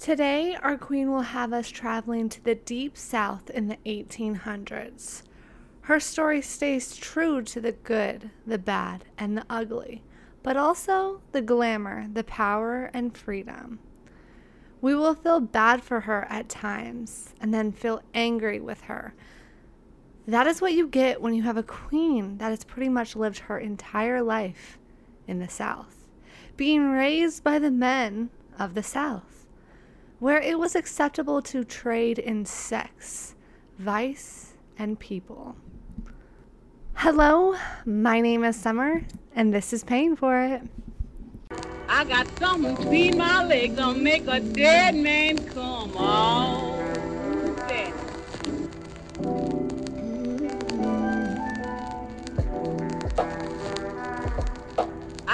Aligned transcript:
Today, 0.00 0.56
our 0.62 0.78
queen 0.78 1.10
will 1.10 1.20
have 1.20 1.52
us 1.52 1.68
traveling 1.68 2.30
to 2.30 2.42
the 2.42 2.54
deep 2.54 2.96
south 2.96 3.50
in 3.50 3.68
the 3.68 3.76
1800s. 3.84 5.24
Her 5.82 6.00
story 6.00 6.40
stays 6.40 6.96
true 6.96 7.42
to 7.42 7.60
the 7.60 7.72
good, 7.72 8.30
the 8.46 8.56
bad, 8.56 9.04
and 9.18 9.36
the 9.36 9.44
ugly, 9.50 10.02
but 10.42 10.56
also 10.56 11.20
the 11.32 11.42
glamour, 11.42 12.06
the 12.10 12.24
power, 12.24 12.90
and 12.94 13.14
freedom. 13.14 13.78
We 14.80 14.94
will 14.94 15.14
feel 15.14 15.38
bad 15.38 15.82
for 15.82 16.00
her 16.00 16.26
at 16.30 16.48
times 16.48 17.34
and 17.38 17.52
then 17.52 17.70
feel 17.70 18.00
angry 18.14 18.58
with 18.58 18.80
her. 18.84 19.12
That 20.26 20.46
is 20.46 20.62
what 20.62 20.72
you 20.72 20.88
get 20.88 21.20
when 21.20 21.34
you 21.34 21.42
have 21.42 21.58
a 21.58 21.62
queen 21.62 22.38
that 22.38 22.48
has 22.48 22.64
pretty 22.64 22.88
much 22.88 23.16
lived 23.16 23.40
her 23.40 23.58
entire 23.58 24.22
life 24.22 24.78
in 25.26 25.40
the 25.40 25.48
South, 25.50 26.06
being 26.56 26.88
raised 26.88 27.44
by 27.44 27.58
the 27.58 27.70
men 27.70 28.30
of 28.58 28.72
the 28.72 28.82
South, 28.82 29.39
where 30.20 30.38
it 30.38 30.58
was 30.58 30.76
acceptable 30.76 31.40
to 31.40 31.64
trade 31.64 32.18
in 32.18 32.44
sex, 32.44 33.34
vice, 33.78 34.52
and 34.78 34.98
people. 35.00 35.56
Hello, 36.92 37.56
my 37.86 38.20
name 38.20 38.44
is 38.44 38.54
Summer, 38.54 39.02
and 39.34 39.52
this 39.52 39.72
is 39.72 39.82
Paying 39.82 40.16
for 40.16 40.38
It. 40.38 40.62
I 41.88 42.04
got 42.04 42.26
something 42.38 42.74
between 42.76 43.16
my 43.16 43.44
legs 43.44 43.76
gonna 43.76 43.98
make 43.98 44.26
a 44.26 44.40
dead 44.40 44.94
man 44.94 45.38
come 45.48 45.96
on. 45.96 46.99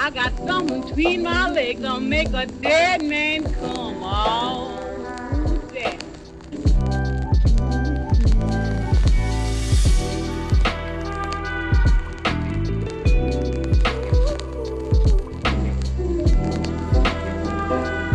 I 0.07 0.09
got 0.09 0.37
something 0.37 0.83
between 0.83 1.23
my 1.23 1.49
legs 1.49 1.81
gonna 1.81 1.99
make 1.99 2.29
a 2.29 2.45
dead 2.45 3.03
man 3.03 3.43
come 3.55 4.01
on. 4.01 4.77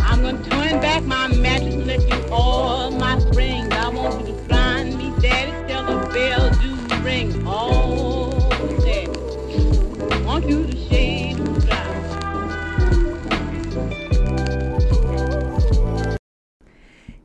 I'm 0.01 0.23
gonna 0.23 0.43
turn 0.49 0.81
back 0.81 1.03
my 1.03 1.27
mattress 1.27 1.75
and 1.75 1.85
let 1.85 2.01
you 2.09 2.27
all 2.31 2.89
my 2.89 3.19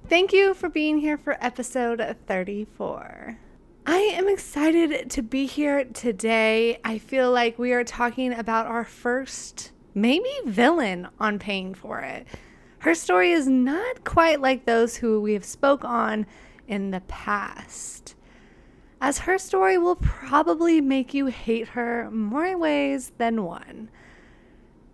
Thank 0.08 0.32
you 0.32 0.54
for 0.54 0.70
being 0.70 1.00
here 1.00 1.18
for 1.18 1.36
episode 1.38 2.16
34. 2.26 3.38
I 3.86 3.96
am 3.98 4.26
excited 4.26 5.10
to 5.10 5.22
be 5.22 5.44
here 5.44 5.84
today. 5.84 6.80
I 6.82 6.96
feel 6.96 7.30
like 7.30 7.58
we 7.58 7.74
are 7.74 7.84
talking 7.84 8.32
about 8.32 8.64
our 8.64 8.84
first, 8.84 9.72
maybe 9.94 10.30
villain 10.46 11.08
on 11.20 11.38
Paying 11.38 11.74
for 11.74 12.00
It. 12.00 12.26
Her 12.78 12.94
story 12.94 13.32
is 13.32 13.48
not 13.48 14.04
quite 14.04 14.40
like 14.40 14.64
those 14.64 14.96
who 14.96 15.20
we 15.20 15.34
have 15.34 15.44
spoke 15.44 15.84
on 15.84 16.24
in 16.66 16.90
the 16.90 17.02
past. 17.02 18.14
As 19.02 19.18
her 19.18 19.36
story 19.36 19.76
will 19.76 19.96
probably 19.96 20.80
make 20.80 21.12
you 21.12 21.26
hate 21.26 21.68
her 21.68 22.10
more 22.10 22.56
ways 22.56 23.12
than 23.18 23.44
one. 23.44 23.90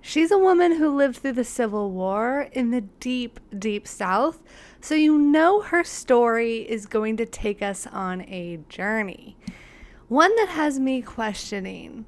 She's 0.07 0.31
a 0.31 0.39
woman 0.39 0.73
who 0.73 0.95
lived 0.95 1.17
through 1.17 1.33
the 1.33 1.45
Civil 1.45 1.91
War 1.91 2.51
in 2.53 2.73
the 2.73 2.83
deep, 2.83 3.41
deep 3.59 3.89
South, 3.89 4.43
so 4.85 4.95
you 4.95 5.17
know 5.17 5.63
her 5.63 5.83
story 5.83 6.59
is 6.59 6.85
going 6.85 7.17
to 7.17 7.25
take 7.25 7.63
us 7.63 7.87
on 7.87 8.21
a 8.29 8.59
journey. 8.69 9.35
One 10.09 10.37
that 10.37 10.51
has 10.51 10.79
me 10.79 11.01
questioning 11.01 12.05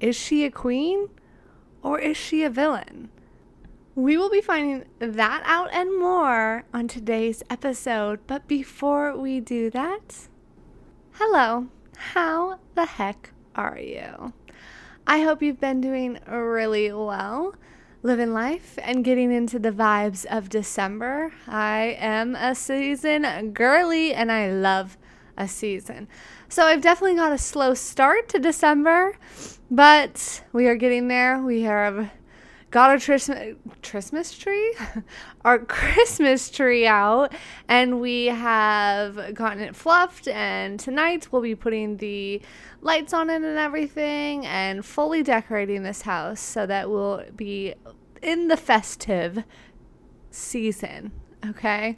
is 0.00 0.16
she 0.16 0.44
a 0.44 0.50
queen 0.50 1.10
or 1.80 2.00
is 2.00 2.16
she 2.16 2.42
a 2.42 2.50
villain? 2.50 3.10
We 3.94 4.16
will 4.16 4.30
be 4.30 4.40
finding 4.40 4.86
that 4.98 5.44
out 5.44 5.68
and 5.72 5.96
more 5.96 6.64
on 6.74 6.88
today's 6.88 7.44
episode, 7.48 8.18
but 8.26 8.48
before 8.48 9.16
we 9.16 9.38
do 9.38 9.70
that, 9.70 10.26
hello, 11.12 11.68
how 11.96 12.58
the 12.74 12.86
heck 12.86 13.30
are 13.54 13.78
you? 13.78 14.32
I 15.06 15.20
hope 15.20 15.40
you've 15.40 15.60
been 15.60 15.80
doing 15.80 16.18
really 16.26 16.90
well, 16.90 17.54
living 18.02 18.32
life 18.32 18.78
and 18.82 19.04
getting 19.04 19.32
into 19.32 19.58
the 19.58 19.72
vibes 19.72 20.24
of 20.26 20.48
December. 20.48 21.32
I 21.46 21.96
am 21.98 22.36
a 22.36 22.54
season 22.54 23.52
girly 23.52 24.14
and 24.14 24.30
I 24.30 24.50
love 24.50 24.96
a 25.36 25.48
season. 25.48 26.08
So 26.48 26.64
I've 26.64 26.80
definitely 26.80 27.16
got 27.16 27.32
a 27.32 27.38
slow 27.38 27.74
start 27.74 28.28
to 28.30 28.38
December, 28.38 29.18
but 29.70 30.42
we 30.52 30.66
are 30.66 30.76
getting 30.76 31.08
there. 31.08 31.42
We 31.42 31.62
have 31.62 32.10
got 32.70 32.90
our 32.90 33.54
Christmas 33.82 34.36
tree, 34.36 34.74
our 35.44 35.58
Christmas 35.58 36.50
tree 36.50 36.86
out, 36.86 37.32
and 37.68 38.00
we 38.00 38.26
have 38.26 39.34
gotten 39.34 39.60
it 39.60 39.74
fluffed. 39.74 40.28
And 40.28 40.78
tonight 40.78 41.28
we'll 41.32 41.42
be 41.42 41.54
putting 41.54 41.96
the 41.96 42.42
lights 42.80 43.12
on 43.12 43.30
it 43.30 43.42
and 43.42 43.58
everything, 43.58 44.46
and 44.46 44.84
fully 44.84 45.22
decorating 45.22 45.82
this 45.82 46.02
house 46.02 46.40
so 46.40 46.66
that 46.66 46.90
we'll 46.90 47.24
be 47.34 47.74
in 48.22 48.48
the 48.48 48.56
festive 48.56 49.44
season. 50.30 51.12
Okay. 51.46 51.96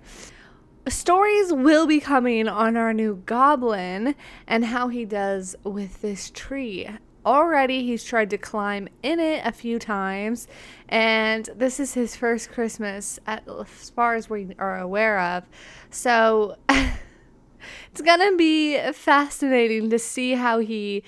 Stories 0.89 1.53
will 1.53 1.87
be 1.87 2.01
coming 2.01 2.49
on 2.49 2.77
our 2.77 2.95
new 2.95 3.23
goblin 3.27 4.15
and 4.47 4.65
how 4.65 4.89
he 4.89 5.05
does 5.05 5.55
with 5.63 6.01
this 6.01 6.31
tree 6.31 6.89
already 7.25 7.85
he's 7.85 8.05
tried 8.05 8.31
to 8.31 8.39
climb 8.39 8.89
in 9.03 9.21
it 9.21 9.43
a 9.45 9.53
few 9.53 9.79
times 9.79 10.49
and 10.89 11.49
this 11.55 11.79
is 11.79 11.95
his 11.95 12.17
first 12.17 12.51
christmas 12.51 13.19
at, 13.27 13.47
as 13.49 13.91
far 13.91 14.15
as 14.15 14.29
we 14.29 14.55
are 14.59 14.79
aware 14.79 15.21
of. 15.21 15.45
So 15.91 16.57
it's 16.69 18.01
gonna 18.05 18.37
be 18.37 18.79
fascinating 18.93 19.91
to 19.91 19.99
see 19.99 20.33
how 20.33 20.59
he 20.59 21.05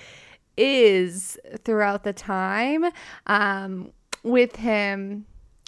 is 0.55 1.37
throughout 1.63 2.03
the 2.03 2.13
time 2.13 2.85
um, 3.27 3.91
with 4.23 4.57
him 4.57 5.25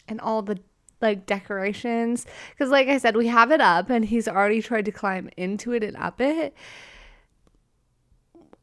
and 0.08 0.22
all 0.22 0.42
the 0.42 0.60
like 1.02 1.26
decorations. 1.26 2.26
Because 2.52 2.72
like 2.72 2.88
i 2.88 2.98
said 2.98 3.18
we 3.18 3.28
have 3.28 3.52
it 3.52 3.62
up 3.62 3.90
and 3.90 4.06
he's 4.06 4.28
already 4.28 4.62
tried 4.62 4.86
to 4.86 4.92
climb 4.92 5.30
into 5.36 5.74
it 5.74 5.84
and 5.84 5.98
up 5.98 6.22
it 6.22 6.56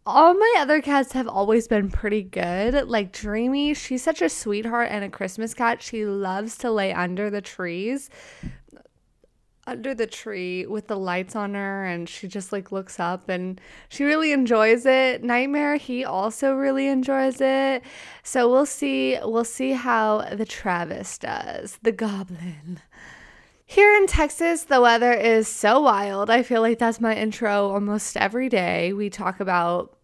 all 0.05 0.35
my 0.35 0.55
other 0.59 0.81
cats 0.81 1.13
have 1.13 1.29
always 1.29 1.69
been 1.69 1.91
pretty 1.91 2.23
good. 2.23 2.89
Like 2.89 3.13
Dreamy, 3.13 3.75
she's 3.75 4.03
such 4.03 4.21
a 4.21 4.29
sweetheart 4.29 4.89
and 4.91 5.05
a 5.05 5.09
Christmas 5.09 5.55
cat. 5.55 5.83
She 5.83 6.05
loves 6.05 6.57
to 6.59 6.71
lay 6.71 6.93
under 6.93 7.31
the 7.31 7.41
trees, 7.41 8.11
under 9.65 9.95
the 9.95 10.09
tree 10.09 10.67
with 10.67 10.89
the 10.89 10.97
lights 10.97 11.37
on 11.37 11.55
her, 11.55 11.85
and 11.85 12.09
she 12.09 12.27
just 12.27 12.51
like 12.51 12.73
looks 12.73 12.99
up 12.99 13.29
and 13.29 13.61
she 13.89 14.03
really 14.03 14.33
enjoys 14.33 14.87
it. 14.87 15.23
Nightmare, 15.23 15.77
he 15.77 16.05
also 16.05 16.55
really 16.55 16.89
enjoys 16.89 17.41
it. 17.41 17.85
So 18.25 18.51
we'll 18.51 18.67
see. 18.67 19.19
We'll 19.23 19.45
see 19.45 19.73
how 19.73 20.23
the 20.33 20.47
Travis 20.47 21.17
does, 21.17 21.79
the 21.83 21.93
goblin. 21.93 22.81
Here 23.73 23.97
in 23.97 24.07
Texas, 24.07 24.65
the 24.65 24.83
weather 24.83 25.15
is 25.15 25.49
so 25.49 25.81
wild. 25.81 26.29
I 26.29 26.43
feel 26.43 26.61
like 26.61 26.79
that's 26.79 27.01
my 27.01 27.17
intro 27.17 27.71
almost 27.71 28.19
every 28.19 28.51
day. 28.51 28.93
We 28.93 29.09
talk 29.09 29.41
about 29.41 29.97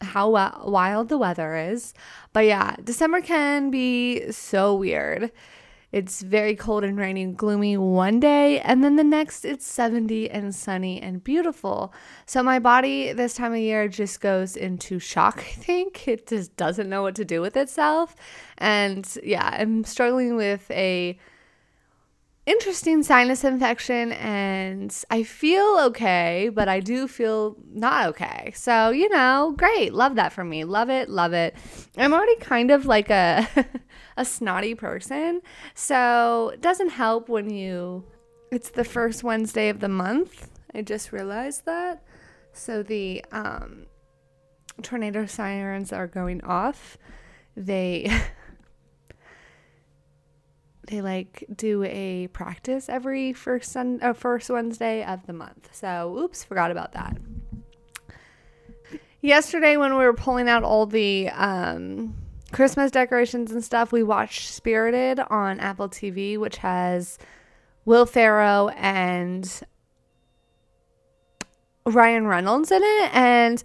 how 0.00 0.30
wild 0.30 1.08
the 1.08 1.18
weather 1.18 1.54
is. 1.54 1.94
But 2.32 2.46
yeah, 2.46 2.74
December 2.82 3.20
can 3.20 3.70
be 3.70 4.32
so 4.32 4.74
weird. 4.74 5.30
It's 5.92 6.20
very 6.20 6.56
cold 6.56 6.82
and 6.82 6.98
rainy 6.98 7.22
and 7.22 7.36
gloomy 7.36 7.76
one 7.76 8.18
day, 8.18 8.58
and 8.58 8.82
then 8.82 8.96
the 8.96 9.04
next 9.04 9.44
it's 9.44 9.66
70 9.66 10.28
and 10.28 10.52
sunny 10.52 11.00
and 11.00 11.22
beautiful. 11.22 11.94
So 12.26 12.42
my 12.42 12.58
body 12.58 13.12
this 13.12 13.34
time 13.34 13.52
of 13.52 13.58
year 13.58 13.86
just 13.86 14.20
goes 14.20 14.56
into 14.56 14.98
shock, 14.98 15.38
I 15.38 15.52
think. 15.52 16.08
It 16.08 16.26
just 16.26 16.56
doesn't 16.56 16.90
know 16.90 17.02
what 17.02 17.14
to 17.14 17.24
do 17.24 17.40
with 17.40 17.56
itself. 17.56 18.16
And 18.58 19.06
yeah, 19.22 19.48
I'm 19.60 19.84
struggling 19.84 20.34
with 20.34 20.68
a 20.72 21.16
interesting 22.44 23.02
sinus 23.02 23.44
infection 23.44 24.12
and 24.12 24.94
I 25.10 25.22
feel 25.22 25.78
okay, 25.86 26.50
but 26.52 26.68
I 26.68 26.80
do 26.80 27.06
feel 27.06 27.56
not 27.72 28.08
okay. 28.08 28.52
So, 28.54 28.90
you 28.90 29.08
know, 29.08 29.54
great. 29.56 29.94
Love 29.94 30.16
that 30.16 30.32
for 30.32 30.42
me. 30.44 30.64
Love 30.64 30.90
it. 30.90 31.08
Love 31.08 31.32
it. 31.32 31.54
I'm 31.96 32.12
already 32.12 32.36
kind 32.36 32.70
of 32.70 32.86
like 32.86 33.10
a 33.10 33.46
a 34.16 34.24
snotty 34.24 34.74
person. 34.74 35.40
So, 35.74 36.50
it 36.54 36.60
doesn't 36.60 36.90
help 36.90 37.28
when 37.28 37.50
you 37.50 38.04
it's 38.50 38.70
the 38.70 38.84
first 38.84 39.24
Wednesday 39.24 39.70
of 39.70 39.80
the 39.80 39.88
month. 39.88 40.50
I 40.74 40.82
just 40.82 41.10
realized 41.12 41.64
that. 41.64 42.02
So 42.52 42.82
the 42.82 43.24
um 43.32 43.86
tornado 44.82 45.26
sirens 45.26 45.92
are 45.92 46.06
going 46.06 46.42
off. 46.44 46.98
They 47.56 48.10
they 50.86 51.00
like 51.00 51.44
do 51.54 51.84
a 51.84 52.28
practice 52.28 52.88
every 52.88 53.32
first 53.32 53.72
sun 53.72 54.00
uh, 54.02 54.12
first 54.12 54.50
Wednesday 54.50 55.04
of 55.04 55.26
the 55.26 55.32
month. 55.32 55.68
So, 55.72 56.16
oops, 56.18 56.44
forgot 56.44 56.70
about 56.70 56.92
that. 56.92 57.16
Yesterday, 59.20 59.76
when 59.76 59.96
we 59.96 60.04
were 60.04 60.12
pulling 60.12 60.48
out 60.48 60.64
all 60.64 60.84
the 60.84 61.28
um, 61.30 62.16
Christmas 62.50 62.90
decorations 62.90 63.52
and 63.52 63.62
stuff, 63.62 63.92
we 63.92 64.02
watched 64.02 64.50
Spirited 64.50 65.20
on 65.20 65.60
Apple 65.60 65.88
TV, 65.88 66.36
which 66.36 66.56
has 66.58 67.18
Will 67.84 68.04
Ferrell 68.04 68.72
and 68.76 69.62
Ryan 71.86 72.26
Reynolds 72.26 72.72
in 72.72 72.82
it. 72.82 73.14
And 73.14 73.62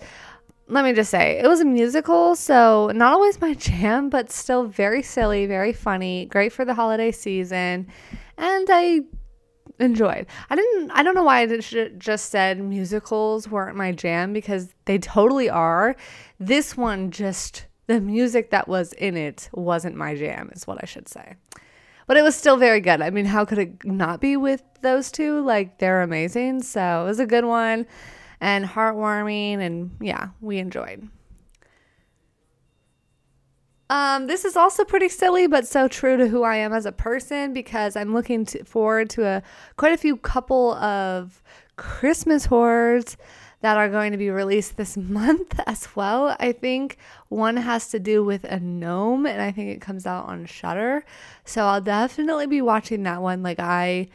let 0.69 0.84
me 0.84 0.94
just 0.94 1.10
say, 1.10 1.40
it 1.40 1.48
was 1.48 1.62
a 1.62 1.66
musical, 1.66 2.36
so 2.36 2.92
not 2.94 3.14
always 3.14 3.40
my 3.40 3.54
jam, 3.56 4.10
but 4.10 4.31
still 4.31 4.66
very 4.66 5.02
silly, 5.02 5.46
very 5.46 5.74
funny, 5.74 6.25
great 6.25 6.52
for 6.52 6.66
the 6.66 6.74
holiday 6.74 7.12
season. 7.12 7.88
And 8.38 8.68
I 8.69 9.02
enjoyed. 9.80 10.25
I 10.50 10.56
didn't 10.56 10.92
I 10.92 11.04
don't 11.04 11.16
know 11.16 11.24
why 11.24 11.42
I 11.42 11.58
just 11.98 12.30
said 12.30 12.60
musicals 12.60 13.48
weren't 13.48 13.78
my 13.78 13.92
jam 13.92 14.34
because 14.34 14.74
they 14.86 14.98
totally 14.98 15.50
are. 15.50 15.96
This 16.40 16.75
one 16.75 17.12
just 17.12 17.66
the 17.86 18.02
music 18.02 18.50
that 18.50 18.68
was 18.68 18.94
in 18.94 19.16
it 19.16 19.50
wasn't 19.54 19.96
my 19.96 20.16
jam 20.16 20.50
is 20.54 20.68
what 20.68 20.80
I 20.81 20.86
should 20.86 21.08
say. 21.08 21.36
But 22.08 22.18
it 22.18 22.24
was 22.24 22.36
still 22.36 22.58
very 22.58 22.80
good. 22.80 23.02
I 23.02 23.10
mean, 23.10 23.25
how 23.25 23.46
could 23.46 23.58
it 23.58 23.86
not 23.86 24.22
be 24.22 24.38
with 24.38 24.63
those 24.81 25.12
two? 25.12 25.42
Like 25.42 25.78
they're 25.80 26.02
amazing. 26.02 26.63
So, 26.63 27.02
it 27.04 27.06
was 27.06 27.20
a 27.20 27.25
good 27.25 27.46
one 27.46 27.86
and 28.39 28.66
heartwarming 28.66 29.60
and 29.60 29.92
yeah, 30.00 30.30
we 30.42 30.57
enjoyed. 30.57 31.10
Um, 33.89 34.28
this 34.28 34.44
is 34.44 34.57
also 34.57 34.84
pretty 34.84 35.07
silly, 35.07 35.48
but 35.48 35.66
so 35.66 35.88
true 35.88 36.18
to 36.18 36.28
who 36.28 36.44
I 36.44 36.57
am 36.57 36.74
as 36.74 36.86
a 36.86 36.92
person 36.92 37.54
because 37.54 37.95
I'm 37.95 38.13
looking 38.13 38.45
to, 38.48 38.63
forward 38.66 39.10
to 39.12 39.25
a 39.25 39.44
quite 39.78 39.94
a 39.94 39.98
few 39.98 40.18
couple 40.18 40.74
of 40.74 41.42
Christmas 41.78 42.45
horrors 42.45 43.16
that 43.62 43.78
are 43.78 43.89
going 43.89 44.12
to 44.12 44.18
be 44.18 44.30
released 44.30 44.75
this 44.75 44.98
month 44.98 45.60
as 45.66 45.95
well. 45.95 46.36
I 46.39 46.51
think 46.51 46.98
one 47.30 47.57
has 47.57 47.88
to 47.89 48.00
do 48.00 48.24
with 48.24 48.44
a 48.44 48.60
gnome, 48.60 49.25
and 49.25 49.42
I 49.42 49.51
think 49.51 49.69
it 49.69 49.81
comes 49.81 50.06
out 50.06 50.25
on 50.25 50.45
Shudder. 50.45 51.06
So 51.45 51.66
I'll 51.66 51.81
definitely 51.81 52.48
be 52.48 52.62
watching 52.62 53.04
that 53.04 53.22
one. 53.22 53.42
Like 53.42 53.60
I 53.60 54.10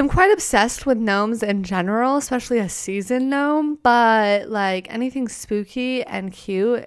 am 0.00 0.08
quite 0.08 0.32
obsessed 0.32 0.86
with 0.86 0.96
gnomes 0.98 1.42
in 1.42 1.62
general, 1.62 2.16
especially 2.16 2.58
a 2.58 2.68
seasoned 2.68 3.30
gnome. 3.30 3.78
But 3.82 4.48
like 4.48 4.92
anything 4.92 5.28
spooky 5.28 6.02
and 6.02 6.32
cute 6.32 6.86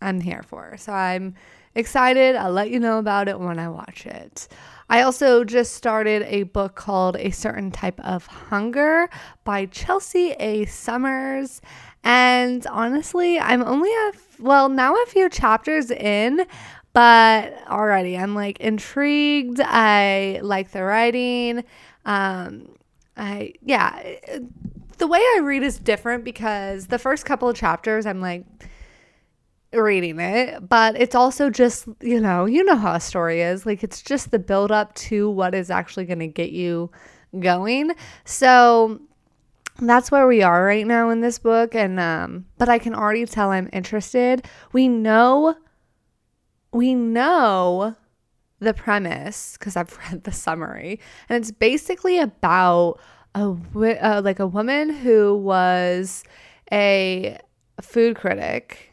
I'm 0.00 0.20
here 0.20 0.42
for. 0.42 0.76
So 0.78 0.92
I'm 0.92 1.34
excited. 1.74 2.34
I'll 2.34 2.52
let 2.52 2.70
you 2.70 2.80
know 2.80 2.98
about 2.98 3.28
it 3.28 3.38
when 3.38 3.58
I 3.58 3.68
watch 3.68 4.06
it. 4.06 4.48
I 4.88 5.02
also 5.02 5.44
just 5.44 5.74
started 5.74 6.22
a 6.22 6.44
book 6.44 6.76
called 6.76 7.16
A 7.16 7.30
Certain 7.30 7.70
Type 7.70 8.00
of 8.00 8.26
Hunger 8.26 9.10
by 9.44 9.66
Chelsea 9.66 10.30
A. 10.38 10.64
Summers. 10.64 11.60
And 12.04 12.66
honestly, 12.68 13.38
I'm 13.38 13.62
only 13.62 13.90
a, 13.90 14.12
well, 14.38 14.68
now 14.68 14.94
a 14.94 15.06
few 15.06 15.28
chapters 15.28 15.90
in, 15.90 16.46
but 16.92 17.52
already 17.68 18.16
I'm 18.16 18.34
like 18.34 18.60
intrigued. 18.60 19.60
I 19.60 20.40
like 20.42 20.70
the 20.70 20.84
writing. 20.84 21.64
Um, 22.06 22.70
I, 23.18 23.52
yeah, 23.62 24.02
the 24.96 25.06
way 25.06 25.18
I 25.18 25.40
read 25.42 25.62
is 25.62 25.78
different 25.78 26.24
because 26.24 26.86
the 26.86 26.98
first 26.98 27.26
couple 27.26 27.48
of 27.48 27.56
chapters, 27.56 28.06
I'm 28.06 28.22
like, 28.22 28.46
reading 29.72 30.18
it, 30.20 30.68
but 30.68 30.98
it's 30.98 31.14
also 31.14 31.50
just, 31.50 31.86
you 32.00 32.20
know, 32.20 32.46
you 32.46 32.64
know 32.64 32.76
how 32.76 32.94
a 32.94 33.00
story 33.00 33.42
is. 33.42 33.66
Like 33.66 33.82
it's 33.82 34.00
just 34.00 34.30
the 34.30 34.38
build 34.38 34.72
up 34.72 34.94
to 34.94 35.28
what 35.28 35.54
is 35.54 35.70
actually 35.70 36.06
going 36.06 36.20
to 36.20 36.26
get 36.26 36.50
you 36.52 36.90
going. 37.40 37.92
So 38.24 39.00
that's 39.80 40.10
where 40.10 40.26
we 40.26 40.42
are 40.42 40.64
right 40.64 40.86
now 40.86 41.10
in 41.10 41.20
this 41.20 41.38
book 41.38 41.74
and 41.74 42.00
um 42.00 42.46
but 42.56 42.66
I 42.66 42.78
can 42.78 42.94
already 42.94 43.26
tell 43.26 43.50
I'm 43.50 43.68
interested. 43.72 44.46
We 44.72 44.88
know 44.88 45.54
we 46.72 46.94
know 46.94 47.94
the 48.58 48.74
premise 48.74 49.56
because 49.58 49.76
I've 49.76 49.96
read 50.10 50.24
the 50.24 50.32
summary 50.32 51.00
and 51.28 51.40
it's 51.40 51.50
basically 51.50 52.18
about 52.18 52.98
a 53.34 53.54
uh, 53.74 54.22
like 54.24 54.38
a 54.38 54.46
woman 54.46 54.90
who 54.90 55.36
was 55.36 56.24
a 56.72 57.38
food 57.80 58.16
critic 58.16 58.92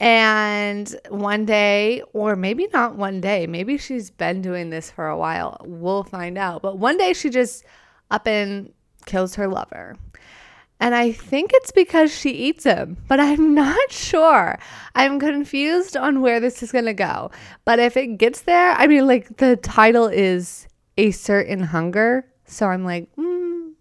and 0.00 0.94
one 1.08 1.44
day, 1.44 2.02
or 2.12 2.36
maybe 2.36 2.68
not 2.72 2.96
one 2.96 3.20
day, 3.20 3.46
maybe 3.46 3.78
she's 3.78 4.10
been 4.10 4.42
doing 4.42 4.70
this 4.70 4.90
for 4.90 5.08
a 5.08 5.16
while. 5.16 5.58
We'll 5.64 6.02
find 6.02 6.36
out. 6.36 6.62
But 6.62 6.78
one 6.78 6.98
day 6.98 7.12
she 7.12 7.30
just 7.30 7.64
up 8.10 8.26
and 8.26 8.72
kills 9.06 9.36
her 9.36 9.46
lover. 9.46 9.96
And 10.80 10.94
I 10.94 11.12
think 11.12 11.52
it's 11.54 11.70
because 11.70 12.12
she 12.12 12.30
eats 12.30 12.64
him, 12.64 12.96
but 13.08 13.20
I'm 13.20 13.54
not 13.64 13.92
sure. 13.92 14.58
I'm 14.94 15.18
confused 15.18 15.96
on 15.96 16.20
where 16.20 16.40
this 16.40 16.62
is 16.62 16.72
going 16.72 16.84
to 16.86 16.94
go. 16.94 17.30
But 17.64 17.78
if 17.78 17.96
it 17.96 18.18
gets 18.18 18.42
there, 18.42 18.72
I 18.72 18.86
mean, 18.86 19.06
like 19.06 19.36
the 19.38 19.56
title 19.56 20.06
is 20.06 20.66
A 20.98 21.10
Certain 21.10 21.60
Hunger. 21.60 22.26
So 22.44 22.66
I'm 22.66 22.84
like, 22.84 23.08
mm, 23.16 23.72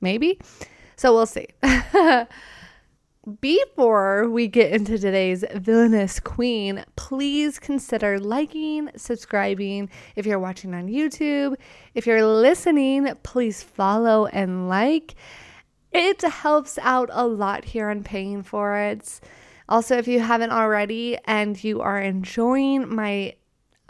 maybe. 0.00 0.38
So 0.96 1.14
we'll 1.14 1.26
see. 1.26 1.46
Before 3.40 4.28
we 4.28 4.48
get 4.48 4.72
into 4.72 4.98
today's 4.98 5.44
villainous 5.54 6.20
queen, 6.20 6.84
please 6.96 7.58
consider 7.58 8.18
liking, 8.18 8.90
subscribing 8.96 9.90
if 10.16 10.26
you're 10.26 10.38
watching 10.38 10.74
on 10.74 10.88
YouTube. 10.88 11.56
If 11.94 12.06
you're 12.06 12.24
listening, 12.24 13.12
please 13.22 13.62
follow 13.62 14.26
and 14.26 14.68
like. 14.68 15.14
It 15.92 16.22
helps 16.22 16.78
out 16.78 17.10
a 17.12 17.26
lot 17.26 17.64
here 17.64 17.90
on 17.90 18.04
paying 18.04 18.42
for 18.42 18.76
it. 18.76 19.20
Also, 19.68 19.96
if 19.96 20.08
you 20.08 20.20
haven't 20.20 20.50
already 20.50 21.18
and 21.24 21.62
you 21.62 21.80
are 21.80 22.00
enjoying 22.00 22.94
my 22.94 23.34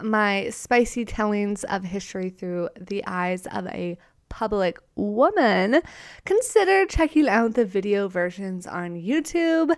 my 0.01 0.49
spicy 0.49 1.05
tellings 1.05 1.63
of 1.65 1.83
history 1.83 2.29
through 2.29 2.69
the 2.79 3.03
eyes 3.05 3.45
of 3.47 3.67
a 3.67 3.97
public 4.29 4.79
woman, 4.95 5.81
consider 6.25 6.85
checking 6.85 7.27
out 7.27 7.53
the 7.53 7.65
video 7.65 8.07
versions 8.07 8.65
on 8.65 8.95
YouTube. 8.95 9.75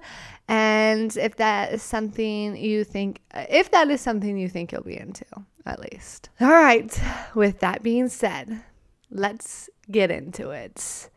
And 0.47 1.15
if 1.17 1.35
that 1.37 1.73
is 1.73 1.81
something 1.81 2.55
you 2.55 2.83
think, 2.83 3.21
if 3.33 3.71
that 3.71 3.89
is 3.89 3.99
something 3.99 4.37
you 4.37 4.47
think 4.47 4.71
you'll 4.71 4.83
be 4.83 4.97
into, 4.97 5.25
at 5.65 5.79
least. 5.79 6.29
All 6.39 6.49
right, 6.49 6.97
with 7.33 7.59
that 7.59 7.83
being 7.83 8.07
said, 8.07 8.63
let's 9.09 9.69
get 9.91 10.11
into 10.11 10.51
it. 10.51 11.09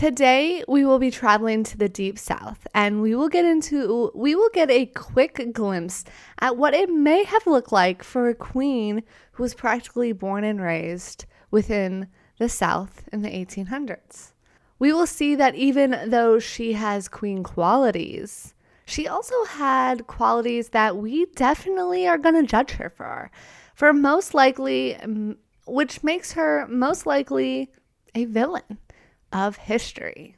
Today 0.00 0.64
we 0.66 0.86
will 0.86 0.98
be 0.98 1.10
traveling 1.10 1.62
to 1.64 1.76
the 1.76 1.86
deep 1.86 2.18
south 2.18 2.66
and 2.74 3.02
we 3.02 3.14
will 3.14 3.28
get 3.28 3.44
into 3.44 4.10
we 4.14 4.34
will 4.34 4.48
get 4.54 4.70
a 4.70 4.86
quick 4.86 5.52
glimpse 5.52 6.04
at 6.38 6.56
what 6.56 6.72
it 6.72 6.88
may 6.88 7.22
have 7.24 7.46
looked 7.46 7.70
like 7.70 8.02
for 8.02 8.30
a 8.30 8.34
queen 8.34 9.02
who 9.32 9.42
was 9.42 9.52
practically 9.52 10.12
born 10.12 10.42
and 10.42 10.58
raised 10.58 11.26
within 11.50 12.08
the 12.38 12.48
South 12.48 13.10
in 13.12 13.20
the 13.20 13.28
1800s. 13.28 14.32
We 14.78 14.90
will 14.90 15.06
see 15.06 15.34
that 15.34 15.54
even 15.54 15.94
though 16.06 16.38
she 16.38 16.72
has 16.72 17.06
queen 17.06 17.42
qualities, 17.42 18.54
she 18.86 19.06
also 19.06 19.44
had 19.44 20.06
qualities 20.06 20.70
that 20.70 20.96
we 20.96 21.26
definitely 21.36 22.08
are 22.08 22.16
going 22.16 22.36
to 22.36 22.50
judge 22.50 22.70
her 22.70 22.88
for. 22.88 23.30
For 23.74 23.92
most 23.92 24.32
likely, 24.32 24.96
which 25.66 26.02
makes 26.02 26.32
her 26.32 26.66
most 26.68 27.04
likely 27.04 27.70
a 28.14 28.24
villain 28.24 28.78
of 29.32 29.56
history. 29.56 30.36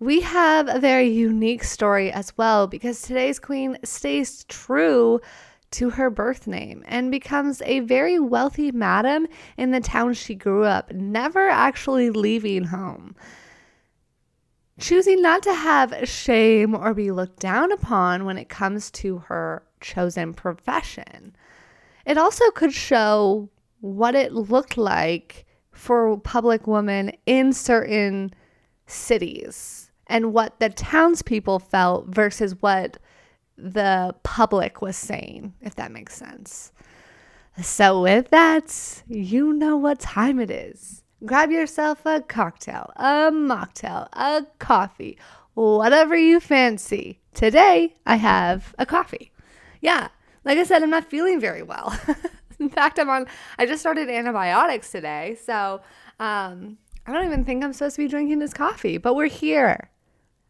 We 0.00 0.20
have 0.20 0.68
a 0.68 0.78
very 0.78 1.08
unique 1.08 1.64
story 1.64 2.12
as 2.12 2.36
well 2.36 2.66
because 2.66 3.02
today's 3.02 3.38
queen 3.38 3.78
stays 3.82 4.44
true 4.44 5.20
to 5.72 5.90
her 5.90 6.08
birth 6.08 6.46
name 6.46 6.82
and 6.86 7.10
becomes 7.10 7.60
a 7.62 7.80
very 7.80 8.18
wealthy 8.18 8.72
madam 8.72 9.26
in 9.56 9.70
the 9.70 9.80
town 9.80 10.14
she 10.14 10.34
grew 10.34 10.64
up, 10.64 10.92
never 10.92 11.48
actually 11.48 12.10
leaving 12.10 12.64
home. 12.64 13.14
Choosing 14.78 15.20
not 15.20 15.42
to 15.42 15.52
have 15.52 16.08
shame 16.08 16.74
or 16.74 16.94
be 16.94 17.10
looked 17.10 17.40
down 17.40 17.72
upon 17.72 18.24
when 18.24 18.38
it 18.38 18.48
comes 18.48 18.90
to 18.92 19.18
her 19.18 19.64
chosen 19.80 20.32
profession. 20.32 21.34
It 22.06 22.16
also 22.16 22.48
could 22.52 22.72
show 22.72 23.50
what 23.80 24.14
it 24.14 24.32
looked 24.32 24.76
like 24.76 25.44
for 25.78 26.18
public 26.18 26.66
women 26.66 27.12
in 27.24 27.52
certain 27.52 28.34
cities 28.86 29.90
and 30.08 30.32
what 30.32 30.58
the 30.58 30.68
townspeople 30.68 31.60
felt 31.60 32.06
versus 32.08 32.60
what 32.60 32.96
the 33.56 34.14
public 34.24 34.82
was 34.82 34.96
saying, 34.96 35.54
if 35.60 35.76
that 35.76 35.92
makes 35.92 36.16
sense. 36.16 36.72
So, 37.62 38.02
with 38.02 38.30
that, 38.30 39.02
you 39.08 39.52
know 39.52 39.76
what 39.76 40.00
time 40.00 40.40
it 40.40 40.50
is. 40.50 41.02
Grab 41.24 41.50
yourself 41.50 42.04
a 42.04 42.20
cocktail, 42.22 42.90
a 42.96 43.30
mocktail, 43.32 44.08
a 44.12 44.46
coffee, 44.58 45.16
whatever 45.54 46.16
you 46.16 46.40
fancy. 46.40 47.20
Today, 47.34 47.96
I 48.04 48.16
have 48.16 48.74
a 48.78 48.86
coffee. 48.86 49.30
Yeah, 49.80 50.08
like 50.44 50.58
I 50.58 50.64
said, 50.64 50.82
I'm 50.82 50.90
not 50.90 51.10
feeling 51.10 51.40
very 51.40 51.62
well. 51.62 51.96
In 52.60 52.68
fact, 52.68 52.98
I'm 52.98 53.08
on, 53.08 53.26
I 53.58 53.66
just 53.66 53.80
started 53.80 54.08
antibiotics 54.08 54.90
today. 54.90 55.36
So 55.44 55.80
um, 56.18 56.78
I 57.06 57.12
don't 57.12 57.24
even 57.24 57.44
think 57.44 57.62
I'm 57.62 57.72
supposed 57.72 57.96
to 57.96 58.02
be 58.02 58.08
drinking 58.08 58.38
this 58.38 58.52
coffee, 58.52 58.98
but 58.98 59.14
we're 59.14 59.26
here 59.26 59.90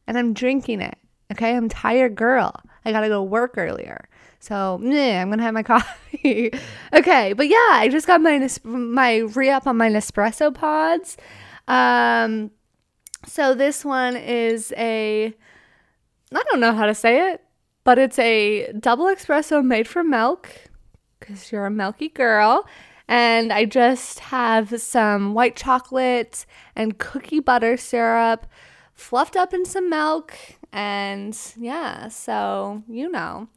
and 0.07 0.19
I'm 0.19 0.33
drinking 0.33 0.81
it. 0.81 0.97
Okay. 1.33 1.55
I'm 1.55 1.69
tired 1.69 2.15
girl. 2.15 2.55
I 2.85 2.93
got 2.93 3.01
to 3.01 3.09
go 3.09 3.23
work 3.23 3.55
earlier. 3.57 4.09
So 4.41 4.79
meh, 4.79 5.21
I'm 5.21 5.31
to 5.31 5.43
have 5.43 5.55
my 5.55 5.63
coffee. 5.65 6.51
okay. 6.93 7.33
But 7.35 7.49
yeah, 7.49 7.69
I 7.71 7.89
just 7.91 8.07
got 8.07 8.21
my, 8.21 8.49
my 8.65 9.17
re 9.17 9.51
up 9.51 9.67
on 9.67 9.77
my 9.77 9.91
Nespresso 9.91 10.55
pods. 10.55 11.17
Um, 11.67 12.51
so 13.27 13.55
this 13.55 13.85
one 13.85 14.17
is 14.17 14.73
a, 14.77 15.35
I 16.33 16.43
don't 16.51 16.61
know 16.61 16.73
how 16.73 16.87
to 16.87 16.95
say 16.95 17.33
it, 17.33 17.43
but 17.85 17.99
it's 17.99 18.19
a 18.19 18.73
double 18.73 19.07
espresso 19.07 19.63
made 19.65 19.87
from 19.87 20.11
milk 20.11 20.49
because 21.19 21.51
you're 21.51 21.67
a 21.67 21.71
milky 21.71 22.09
girl. 22.09 22.67
And 23.09 23.53
I 23.53 23.65
just 23.65 24.19
have 24.19 24.81
some 24.81 25.33
white 25.33 25.57
chocolate 25.57 26.45
and 26.77 26.99
cookie 26.99 27.41
butter 27.41 27.77
syrup 27.77 28.47
fluffed 28.93 29.37
up 29.37 29.55
in 29.55 29.65
some 29.65 29.89
milk. 29.89 30.35
And 30.73 31.39
yeah, 31.57 32.09
so 32.09 32.83
you 32.89 33.11
know. 33.11 33.49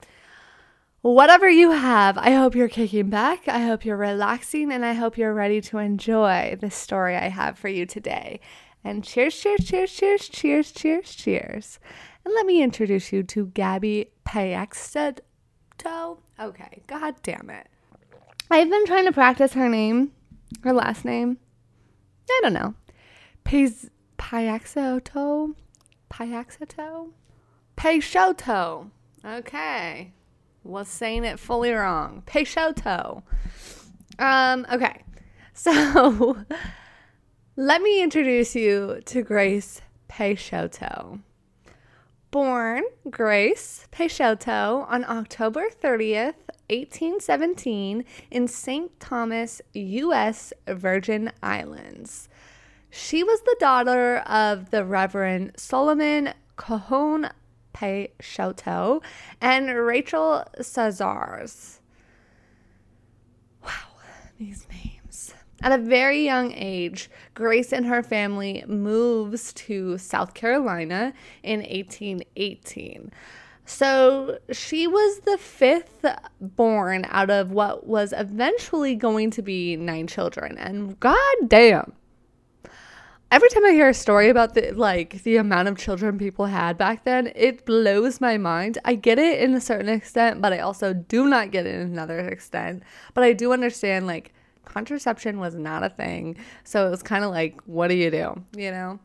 Whatever 1.01 1.49
you 1.49 1.71
have, 1.71 2.15
I 2.19 2.29
hope 2.33 2.53
you're 2.53 2.67
kicking 2.67 3.09
back. 3.09 3.47
I 3.47 3.61
hope 3.61 3.83
you're 3.83 3.97
relaxing 3.97 4.71
and 4.71 4.85
I 4.85 4.93
hope 4.93 5.17
you're 5.17 5.33
ready 5.33 5.59
to 5.61 5.79
enjoy 5.79 6.57
the 6.61 6.69
story 6.69 7.15
I 7.15 7.29
have 7.29 7.57
for 7.57 7.69
you 7.69 7.87
today. 7.87 8.39
And 8.83 9.03
cheers, 9.03 9.35
cheers, 9.35 9.65
cheers, 9.65 9.91
cheers, 9.91 10.29
cheers, 10.29 10.71
cheers, 10.71 11.15
cheers. 11.15 11.79
And 12.23 12.35
let 12.35 12.45
me 12.45 12.61
introduce 12.61 13.11
you 13.11 13.23
to 13.23 13.47
Gabby 13.47 14.11
Okay, 15.85 16.81
god 16.88 17.15
damn 17.23 17.50
it. 17.50 17.67
I've 18.50 18.69
been 18.69 18.85
trying 18.85 19.05
to 19.05 19.11
practice 19.11 19.53
her 19.53 19.69
name, 19.69 20.11
her 20.63 20.73
last 20.73 21.05
name. 21.05 21.38
I 22.29 22.39
don't 22.43 22.53
know. 22.53 22.73
Payz 23.45 23.89
Payexoto? 24.17 25.55
Payexoto? 26.09 27.11
Peixotto. 27.77 28.89
Okay. 29.23 30.11
Was 30.63 30.88
saying 30.88 31.23
it 31.23 31.39
fully 31.39 31.71
wrong. 31.71 32.23
Peixotto. 32.25 33.23
Um, 34.19 34.65
okay. 34.71 35.03
So 35.53 36.38
let 37.55 37.81
me 37.81 38.01
introduce 38.01 38.55
you 38.55 39.01
to 39.05 39.21
Grace 39.21 39.81
Peixotto. 40.09 41.19
Born 42.31 42.83
Grace 43.09 43.88
Peixotto 43.91 44.85
on 44.89 45.03
October 45.03 45.65
30th, 45.69 46.35
1817, 46.69 48.05
in 48.31 48.47
St. 48.47 48.97
Thomas, 49.01 49.61
U.S. 49.73 50.53
Virgin 50.65 51.33
Islands. 51.43 52.29
She 52.89 53.21
was 53.21 53.41
the 53.41 53.57
daughter 53.59 54.19
of 54.19 54.71
the 54.71 54.85
Reverend 54.85 55.53
Solomon 55.57 56.33
Cajon 56.55 57.29
Peixotto 57.73 59.03
and 59.41 59.67
Rachel 59.67 60.45
Seixas. 60.59 61.79
Wow, 63.61 63.69
these 64.39 64.65
names. 64.69 64.90
At 65.63 65.71
a 65.71 65.77
very 65.77 66.23
young 66.23 66.53
age, 66.53 67.09
Grace 67.35 67.71
and 67.71 67.85
her 67.85 68.01
family 68.01 68.63
moves 68.67 69.53
to 69.53 69.97
South 69.97 70.33
Carolina 70.33 71.13
in 71.43 71.59
1818. 71.59 73.11
So 73.65 74.39
she 74.51 74.87
was 74.87 75.19
the 75.19 75.37
fifth 75.37 76.05
born 76.39 77.05
out 77.09 77.29
of 77.29 77.51
what 77.51 77.85
was 77.85 78.13
eventually 78.17 78.95
going 78.95 79.29
to 79.31 79.41
be 79.41 79.75
nine 79.75 80.07
children. 80.07 80.57
And 80.57 80.99
god 80.99 81.35
damn. 81.47 81.93
Every 83.31 83.47
time 83.47 83.63
I 83.63 83.71
hear 83.71 83.87
a 83.87 83.93
story 83.93 84.27
about 84.27 84.55
the 84.55 84.71
like 84.71 85.23
the 85.23 85.37
amount 85.37 85.69
of 85.69 85.77
children 85.77 86.17
people 86.17 86.47
had 86.47 86.77
back 86.77 87.05
then, 87.05 87.31
it 87.33 87.65
blows 87.65 88.19
my 88.19 88.37
mind. 88.37 88.77
I 88.83 88.95
get 88.95 89.17
it 89.19 89.39
in 89.39 89.53
a 89.53 89.61
certain 89.61 89.87
extent, 89.87 90.41
but 90.41 90.51
I 90.51 90.59
also 90.59 90.91
do 90.91 91.29
not 91.29 91.51
get 91.51 91.65
it 91.65 91.75
in 91.75 91.81
another 91.81 92.19
extent. 92.19 92.83
But 93.13 93.23
I 93.23 93.31
do 93.31 93.53
understand 93.53 94.05
like 94.05 94.33
contraception 94.71 95.39
was 95.39 95.55
not 95.55 95.83
a 95.83 95.89
thing. 95.89 96.37
So 96.63 96.87
it 96.87 96.89
was 96.89 97.03
kind 97.03 97.23
of 97.23 97.31
like, 97.31 97.61
what 97.65 97.89
do 97.89 97.95
you 97.95 98.09
do? 98.09 98.41
You 98.55 98.71
know? 98.71 98.99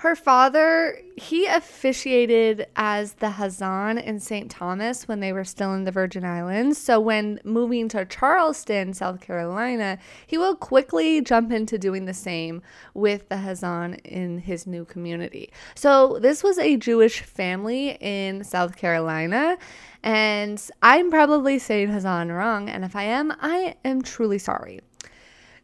Her 0.00 0.16
father, 0.16 0.98
he 1.14 1.44
officiated 1.44 2.66
as 2.74 3.12
the 3.12 3.26
Hazan 3.26 4.02
in 4.02 4.18
St. 4.18 4.50
Thomas 4.50 5.06
when 5.06 5.20
they 5.20 5.30
were 5.30 5.44
still 5.44 5.74
in 5.74 5.84
the 5.84 5.92
Virgin 5.92 6.24
Islands. 6.24 6.78
So 6.78 6.98
when 6.98 7.38
moving 7.44 7.86
to 7.90 8.06
Charleston, 8.06 8.94
South 8.94 9.20
Carolina, 9.20 9.98
he 10.26 10.38
will 10.38 10.56
quickly 10.56 11.20
jump 11.20 11.52
into 11.52 11.76
doing 11.76 12.06
the 12.06 12.14
same 12.14 12.62
with 12.94 13.28
the 13.28 13.34
Hazan 13.34 14.00
in 14.06 14.38
his 14.38 14.66
new 14.66 14.86
community. 14.86 15.52
So 15.74 16.18
this 16.18 16.42
was 16.42 16.58
a 16.58 16.78
Jewish 16.78 17.20
family 17.20 17.98
in 18.00 18.42
South 18.42 18.78
Carolina. 18.78 19.58
And 20.02 20.62
I'm 20.82 21.10
probably 21.10 21.58
saying 21.58 21.88
Hazan 21.88 22.34
wrong. 22.34 22.68
And 22.68 22.84
if 22.84 22.96
I 22.96 23.04
am, 23.04 23.32
I 23.40 23.76
am 23.84 24.02
truly 24.02 24.38
sorry. 24.38 24.80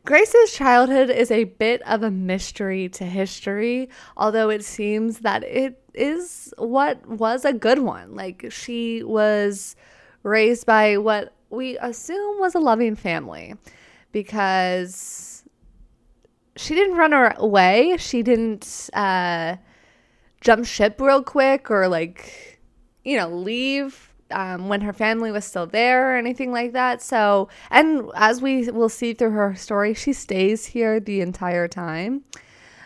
Grace's 0.04 0.52
childhood 0.52 1.10
is 1.10 1.32
a 1.32 1.44
bit 1.44 1.82
of 1.82 2.04
a 2.04 2.10
mystery 2.12 2.88
to 2.90 3.04
history, 3.04 3.88
although 4.16 4.50
it 4.50 4.64
seems 4.64 5.18
that 5.20 5.42
it 5.42 5.82
is 5.94 6.54
what 6.58 7.04
was 7.08 7.44
a 7.44 7.52
good 7.52 7.80
one. 7.80 8.14
Like 8.14 8.46
she 8.50 9.02
was 9.02 9.74
raised 10.22 10.64
by 10.64 10.96
what 10.98 11.34
we 11.50 11.76
assume 11.78 12.38
was 12.38 12.54
a 12.54 12.60
loving 12.60 12.94
family 12.94 13.54
because 14.12 15.42
she 16.56 16.74
didn't 16.74 16.96
run 16.96 17.12
away. 17.36 17.96
She 17.98 18.22
didn't 18.22 18.90
uh, 18.92 19.56
jump 20.40 20.66
ship 20.66 21.00
real 21.00 21.22
quick 21.22 21.70
or 21.70 21.88
like, 21.88 22.60
you 23.04 23.16
know, 23.16 23.28
leave 23.28 24.05
um, 24.30 24.68
when 24.68 24.80
her 24.80 24.92
family 24.92 25.30
was 25.30 25.44
still 25.44 25.66
there 25.66 26.12
or 26.12 26.16
anything 26.16 26.52
like 26.52 26.72
that. 26.72 27.02
So, 27.02 27.48
and 27.70 28.10
as 28.14 28.40
we 28.42 28.70
will 28.70 28.88
see 28.88 29.14
through 29.14 29.30
her 29.30 29.54
story, 29.54 29.94
she 29.94 30.12
stays 30.12 30.66
here 30.66 31.00
the 31.00 31.20
entire 31.20 31.68
time. 31.68 32.24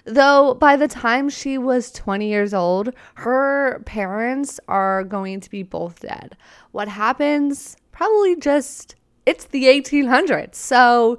Though 0.04 0.54
by 0.54 0.76
the 0.76 0.88
time 0.88 1.28
she 1.28 1.59
was 1.59 1.92
20 1.92 2.28
years 2.28 2.54
old, 2.54 2.92
her 3.14 3.82
parents 3.87 4.59
are 4.66 5.04
going 5.04 5.40
to 5.40 5.50
be 5.50 5.62
both 5.62 6.00
dead. 6.00 6.37
What 6.73 6.88
happens? 6.88 7.76
Probably 7.92 8.37
just 8.37 8.97
it's 9.26 9.44
the 9.44 9.64
1800s. 9.64 10.54
So 10.54 11.18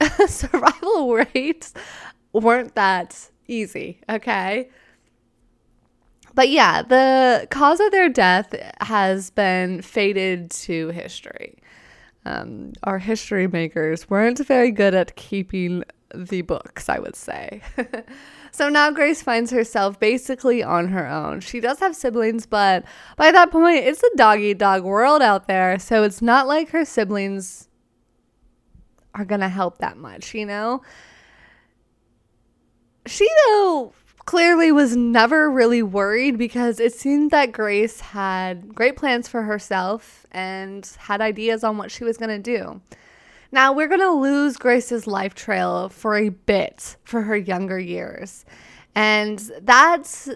survival 0.26 1.14
rates 1.34 1.72
weren't 2.32 2.74
that 2.74 3.30
easy, 3.48 4.00
okay? 4.08 4.68
But 6.40 6.48
yeah, 6.48 6.80
the 6.80 7.46
cause 7.50 7.80
of 7.80 7.90
their 7.90 8.08
death 8.08 8.54
has 8.80 9.28
been 9.28 9.82
faded 9.82 10.50
to 10.52 10.88
history. 10.88 11.58
Um, 12.24 12.72
our 12.82 12.98
history 12.98 13.46
makers 13.46 14.08
weren't 14.08 14.38
very 14.38 14.70
good 14.70 14.94
at 14.94 15.16
keeping 15.16 15.84
the 16.14 16.40
books, 16.40 16.88
I 16.88 16.98
would 16.98 17.14
say. 17.14 17.60
so 18.52 18.70
now 18.70 18.90
Grace 18.90 19.20
finds 19.20 19.50
herself 19.50 20.00
basically 20.00 20.62
on 20.62 20.88
her 20.88 21.06
own. 21.06 21.40
She 21.40 21.60
does 21.60 21.78
have 21.80 21.94
siblings, 21.94 22.46
but 22.46 22.84
by 23.18 23.30
that 23.32 23.50
point, 23.50 23.84
it's 23.84 24.02
a 24.02 24.16
dog 24.16 24.40
eat 24.40 24.56
dog 24.56 24.82
world 24.82 25.20
out 25.20 25.46
there. 25.46 25.78
So 25.78 26.04
it's 26.04 26.22
not 26.22 26.46
like 26.46 26.70
her 26.70 26.86
siblings 26.86 27.68
are 29.14 29.26
going 29.26 29.42
to 29.42 29.48
help 29.50 29.76
that 29.80 29.98
much, 29.98 30.32
you 30.32 30.46
know? 30.46 30.80
She, 33.06 33.28
though, 33.46 33.92
clearly 34.30 34.70
was 34.70 34.94
never 34.94 35.50
really 35.50 35.82
worried 35.82 36.38
because 36.38 36.78
it 36.78 36.94
seemed 36.94 37.32
that 37.32 37.50
Grace 37.50 37.98
had 37.98 38.72
great 38.72 38.94
plans 38.94 39.26
for 39.26 39.42
herself 39.42 40.24
and 40.30 40.88
had 40.98 41.20
ideas 41.20 41.64
on 41.64 41.76
what 41.76 41.90
she 41.90 42.04
was 42.04 42.16
going 42.16 42.30
to 42.30 42.38
do. 42.38 42.80
Now, 43.50 43.72
we're 43.72 43.88
going 43.88 43.98
to 43.98 44.12
lose 44.12 44.56
Grace's 44.56 45.08
life 45.08 45.34
trail 45.34 45.88
for 45.88 46.16
a 46.16 46.28
bit 46.28 46.96
for 47.02 47.22
her 47.22 47.36
younger 47.36 47.80
years. 47.80 48.44
And 48.94 49.40
that's 49.62 50.30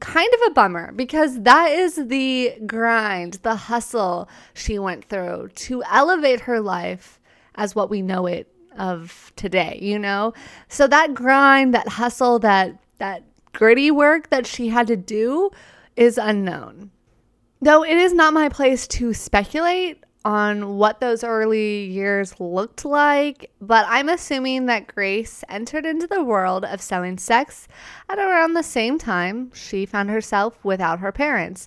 kind 0.00 0.32
of 0.32 0.40
a 0.46 0.54
bummer 0.54 0.92
because 0.92 1.42
that 1.42 1.72
is 1.72 1.96
the 1.96 2.54
grind, 2.66 3.40
the 3.42 3.56
hustle 3.56 4.28
she 4.54 4.78
went 4.78 5.06
through 5.06 5.48
to 5.56 5.82
elevate 5.90 6.42
her 6.42 6.60
life 6.60 7.18
as 7.56 7.74
what 7.74 7.90
we 7.90 8.00
know 8.00 8.26
it 8.26 8.46
of 8.78 9.32
today, 9.34 9.76
you 9.82 9.98
know? 9.98 10.34
So 10.68 10.86
that 10.86 11.14
grind, 11.14 11.74
that 11.74 11.88
hustle, 11.88 12.38
that 12.38 12.76
that 13.00 13.24
gritty 13.52 13.90
work 13.90 14.30
that 14.30 14.46
she 14.46 14.68
had 14.68 14.86
to 14.88 14.96
do 14.96 15.50
is 15.96 16.18
unknown. 16.18 16.90
Though 17.60 17.84
it 17.84 17.96
is 17.96 18.14
not 18.14 18.32
my 18.32 18.48
place 18.48 18.88
to 18.88 19.12
speculate 19.12 20.02
on 20.24 20.76
what 20.76 21.00
those 21.00 21.24
early 21.24 21.84
years 21.84 22.38
looked 22.40 22.84
like, 22.84 23.50
but 23.60 23.86
I'm 23.88 24.08
assuming 24.08 24.66
that 24.66 24.86
Grace 24.86 25.44
entered 25.48 25.86
into 25.86 26.06
the 26.06 26.22
world 26.22 26.64
of 26.64 26.80
selling 26.80 27.18
sex 27.18 27.68
at 28.08 28.18
around 28.18 28.54
the 28.54 28.62
same 28.62 28.98
time 28.98 29.50
she 29.54 29.86
found 29.86 30.10
herself 30.10 30.62
without 30.64 30.98
her 31.00 31.12
parents. 31.12 31.66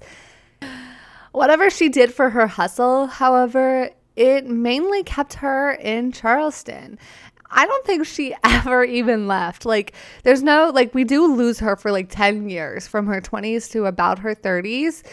Whatever 1.31 1.69
she 1.69 1.89
did 1.89 2.13
for 2.13 2.29
her 2.29 2.45
hustle, 2.45 3.07
however, 3.07 3.89
it 4.15 4.45
mainly 4.45 5.03
kept 5.03 5.35
her 5.35 5.71
in 5.71 6.11
Charleston. 6.11 6.99
I 7.53 7.65
don't 7.65 7.85
think 7.85 8.05
she 8.05 8.35
ever 8.43 8.83
even 8.83 9.27
left. 9.27 9.65
Like, 9.65 9.93
there's 10.23 10.43
no, 10.43 10.71
like, 10.73 10.93
we 10.93 11.03
do 11.03 11.33
lose 11.33 11.59
her 11.59 11.75
for 11.75 11.91
like 11.91 12.09
10 12.09 12.49
years 12.49 12.87
from 12.87 13.07
her 13.07 13.21
20s 13.21 13.71
to 13.71 13.85
about 13.85 14.19
her 14.19 14.35
30s. 14.35 15.03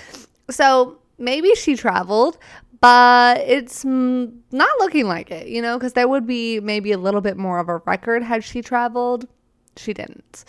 So 0.50 0.98
maybe 1.18 1.54
she 1.54 1.76
traveled, 1.76 2.38
but 2.80 3.38
it's 3.40 3.84
not 3.84 4.70
looking 4.80 5.06
like 5.06 5.30
it, 5.30 5.48
you 5.48 5.62
know, 5.62 5.78
because 5.78 5.92
there 5.92 6.08
would 6.08 6.26
be 6.26 6.60
maybe 6.60 6.92
a 6.92 6.98
little 6.98 7.20
bit 7.20 7.36
more 7.36 7.58
of 7.58 7.68
a 7.68 7.76
record 7.78 8.22
had 8.22 8.42
she 8.42 8.62
traveled. 8.62 9.28
She 9.76 9.92
didn't. 9.92 10.44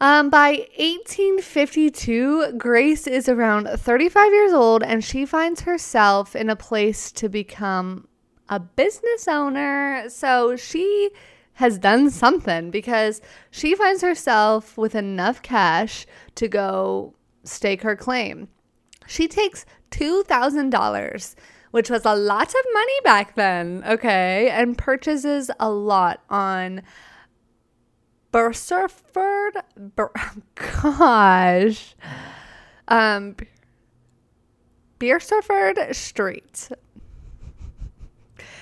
Um, 0.00 0.30
by 0.30 0.68
1852, 0.76 2.52
Grace 2.52 3.08
is 3.08 3.28
around 3.28 3.66
35 3.66 4.32
years 4.32 4.52
old 4.52 4.84
and 4.84 5.02
she 5.02 5.26
finds 5.26 5.62
herself 5.62 6.36
in 6.36 6.48
a 6.48 6.54
place 6.54 7.10
to 7.12 7.28
become 7.28 8.06
a 8.48 8.60
business 8.60 9.28
owner. 9.28 10.08
So 10.08 10.56
she 10.56 11.10
has 11.54 11.78
done 11.78 12.10
something 12.10 12.70
because 12.70 13.20
she 13.50 13.74
finds 13.74 14.00
herself 14.02 14.78
with 14.78 14.94
enough 14.94 15.42
cash 15.42 16.06
to 16.36 16.46
go 16.46 17.14
stake 17.42 17.82
her 17.82 17.96
claim. 17.96 18.48
She 19.08 19.26
takes 19.26 19.66
$2,000, 19.90 21.34
which 21.72 21.90
was 21.90 22.04
a 22.04 22.14
lot 22.14 22.48
of 22.48 22.64
money 22.72 23.00
back 23.02 23.34
then, 23.34 23.82
okay, 23.86 24.50
and 24.50 24.78
purchases 24.78 25.50
a 25.58 25.70
lot 25.70 26.22
on 26.30 26.82
Bursarford, 28.32 29.62
Bur- 29.76 30.12
gosh, 30.54 31.96
um, 32.86 33.34
Street. 35.92 36.68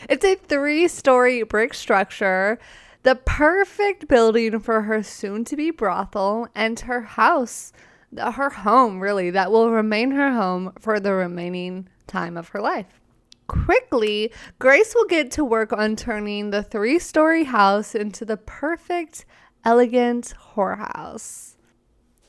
It's 0.08 0.25
a 0.25 0.36
three 0.36 0.86
story 0.86 1.42
brick 1.42 1.75
structure, 1.75 2.58
the 3.02 3.16
perfect 3.16 4.06
building 4.06 4.60
for 4.60 4.82
her 4.82 5.02
soon 5.02 5.44
to 5.46 5.56
be 5.56 5.70
brothel 5.70 6.48
and 6.54 6.78
her 6.80 7.02
house, 7.02 7.72
uh, 8.16 8.32
her 8.32 8.50
home, 8.50 9.00
really, 9.00 9.30
that 9.30 9.50
will 9.50 9.70
remain 9.70 10.12
her 10.12 10.32
home 10.32 10.72
for 10.78 11.00
the 11.00 11.12
remaining 11.12 11.88
time 12.06 12.36
of 12.36 12.50
her 12.50 12.60
life. 12.60 13.00
Quickly, 13.48 14.32
Grace 14.58 14.94
will 14.94 15.06
get 15.06 15.30
to 15.32 15.44
work 15.44 15.72
on 15.72 15.96
turning 15.96 16.50
the 16.50 16.62
three 16.62 16.98
story 17.00 17.44
house 17.44 17.94
into 17.94 18.25
the 18.25 18.36
perfect 18.36 19.25
elegant 19.64 20.34
whorehouse. 20.54 21.55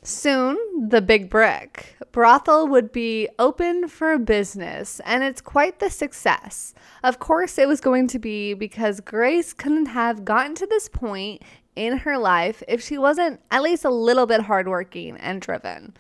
Soon, 0.08 0.88
the 0.88 1.02
Big 1.02 1.30
Brick 1.30 1.98
brothel 2.14 2.66
would 2.70 2.94
be 2.94 3.28
open 3.38 3.90
for 3.90 4.18
business, 4.18 5.02
and 5.04 5.22
it's 5.22 5.42
quite 5.42 5.80
the 5.80 5.90
success. 5.90 6.74
Of 7.04 7.20
course, 7.20 7.58
it 7.58 7.68
was 7.68 7.82
going 7.82 8.08
to 8.08 8.18
be 8.18 8.54
because 8.54 9.02
Grace 9.02 9.52
couldn't 9.52 9.88
have 9.88 10.24
gotten 10.24 10.56
to 10.56 10.66
this 10.66 10.88
point 10.88 11.42
in 11.76 11.98
her 11.98 12.18
life 12.18 12.64
if 12.70 12.82
she 12.82 12.98
wasn't 12.98 13.42
at 13.52 13.64
least 13.64 13.84
a 13.84 13.90
little 13.90 14.26
bit 14.26 14.44
hardworking 14.44 15.18
and 15.18 15.42
driven. 15.42 15.98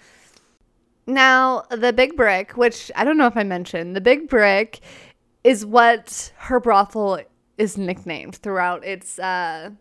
Now, 1.05 1.65
the 1.69 1.91
Big 1.91 2.15
Brick, 2.15 2.55
which 2.55 2.89
I 2.95 3.03
don't 3.03 3.17
know 3.17 3.27
if 3.27 3.35
I 3.35 3.43
mentioned, 3.43 3.93
the 3.93 3.99
Big 3.99 4.29
Brick 4.29 4.79
is 5.43 5.65
what 5.65 6.31
her 6.37 6.61
brothel 6.61 7.19
is 7.57 7.77
nicknamed 7.77 8.37
throughout 8.37 8.85
its 8.85 9.19
uh, 9.19 9.71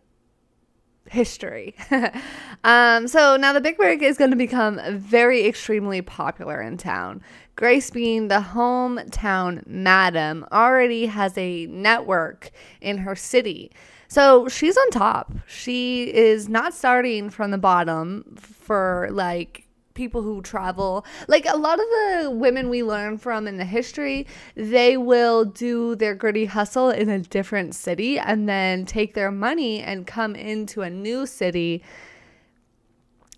history. 1.09 1.75
um, 2.63 3.07
so 3.07 3.37
now 3.37 3.53
the 3.53 3.61
Big 3.61 3.77
Brick 3.77 4.01
is 4.01 4.17
going 4.17 4.31
to 4.31 4.37
become 4.37 4.79
very 4.97 5.45
extremely 5.45 6.01
popular 6.01 6.61
in 6.61 6.77
town. 6.77 7.21
Grace, 7.55 7.89
being 7.89 8.27
the 8.27 8.39
hometown 8.39 9.65
madam, 9.65 10.45
already 10.51 11.07
has 11.07 11.37
a 11.37 11.65
network 11.67 12.51
in 12.81 12.99
her 12.99 13.15
city. 13.15 13.71
So 14.07 14.47
she's 14.47 14.77
on 14.77 14.89
top. 14.91 15.33
She 15.47 16.13
is 16.13 16.47
not 16.47 16.73
starting 16.73 17.29
from 17.29 17.51
the 17.51 17.57
bottom 17.57 18.35
for 18.37 19.09
like 19.11 19.66
people 19.97 20.21
who 20.21 20.41
travel. 20.41 21.05
Like 21.27 21.45
a 21.45 21.57
lot 21.57 21.79
of 21.79 21.85
the 21.85 22.31
women 22.31 22.69
we 22.69 22.83
learn 22.83 23.17
from 23.17 23.47
in 23.47 23.57
the 23.57 23.65
history, 23.65 24.25
they 24.55 24.95
will 24.95 25.43
do 25.43 25.95
their 25.95 26.15
gritty 26.15 26.45
hustle 26.45 26.89
in 26.89 27.09
a 27.09 27.19
different 27.19 27.75
city 27.75 28.17
and 28.17 28.47
then 28.47 28.85
take 28.85 29.13
their 29.13 29.31
money 29.31 29.81
and 29.81 30.07
come 30.07 30.35
into 30.35 30.83
a 30.83 30.89
new 30.89 31.25
city. 31.25 31.83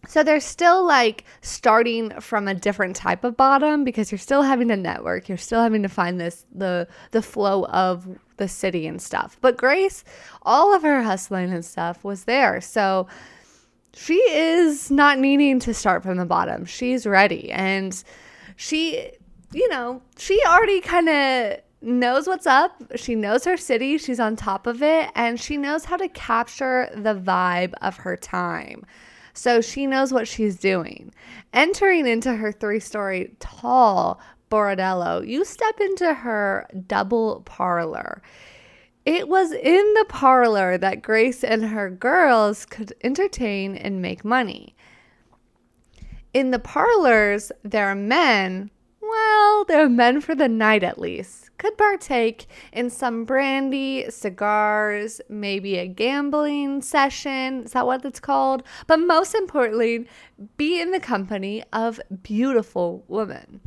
So 0.08 0.24
they're 0.24 0.40
still 0.40 0.86
like 0.86 1.26
starting 1.42 2.20
from 2.20 2.48
a 2.48 2.54
different 2.54 2.96
type 2.96 3.24
of 3.24 3.36
bottom 3.36 3.84
because 3.84 4.12
you're 4.12 4.20
still 4.20 4.44
having 4.44 4.70
to 4.70 4.78
network. 4.78 5.30
You're 5.30 5.38
still 5.38 5.62
having 5.62 5.84
to 5.84 5.90
find 5.90 6.20
this 6.20 6.46
the 6.54 6.88
the 7.12 7.22
flow 7.22 7.66
of 7.66 8.08
the 8.38 8.48
city 8.48 8.88
and 8.88 9.02
stuff. 9.02 9.38
But 9.42 9.58
Grace, 9.58 10.04
all 10.42 10.74
of 10.74 10.84
her 10.84 11.04
hustling 11.04 11.52
and 11.52 11.66
stuff 11.66 12.04
was 12.04 12.24
there. 12.24 12.62
So 12.62 13.08
she 13.94 14.16
is 14.16 14.92
not 14.92 15.20
needing 15.20 15.60
to 15.60 15.74
start 15.74 16.04
from 16.04 16.18
the 16.18 16.26
bottom. 16.26 16.66
She's 16.66 17.06
ready. 17.06 17.52
And 17.52 18.02
she, 18.56 19.12
you 19.52 19.68
know, 19.70 20.02
she 20.18 20.40
already 20.48 20.82
kind 20.82 21.10
of 21.10 21.60
knows 21.82 22.28
what's 22.28 22.46
up. 22.48 22.82
She 22.96 23.16
knows 23.16 23.46
her 23.46 23.58
city. 23.58 23.98
She's 23.98 24.20
on 24.20 24.36
top 24.36 24.68
of 24.68 24.84
it. 24.84 25.10
And 25.16 25.40
she 25.40 25.58
knows 25.58 25.86
how 25.86 25.98
to 25.98 26.10
capture 26.10 26.90
the 26.96 27.16
vibe 27.16 27.74
of 27.82 27.98
her 27.98 28.16
time. 28.16 28.86
So 29.34 29.62
she 29.62 29.88
knows 29.88 30.12
what 30.12 30.28
she's 30.28 30.58
doing. 30.58 31.14
Entering 31.54 32.06
into 32.06 32.36
her 32.36 32.52
three 32.52 32.80
story 32.80 33.36
tall 33.40 34.20
bordello, 34.52 35.26
you 35.26 35.46
step 35.46 35.80
into 35.80 36.14
her 36.14 36.68
double 36.88 37.42
parlor. 37.46 38.22
It 39.10 39.28
was 39.28 39.52
in 39.52 39.94
the 39.96 40.06
parlor 40.08 40.78
that 40.78 41.02
Grace 41.02 41.44
and 41.44 41.66
her 41.66 41.90
girls 41.90 42.64
could 42.64 42.94
entertain 43.04 43.76
and 43.76 44.04
make 44.04 44.24
money. 44.24 44.76
In 46.32 46.52
the 46.52 46.60
parlors, 46.60 47.52
their 47.64 47.96
men, 47.96 48.70
well, 49.02 49.66
their 49.66 49.90
men 49.90 50.22
for 50.22 50.36
the 50.36 50.48
night 50.48 50.84
at 50.84 51.00
least, 51.00 51.50
could 51.58 51.76
partake 51.76 52.46
in 52.72 52.92
some 52.92 53.26
brandy, 53.26 54.06
cigars, 54.12 55.22
maybe 55.28 55.80
a 55.80 55.88
gambling 55.88 56.84
session. 56.84 57.64
Is 57.64 57.72
that 57.72 57.88
what 57.88 58.06
it's 58.06 58.20
called? 58.20 58.62
But 58.86 58.98
most 58.98 59.34
importantly, 59.34 60.08
be 60.56 60.80
in 60.80 60.92
the 60.92 61.00
company 61.00 61.64
of 61.74 62.00
beautiful 62.22 63.04
women. 63.08 63.60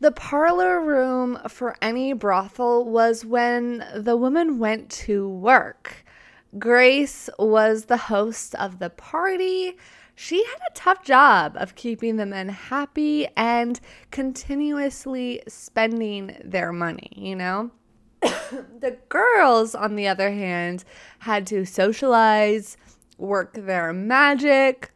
The 0.00 0.12
parlor 0.12 0.80
room 0.80 1.38
for 1.48 1.76
any 1.80 2.12
brothel 2.12 2.84
was 2.84 3.24
when 3.24 3.84
the 3.94 4.16
woman 4.16 4.58
went 4.58 4.90
to 4.90 5.28
work. 5.28 6.04
Grace 6.58 7.30
was 7.38 7.86
the 7.86 7.96
host 7.96 8.54
of 8.56 8.78
the 8.78 8.90
party. 8.90 9.76
She 10.14 10.44
had 10.44 10.58
a 10.68 10.74
tough 10.74 11.04
job 11.04 11.56
of 11.56 11.74
keeping 11.74 12.16
the 12.16 12.26
men 12.26 12.48
happy 12.48 13.26
and 13.36 13.80
continuously 14.10 15.42
spending 15.48 16.36
their 16.44 16.72
money, 16.72 17.10
you 17.16 17.34
know? 17.34 17.70
the 18.20 18.96
girls, 19.08 19.74
on 19.74 19.96
the 19.96 20.06
other 20.08 20.30
hand, 20.30 20.84
had 21.20 21.46
to 21.48 21.64
socialize, 21.64 22.76
work 23.18 23.54
their 23.54 23.92
magic, 23.92 24.92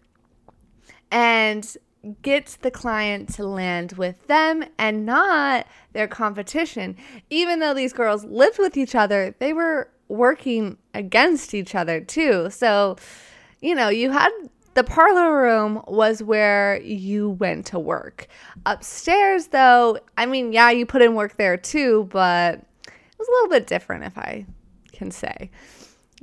and 1.11 1.77
gets 2.23 2.57
the 2.57 2.71
client 2.71 3.33
to 3.35 3.47
land 3.47 3.93
with 3.93 4.27
them 4.27 4.65
and 4.79 5.07
not 5.07 5.67
their 5.93 6.09
competition. 6.09 6.97
Even 7.31 7.61
though 7.61 7.75
these 7.75 7.93
girls 7.93 8.25
lived 8.25 8.59
with 8.59 8.77
each 8.77 8.95
other, 8.95 9.35
they 9.39 9.53
were 9.53 9.91
working 10.09 10.79
against 10.95 11.55
each 11.55 11.75
other 11.75 12.01
too. 12.01 12.51
So, 12.51 12.97
you 13.61 13.75
know, 13.75 13.89
you 13.89 14.11
had 14.11 14.31
the 14.75 14.85
parlor 14.85 15.37
room 15.37 15.83
was 15.89 16.23
where 16.23 16.81
you 16.83 17.31
went 17.31 17.67
to 17.67 17.79
work. 17.79 18.29
Upstairs, 18.65 19.49
though, 19.49 19.99
I 20.17 20.27
mean, 20.27 20.53
yeah, 20.53 20.71
you 20.71 20.87
put 20.87 21.03
in 21.03 21.15
work 21.15 21.37
there 21.37 21.57
too, 21.57 22.09
but 22.11 22.55
it 22.87 23.19
was 23.19 23.29
a 23.29 23.31
little 23.33 23.49
bit 23.49 23.67
different, 23.67 24.05
if 24.05 24.17
I 24.17 24.47
can 24.93 25.11
say. 25.11 25.51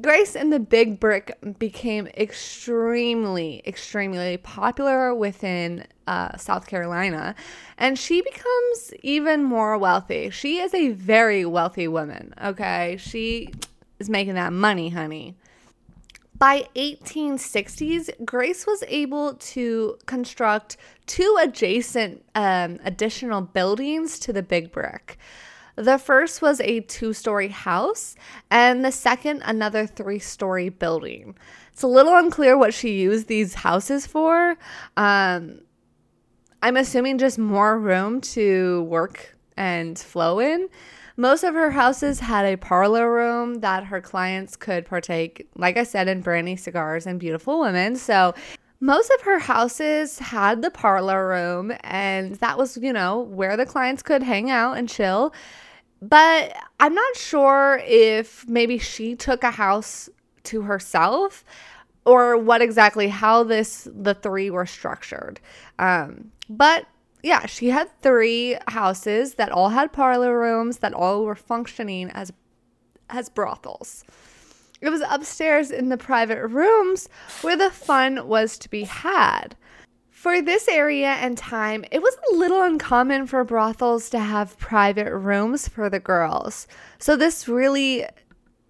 Grace 0.01 0.35
and 0.35 0.51
the 0.51 0.59
Big 0.59 0.99
Brick 0.99 1.37
became 1.57 2.07
extremely, 2.07 3.61
extremely 3.65 4.35
popular 4.37 5.15
within 5.15 5.85
uh, 6.05 6.35
South 6.37 6.67
Carolina, 6.67 7.33
and 7.77 7.97
she 7.97 8.21
becomes 8.21 8.93
even 9.03 9.43
more 9.43 9.77
wealthy. 9.77 10.29
She 10.31 10.59
is 10.59 10.73
a 10.73 10.89
very 10.89 11.45
wealthy 11.45 11.87
woman, 11.87 12.33
okay? 12.43 12.97
She 12.99 13.53
is 13.99 14.09
making 14.09 14.33
that 14.33 14.51
money, 14.51 14.89
honey. 14.89 15.37
By 16.37 16.67
1860s, 16.75 18.25
Grace 18.25 18.67
was 18.67 18.83
able 18.89 19.35
to 19.35 19.97
construct 20.05 20.75
two 21.05 21.37
adjacent 21.41 22.25
um, 22.35 22.79
additional 22.83 23.39
buildings 23.39 24.19
to 24.19 24.33
the 24.33 24.43
Big 24.43 24.73
Brick. 24.73 25.17
The 25.75 25.97
first 25.97 26.41
was 26.41 26.61
a 26.61 26.79
two 26.81 27.13
story 27.13 27.49
house, 27.49 28.15
and 28.49 28.85
the 28.85 28.91
second, 28.91 29.41
another 29.45 29.85
three 29.85 30.19
story 30.19 30.69
building. 30.69 31.35
It's 31.73 31.83
a 31.83 31.87
little 31.87 32.15
unclear 32.15 32.57
what 32.57 32.73
she 32.73 32.93
used 32.93 33.27
these 33.27 33.53
houses 33.53 34.07
for. 34.07 34.55
Um, 34.95 35.59
I'm 36.63 36.77
assuming 36.77 37.17
just 37.17 37.37
more 37.37 37.77
room 37.77 38.21
to 38.21 38.83
work 38.83 39.35
and 39.57 39.99
flow 39.99 40.39
in. 40.39 40.69
Most 41.17 41.43
of 41.43 41.53
her 41.53 41.71
houses 41.71 42.19
had 42.19 42.45
a 42.45 42.57
parlor 42.57 43.11
room 43.13 43.55
that 43.55 43.85
her 43.85 44.01
clients 44.01 44.55
could 44.55 44.85
partake, 44.85 45.47
like 45.55 45.77
I 45.77 45.83
said, 45.83 46.07
in 46.07 46.21
brandy 46.21 46.55
cigars 46.55 47.05
and 47.05 47.19
beautiful 47.19 47.59
women. 47.59 47.95
So 47.95 48.33
most 48.79 49.09
of 49.11 49.21
her 49.21 49.39
houses 49.39 50.19
had 50.19 50.61
the 50.61 50.69
parlor 50.69 51.27
room, 51.27 51.71
and 51.81 52.35
that 52.35 52.57
was, 52.57 52.77
you 52.77 52.91
know, 52.91 53.19
where 53.19 53.55
the 53.55 53.65
clients 53.65 54.03
could 54.03 54.23
hang 54.23 54.49
out 54.49 54.77
and 54.77 54.89
chill. 54.89 55.33
But 56.01 56.55
I'm 56.79 56.93
not 56.93 57.15
sure 57.15 57.81
if 57.85 58.47
maybe 58.47 58.77
she 58.77 59.15
took 59.15 59.43
a 59.43 59.51
house 59.51 60.09
to 60.45 60.61
herself 60.63 61.43
or 62.05 62.37
what 62.37 62.61
exactly 62.61 63.07
how 63.07 63.43
this 63.43 63.87
the 63.91 64.13
three 64.13 64.49
were 64.49 64.65
structured. 64.65 65.39
Um, 65.79 66.31
but 66.49 66.85
yeah, 67.23 67.47
she 67.47 67.69
had 67.69 67.89
three 68.01 68.55
houses 68.67 69.35
that 69.35 69.51
all 69.51 69.69
had 69.69 69.91
parlor 69.91 70.39
rooms 70.39 70.77
that 70.77 70.93
all 70.93 71.25
were 71.25 71.35
functioning 71.35 72.11
as 72.11 72.31
as 73.09 73.29
brothels. 73.29 74.03
It 74.81 74.89
was 74.89 75.01
upstairs 75.09 75.71
in 75.71 75.89
the 75.89 75.97
private 75.97 76.47
rooms 76.47 77.09
where 77.41 77.57
the 77.57 77.71
fun 77.71 78.27
was 78.27 78.57
to 78.59 78.69
be 78.69 78.83
had. 78.83 79.55
For 80.25 80.41
this 80.41 80.67
area 80.67 81.09
and 81.09 81.37
time, 81.37 81.85
it 81.91 82.01
was 82.01 82.17
a 82.31 82.35
little 82.35 82.63
uncommon 82.63 83.27
for 83.27 83.43
brothels 83.43 84.09
to 84.09 84.17
have 84.17 84.57
private 84.57 85.15
rooms 85.15 85.67
for 85.67 85.87
the 85.87 85.99
girls. 85.99 86.67
So 86.97 87.15
this 87.15 87.47
really 87.47 88.07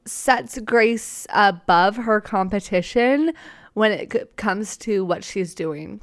sets 0.04 0.60
Grace 0.60 1.26
above 1.30 1.96
her 1.96 2.20
competition 2.20 3.32
when 3.74 3.94
it 3.94 4.36
comes 4.36 4.76
to 4.80 5.06
what 5.06 5.24
she's 5.24 5.56
doing. 5.56 6.02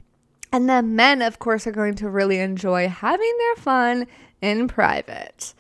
And 0.52 0.70
the 0.70 0.80
men, 0.80 1.20
of 1.20 1.38
course, 1.38 1.66
are 1.66 1.70
going 1.70 1.96
to 1.96 2.08
really 2.08 2.38
enjoy 2.38 2.88
having 2.88 3.34
their 3.36 3.56
fun 3.56 4.06
in 4.40 4.68
private. 4.68 5.52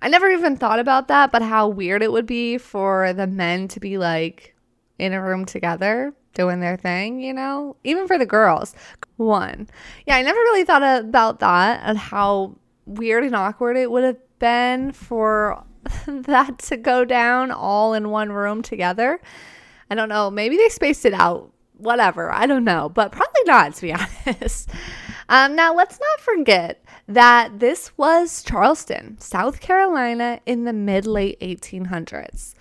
I 0.00 0.08
never 0.08 0.30
even 0.30 0.56
thought 0.56 0.78
about 0.78 1.08
that, 1.08 1.32
but 1.32 1.42
how 1.42 1.68
weird 1.68 2.02
it 2.02 2.12
would 2.12 2.24
be 2.24 2.56
for 2.56 3.12
the 3.12 3.26
men 3.26 3.68
to 3.68 3.78
be 3.78 3.98
like 3.98 4.54
in 4.98 5.12
a 5.12 5.22
room 5.22 5.44
together 5.44 6.14
doing 6.34 6.60
their 6.60 6.76
thing, 6.76 7.20
you 7.20 7.32
know? 7.32 7.76
Even 7.84 8.06
for 8.06 8.18
the 8.18 8.26
girls. 8.26 8.74
One. 9.16 9.68
Yeah, 10.06 10.16
I 10.16 10.22
never 10.22 10.38
really 10.38 10.64
thought 10.64 10.82
about 10.82 11.40
that 11.40 11.80
and 11.84 11.98
how 11.98 12.56
weird 12.86 13.24
and 13.24 13.34
awkward 13.34 13.76
it 13.76 13.90
would 13.90 14.04
have 14.04 14.18
been 14.38 14.92
for 14.92 15.64
that 16.06 16.58
to 16.58 16.76
go 16.76 17.04
down 17.04 17.50
all 17.50 17.94
in 17.94 18.10
one 18.10 18.32
room 18.32 18.62
together. 18.62 19.20
I 19.90 19.94
don't 19.94 20.08
know. 20.08 20.30
Maybe 20.30 20.56
they 20.56 20.68
spaced 20.68 21.04
it 21.04 21.14
out. 21.14 21.52
Whatever. 21.76 22.32
I 22.32 22.46
don't 22.46 22.64
know. 22.64 22.88
But 22.88 23.12
probably 23.12 23.42
not, 23.46 23.74
to 23.74 23.82
be 23.82 23.94
honest. 24.26 24.70
Um, 25.28 25.54
now, 25.54 25.74
let's 25.74 26.00
not 26.00 26.20
forget 26.20 26.82
that 27.06 27.60
this 27.60 27.96
was 27.96 28.42
Charleston, 28.42 29.18
South 29.20 29.60
Carolina, 29.60 30.40
in 30.46 30.64
the 30.64 30.72
mid 30.72 31.06
late 31.06 31.38
1800s. 31.40 32.54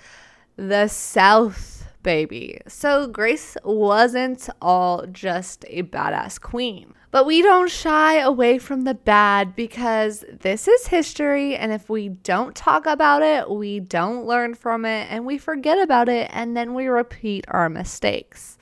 The 0.55 0.87
South, 0.87 1.76
baby. 2.07 2.57
So 2.69 3.05
Grace 3.05 3.57
wasn't 3.65 4.47
all 4.61 5.05
just 5.07 5.65
a 5.67 5.83
badass 5.83 6.39
queen. 6.39 6.93
But 7.11 7.25
we 7.25 7.41
don't 7.41 7.69
shy 7.69 8.19
away 8.19 8.59
from 8.59 8.85
the 8.85 8.93
bad 8.93 9.57
because 9.57 10.23
this 10.39 10.69
is 10.69 10.87
history, 10.87 11.57
and 11.57 11.73
if 11.73 11.89
we 11.89 12.07
don't 12.07 12.55
talk 12.55 12.85
about 12.85 13.23
it, 13.23 13.49
we 13.49 13.81
don't 13.81 14.25
learn 14.25 14.55
from 14.55 14.85
it, 14.85 15.07
and 15.11 15.25
we 15.25 15.37
forget 15.37 15.79
about 15.79 16.07
it, 16.07 16.29
and 16.33 16.55
then 16.55 16.73
we 16.73 16.87
repeat 16.87 17.43
our 17.49 17.67
mistakes. 17.67 18.57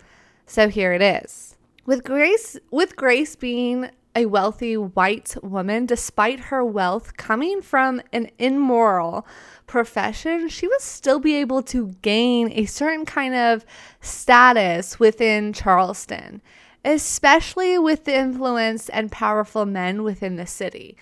So 0.47 0.67
here 0.67 0.93
it 0.93 1.03
is. 1.03 1.55
With 1.85 2.03
Grace, 2.03 2.57
with 2.71 2.95
Grace 2.95 3.35
being 3.35 3.91
a 4.15 4.25
wealthy 4.25 4.77
white 4.77 5.35
woman, 5.43 5.85
despite 5.85 6.39
her 6.39 6.63
wealth 6.63 7.17
coming 7.17 7.61
from 7.61 8.01
an 8.13 8.29
immoral 8.39 9.27
profession, 9.67 10.47
she 10.47 10.67
would 10.67 10.81
still 10.81 11.19
be 11.19 11.35
able 11.35 11.61
to 11.63 11.95
gain 12.01 12.51
a 12.53 12.65
certain 12.65 13.05
kind 13.05 13.35
of 13.35 13.65
status 13.99 14.99
within 14.99 15.51
Charleston 15.53 16.41
especially 16.85 17.79
with 17.79 18.05
the 18.05 18.15
influence 18.15 18.89
and 18.89 19.11
powerful 19.11 19.65
men 19.65 20.03
within 20.03 20.35
the 20.35 20.45
city. 20.45 20.95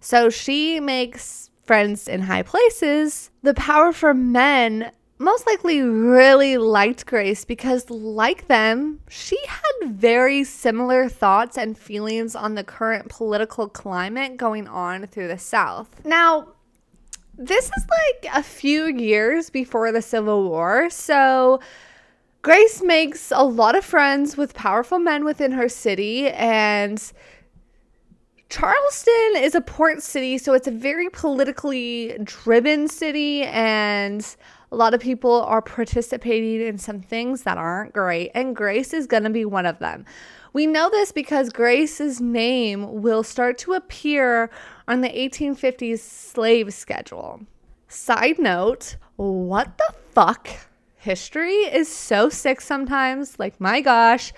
So 0.00 0.28
she 0.28 0.80
makes 0.80 1.48
friends 1.64 2.08
in 2.08 2.22
high 2.22 2.42
places. 2.42 3.30
The 3.42 3.54
powerful 3.54 4.14
men 4.14 4.90
most 5.18 5.46
likely 5.46 5.82
really 5.82 6.56
liked 6.58 7.06
Grace 7.06 7.44
because, 7.44 7.90
like 7.90 8.46
them, 8.46 9.00
she 9.08 9.38
had 9.46 9.90
very 9.90 10.44
similar 10.44 11.08
thoughts 11.08 11.58
and 11.58 11.76
feelings 11.76 12.36
on 12.36 12.54
the 12.54 12.64
current 12.64 13.08
political 13.08 13.68
climate 13.68 14.36
going 14.36 14.68
on 14.68 15.06
through 15.06 15.28
the 15.28 15.38
South. 15.38 15.88
Now, 16.04 16.48
this 17.36 17.66
is 17.66 17.86
like 17.88 18.32
a 18.34 18.42
few 18.42 18.86
years 18.86 19.50
before 19.50 19.92
the 19.92 20.02
Civil 20.02 20.48
War, 20.48 20.88
so 20.90 21.60
Grace 22.42 22.82
makes 22.82 23.32
a 23.34 23.44
lot 23.44 23.76
of 23.76 23.84
friends 23.84 24.36
with 24.36 24.54
powerful 24.54 24.98
men 24.98 25.24
within 25.24 25.52
her 25.52 25.68
city, 25.68 26.28
and 26.30 27.12
Charleston 28.48 29.32
is 29.36 29.54
a 29.54 29.60
port 29.60 30.02
city, 30.02 30.38
so 30.38 30.54
it's 30.54 30.68
a 30.68 30.72
very 30.72 31.10
politically 31.10 32.16
driven 32.22 32.88
city, 32.88 33.42
and 33.42 34.36
a 34.70 34.76
lot 34.76 34.94
of 34.94 35.00
people 35.00 35.42
are 35.42 35.62
participating 35.62 36.66
in 36.66 36.78
some 36.78 37.00
things 37.00 37.42
that 37.42 37.58
aren't 37.58 37.92
great, 37.92 38.30
and 38.34 38.54
Grace 38.54 38.92
is 38.92 39.06
going 39.06 39.22
to 39.24 39.30
be 39.30 39.44
one 39.44 39.66
of 39.66 39.78
them. 39.78 40.04
We 40.52 40.66
know 40.66 40.90
this 40.90 41.12
because 41.12 41.50
Grace's 41.50 42.20
name 42.20 43.02
will 43.02 43.22
start 43.22 43.58
to 43.58 43.74
appear 43.74 44.50
on 44.86 45.00
the 45.00 45.08
1850s 45.08 46.00
slave 46.00 46.72
schedule. 46.72 47.40
Side 47.88 48.38
note, 48.38 48.96
what 49.16 49.78
the 49.78 49.94
fuck 50.12 50.48
history 50.96 51.54
is 51.54 51.88
so 51.88 52.28
sick 52.28 52.60
sometimes. 52.60 53.38
Like, 53.38 53.60
my 53.60 53.80
gosh, 53.80 54.32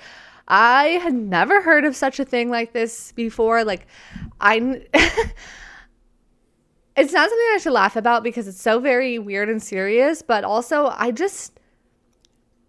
I 0.47 1.01
had 1.03 1.15
never 1.15 1.63
heard 1.63 1.85
of 1.85 1.97
such 1.97 2.21
a 2.21 2.25
thing 2.25 2.51
like 2.51 2.73
this 2.73 3.13
before. 3.13 3.65
Like, 3.65 3.87
I. 4.41 4.87
it's 7.01 7.15
not 7.15 7.31
something 7.31 7.49
I 7.55 7.59
should 7.59 7.73
laugh 7.73 7.97
about 7.97 8.23
because 8.23 8.47
it's 8.47 8.61
so 8.61 8.79
very 8.79 9.19
weird 9.19 9.49
and 9.49 9.63
serious, 9.63 10.21
but 10.21 10.45
also 10.45 10.93
I 10.95 11.13
just 11.13 11.59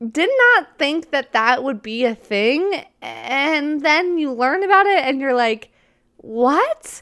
did 0.09 0.29
not 0.55 0.77
think 0.77 1.11
that 1.11 1.33
that 1.33 1.65
would 1.65 1.81
be 1.81 2.05
a 2.05 2.15
thing. 2.15 2.85
And 3.01 3.81
then 3.81 4.17
you 4.17 4.31
learn 4.31 4.63
about 4.63 4.85
it 4.85 5.03
and 5.03 5.19
you're 5.19 5.33
like, 5.33 5.73
what? 6.15 7.01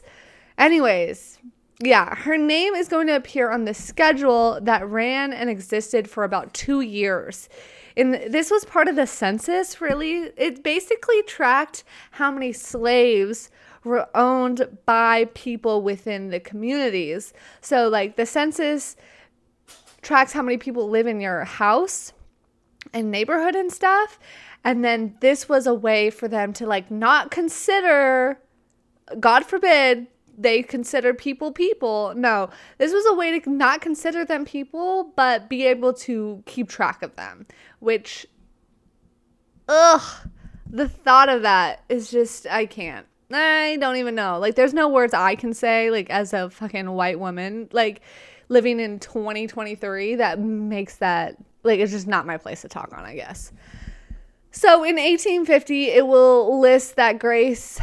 Anyways, 0.58 1.38
yeah, 1.78 2.16
her 2.16 2.36
name 2.36 2.74
is 2.74 2.88
going 2.88 3.06
to 3.06 3.14
appear 3.14 3.50
on 3.50 3.64
the 3.64 3.74
schedule 3.74 4.58
that 4.62 4.88
ran 4.88 5.32
and 5.32 5.48
existed 5.48 6.10
for 6.10 6.24
about 6.24 6.52
two 6.52 6.80
years. 6.80 7.48
And 7.96 8.14
this 8.14 8.50
was 8.50 8.64
part 8.64 8.88
of 8.88 8.96
the 8.96 9.06
census, 9.06 9.80
really. 9.80 10.32
It 10.36 10.64
basically 10.64 11.22
tracked 11.22 11.84
how 12.10 12.32
many 12.32 12.52
slaves 12.52 13.50
were 13.84 14.08
owned 14.14 14.78
by 14.84 15.26
people 15.34 15.82
within 15.82 16.28
the 16.28 16.40
communities. 16.40 17.32
So, 17.60 17.88
like, 17.88 18.16
the 18.16 18.26
census 18.26 18.96
tracks 20.02 20.32
how 20.32 20.42
many 20.42 20.56
people 20.56 20.88
live 20.88 21.06
in 21.06 21.20
your 21.20 21.44
house 21.44 22.12
and 22.92 23.10
neighborhood 23.10 23.54
and 23.54 23.72
stuff. 23.72 24.18
And 24.64 24.84
then 24.84 25.16
this 25.20 25.48
was 25.48 25.66
a 25.66 25.74
way 25.74 26.10
for 26.10 26.28
them 26.28 26.52
to, 26.54 26.66
like, 26.66 26.90
not 26.90 27.30
consider, 27.30 28.38
God 29.18 29.46
forbid, 29.46 30.06
they 30.36 30.62
consider 30.62 31.12
people 31.12 31.52
people. 31.52 32.12
No, 32.16 32.50
this 32.78 32.92
was 32.92 33.04
a 33.06 33.14
way 33.14 33.38
to 33.38 33.50
not 33.50 33.80
consider 33.80 34.24
them 34.24 34.44
people, 34.44 35.12
but 35.16 35.48
be 35.48 35.66
able 35.66 35.92
to 35.94 36.42
keep 36.46 36.68
track 36.68 37.02
of 37.02 37.16
them, 37.16 37.46
which, 37.78 38.26
ugh, 39.68 40.28
the 40.68 40.88
thought 40.88 41.28
of 41.28 41.42
that 41.42 41.84
is 41.88 42.10
just, 42.10 42.46
I 42.46 42.66
can't. 42.66 43.06
I 43.32 43.76
don't 43.76 43.96
even 43.96 44.14
know. 44.14 44.38
Like, 44.38 44.54
there's 44.54 44.74
no 44.74 44.88
words 44.88 45.14
I 45.14 45.34
can 45.34 45.54
say, 45.54 45.90
like, 45.90 46.10
as 46.10 46.32
a 46.32 46.50
fucking 46.50 46.90
white 46.90 47.20
woman, 47.20 47.68
like, 47.72 48.00
living 48.48 48.80
in 48.80 48.98
2023 48.98 50.16
that 50.16 50.40
makes 50.40 50.96
that, 50.96 51.36
like, 51.62 51.80
it's 51.80 51.92
just 51.92 52.06
not 52.06 52.26
my 52.26 52.36
place 52.36 52.62
to 52.62 52.68
talk 52.68 52.92
on, 52.92 53.04
I 53.04 53.14
guess. 53.14 53.52
So 54.50 54.82
in 54.82 54.96
1850, 54.96 55.90
it 55.90 56.06
will 56.06 56.60
list 56.60 56.96
that 56.96 57.20
Grace 57.20 57.78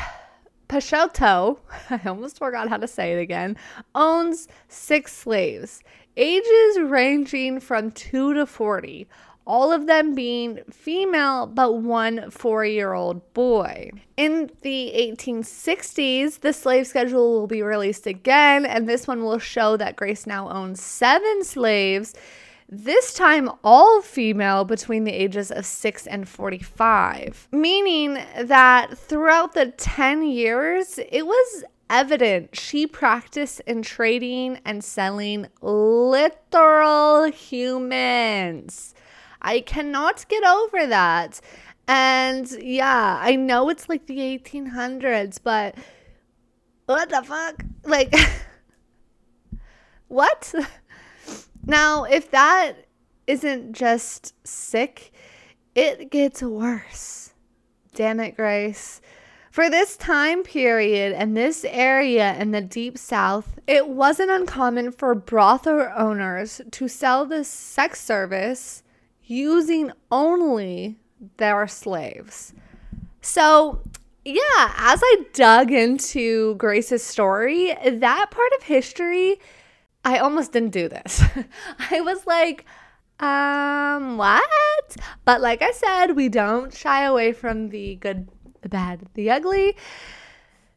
Pachelto, 0.67 1.60
I 1.89 2.01
almost 2.05 2.39
forgot 2.39 2.67
how 2.67 2.77
to 2.77 2.88
say 2.88 3.13
it 3.13 3.19
again, 3.19 3.55
owns 3.95 4.49
six 4.67 5.15
slaves, 5.15 5.81
ages 6.17 6.79
ranging 6.81 7.62
from 7.62 7.91
2 7.91 8.33
to 8.33 8.45
40, 8.45 9.07
all 9.47 9.71
of 9.71 9.88
them 9.88 10.13
being 10.13 10.60
female, 10.69 11.47
but 11.47 11.77
one 11.77 12.29
four 12.29 12.65
year 12.65 12.93
old 12.93 13.33
boy. 13.33 13.89
In 14.17 14.51
the 14.62 14.91
1860s, 14.95 16.41
the 16.41 16.53
slave 16.53 16.86
schedule 16.86 17.39
will 17.39 17.47
be 17.47 17.63
released 17.63 18.05
again, 18.05 18.65
and 18.65 18.88
this 18.88 19.07
one 19.07 19.23
will 19.23 19.39
show 19.39 19.77
that 19.77 19.95
Grace 19.95 20.27
now 20.27 20.49
owns 20.49 20.83
seven 20.83 21.43
slaves 21.43 22.13
this 22.69 23.13
time 23.13 23.49
all 23.63 24.01
female 24.01 24.65
between 24.65 25.05
the 25.05 25.13
ages 25.13 25.51
of 25.51 25.65
6 25.65 26.05
and 26.07 26.27
45, 26.27 27.47
meaning 27.53 28.17
that 28.38 28.97
throughout 28.97 29.53
the 29.53 29.67
10 29.67 30.23
years, 30.23 30.99
it 31.10 31.25
was 31.25 31.63
evident 31.89 32.57
she 32.57 32.86
practiced 32.86 33.62
in 33.62 33.81
trading 33.83 34.60
and 34.65 34.83
selling 34.83 35.47
literal 35.62 37.31
humans. 37.31 38.93
I 39.41 39.62
cannot 39.62 40.28
get 40.28 40.43
over 40.43 40.88
that. 40.88 41.39
And 41.88 42.50
yeah, 42.62 43.17
I 43.21 43.36
know 43.36 43.69
it's 43.69 43.88
like 43.88 44.08
the 44.08 44.17
1800s, 44.17 45.39
but 45.41 45.76
what 46.86 47.10
the 47.10 47.21
fuck? 47.23 47.63
Like, 47.84 48.13
what? 50.08 50.54
Now, 51.65 52.04
if 52.04 52.32
that 52.32 52.73
isn't 53.28 53.73
just 53.73 54.34
sick, 54.47 55.12
it 55.76 56.10
gets 56.10 56.41
worse. 56.41 57.34
Damn 57.93 58.19
it, 58.19 58.36
Grace. 58.36 59.02
For 59.52 59.69
this 59.69 59.97
time 59.97 60.43
period 60.43 61.13
and 61.13 61.36
this 61.36 61.65
area 61.65 62.36
in 62.36 62.52
the 62.52 62.62
deep 62.62 62.97
south, 62.97 63.60
it 63.65 63.89
wasn't 63.89 64.30
uncommon 64.30 64.91
for 64.91 65.15
brothel 65.15 65.91
owners 65.95 66.62
to 66.71 66.88
sell 66.88 67.26
the 67.26 67.43
sex 67.43 68.00
service 68.00 68.84
using 69.28 69.92
only 70.12 70.98
their 71.38 71.68
slaves. 71.68 72.54
So, 73.22 73.82
yeah, 74.26 74.74
as 74.78 75.02
I 75.04 75.26
dug 75.34 75.72
into 75.72 76.56
Grace's 76.56 77.04
story, 77.04 77.76
that 77.86 78.32
part 78.32 78.52
of 78.58 78.63
history, 78.63 79.40
I 80.04 80.20
almost 80.20 80.52
didn't 80.54 80.72
do 80.72 80.90
this. 80.90 81.22
I 81.92 82.02
was 82.02 82.26
like, 82.26 82.66
um, 83.20 84.18
what? 84.18 84.96
But 85.26 85.42
like 85.42 85.62
I 85.62 85.72
said, 85.72 86.16
we 86.16 86.30
don't 86.30 86.74
shy 86.74 87.04
away 87.04 87.34
from 87.34 87.70
the 87.70 87.96
good, 87.96 88.30
the 88.62 88.70
bad, 88.70 89.08
the 89.16 89.32
ugly. 89.32 89.76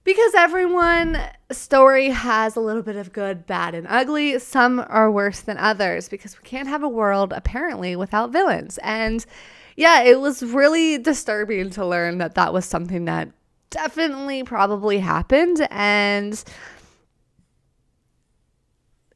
Because 0.02 0.34
everyone 0.34 1.20
story 1.52 2.08
has 2.08 2.56
a 2.56 2.60
little 2.60 2.82
bit 2.82 2.96
of 2.96 3.12
good, 3.12 3.46
bad, 3.46 3.74
and 3.74 3.86
ugly. 3.88 4.38
Some 4.38 4.84
are 4.88 5.10
worse 5.10 5.40
than 5.40 5.58
others 5.58 6.08
because 6.08 6.38
we 6.38 6.48
can't 6.48 6.68
have 6.68 6.82
a 6.82 6.88
world 6.88 7.32
apparently 7.34 7.96
without 7.96 8.32
villains. 8.32 8.78
And 8.82 9.24
yeah, 9.76 10.02
it 10.02 10.20
was 10.20 10.42
really 10.42 10.98
disturbing 10.98 11.70
to 11.70 11.86
learn 11.86 12.18
that 12.18 12.34
that 12.34 12.52
was 12.52 12.64
something 12.64 13.04
that 13.04 13.28
definitely 13.68 14.42
probably 14.42 14.98
happened. 14.98 15.66
And 15.70 16.42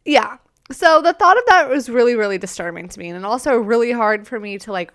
yeah, 0.04 0.36
so 0.70 1.00
the 1.02 1.12
thought 1.12 1.38
of 1.38 1.44
that 1.48 1.68
was 1.68 1.88
really, 1.88 2.14
really 2.14 2.38
disturbing 2.38 2.88
to 2.88 2.98
me. 2.98 3.08
And 3.08 3.24
also 3.24 3.56
really 3.56 3.92
hard 3.92 4.26
for 4.26 4.38
me 4.38 4.58
to 4.58 4.72
like 4.72 4.92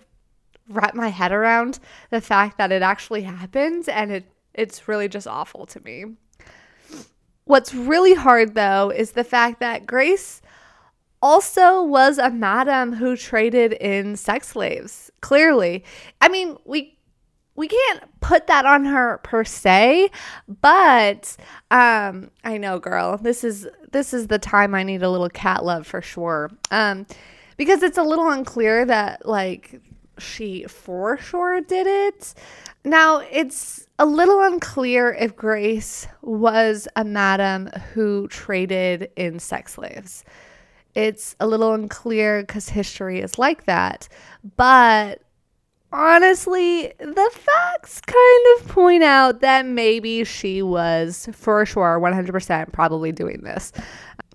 wrap 0.69 0.93
my 0.93 1.09
head 1.09 1.31
around 1.31 1.79
the 2.11 2.21
fact 2.21 2.57
that 2.57 2.71
it 2.71 2.81
actually 2.81 3.23
happened 3.23 3.89
and 3.89 4.11
it 4.11 4.25
it's 4.53 4.87
really 4.87 5.07
just 5.07 5.27
awful 5.27 5.65
to 5.67 5.79
me. 5.81 6.05
What's 7.45 7.73
really 7.73 8.13
hard 8.13 8.55
though 8.55 8.91
is 8.91 9.11
the 9.11 9.23
fact 9.23 9.59
that 9.59 9.87
Grace 9.87 10.41
also 11.21 11.83
was 11.83 12.17
a 12.17 12.29
madam 12.29 12.93
who 12.93 13.15
traded 13.15 13.73
in 13.73 14.15
sex 14.15 14.49
slaves. 14.49 15.11
Clearly. 15.21 15.83
I 16.21 16.29
mean, 16.29 16.57
we 16.65 16.97
we 17.55 17.67
can't 17.67 18.03
put 18.21 18.47
that 18.47 18.65
on 18.65 18.85
her 18.85 19.19
per 19.23 19.43
se, 19.43 20.11
but 20.61 21.35
um 21.71 22.31
I 22.43 22.57
know 22.57 22.79
girl, 22.79 23.17
this 23.17 23.43
is 23.43 23.67
this 23.91 24.13
is 24.13 24.27
the 24.27 24.39
time 24.39 24.75
I 24.75 24.83
need 24.83 25.03
a 25.03 25.09
little 25.09 25.29
cat 25.29 25.65
love 25.65 25.85
for 25.87 26.01
sure. 26.01 26.51
Um 26.71 27.05
because 27.57 27.83
it's 27.83 27.97
a 27.97 28.03
little 28.03 28.29
unclear 28.29 28.85
that 28.85 29.25
like 29.25 29.81
she 30.19 30.65
for 30.65 31.17
sure 31.17 31.61
did 31.61 31.87
it. 31.87 32.33
Now, 32.83 33.19
it's 33.19 33.87
a 33.97 34.05
little 34.05 34.41
unclear 34.41 35.13
if 35.13 35.35
Grace 35.35 36.07
was 36.21 36.87
a 36.95 37.03
madam 37.03 37.67
who 37.93 38.27
traded 38.29 39.09
in 39.15 39.39
sex 39.39 39.73
slaves. 39.73 40.23
It's 40.95 41.35
a 41.39 41.47
little 41.47 41.73
unclear 41.73 42.41
because 42.41 42.69
history 42.69 43.19
is 43.19 43.37
like 43.37 43.65
that. 43.65 44.07
But 44.57 45.21
honestly, 45.91 46.93
the 46.99 47.31
facts 47.33 48.01
kind 48.01 48.45
of 48.57 48.67
point 48.67 49.03
out 49.03 49.41
that 49.41 49.65
maybe 49.65 50.23
she 50.23 50.61
was 50.61 51.29
for 51.33 51.65
sure 51.65 51.99
100% 52.01 52.71
probably 52.71 53.11
doing 53.11 53.41
this. 53.41 53.71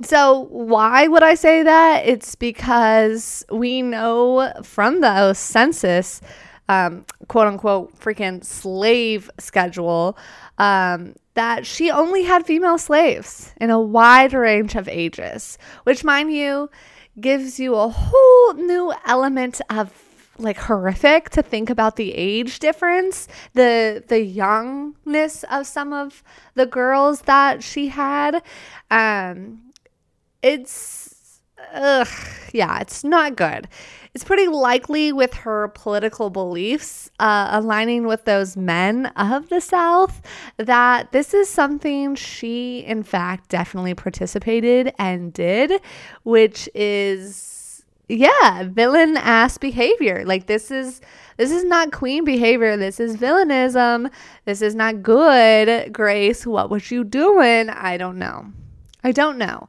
So, 0.03 0.49
why 0.51 1.07
would 1.07 1.23
I 1.23 1.35
say 1.35 1.62
that? 1.62 2.05
It's 2.05 2.35
because 2.35 3.45
we 3.51 3.81
know 3.81 4.53
from 4.64 5.01
the 5.01 5.35
census 5.35 6.21
um, 6.69 7.05
quote 7.29 7.47
unquote 7.47 7.99
freaking 7.99 8.45
slave 8.45 9.31
schedule 9.38 10.17
um, 10.59 11.14
that 11.35 11.67
she 11.67 11.90
only 11.90 12.23
had 12.23 12.47
female 12.47 12.79
slaves 12.79 13.53
in 13.61 13.71
a 13.71 13.81
wide 13.81 14.33
range 14.33 14.75
of 14.75 14.88
ages, 14.88 15.59
which, 15.85 16.05
mind 16.05 16.33
you, 16.33 16.71
gives 17.21 17.61
you 17.61 17.75
a 17.75 17.88
whole 17.88 18.55
new 18.55 18.93
element 19.07 19.61
of 19.71 19.93
like 20.38 20.57
horrific 20.59 21.31
to 21.31 21.42
think 21.42 21.70
about 21.70 21.97
the 21.97 22.12
age 22.14 22.59
difference 22.59 23.29
the 23.55 24.03
the 24.09 24.20
youngness 24.20 25.44
of 25.51 25.66
some 25.66 25.92
of 25.92 26.23
the 26.55 26.66
girls 26.66 27.23
that 27.23 27.62
she 27.62 27.88
had. 27.88 28.42
Um 28.90 29.73
it's 30.42 31.40
ugh 31.73 32.09
yeah 32.53 32.81
it's 32.81 33.05
not 33.05 33.37
good. 33.37 33.68
It's 34.14 34.23
pretty 34.23 34.47
likely 34.47 35.12
with 35.12 35.35
her 35.35 35.68
political 35.75 36.31
beliefs 36.31 37.11
uh, 37.18 37.49
aligning 37.51 38.07
with 38.07 38.25
those 38.25 38.57
men 38.57 39.07
of 39.16 39.49
the 39.49 39.61
South 39.61 40.23
that 40.57 41.11
this 41.11 41.35
is 41.35 41.49
something 41.49 42.14
she, 42.14 42.79
in 42.87 43.03
fact, 43.03 43.49
definitely 43.49 43.94
participated 43.94 44.92
and 45.01 45.33
did, 45.33 45.81
which 46.23 46.68
is, 46.77 47.54
yeah, 48.09 48.69
villain 48.71 49.17
ass 49.17 49.59
behavior. 49.59 50.25
Like, 50.25 50.47
this 50.47 50.71
is. 50.71 51.01
This 51.37 51.51
is 51.51 51.64
not 51.64 51.90
queen 51.90 52.25
behavior. 52.25 52.77
This 52.77 53.01
is 53.01 53.17
villainism. 53.17 54.09
This 54.45 54.62
is 54.62 54.77
not 54.77 55.03
good. 55.03 55.93
Grace, 55.93 56.47
what 56.47 56.71
was 56.71 56.93
you 56.93 57.03
doing? 57.03 57.69
I 57.69 57.97
don't 57.97 58.21
know. 58.21 58.53
I 59.03 59.11
don't 59.11 59.37
know. 59.37 59.69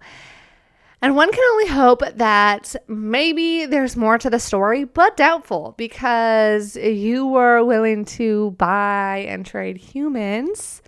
And 1.01 1.15
one 1.15 1.31
can 1.31 1.43
only 1.53 1.67
hope 1.67 2.03
that 2.15 2.75
maybe 2.87 3.65
there's 3.65 3.97
more 3.97 4.19
to 4.19 4.29
the 4.29 4.39
story, 4.39 4.83
but 4.83 5.17
doubtful 5.17 5.73
because 5.77 6.75
you 6.75 7.25
were 7.25 7.63
willing 7.63 8.05
to 8.05 8.51
buy 8.51 9.25
and 9.27 9.45
trade 9.45 9.77
humans. 9.77 10.83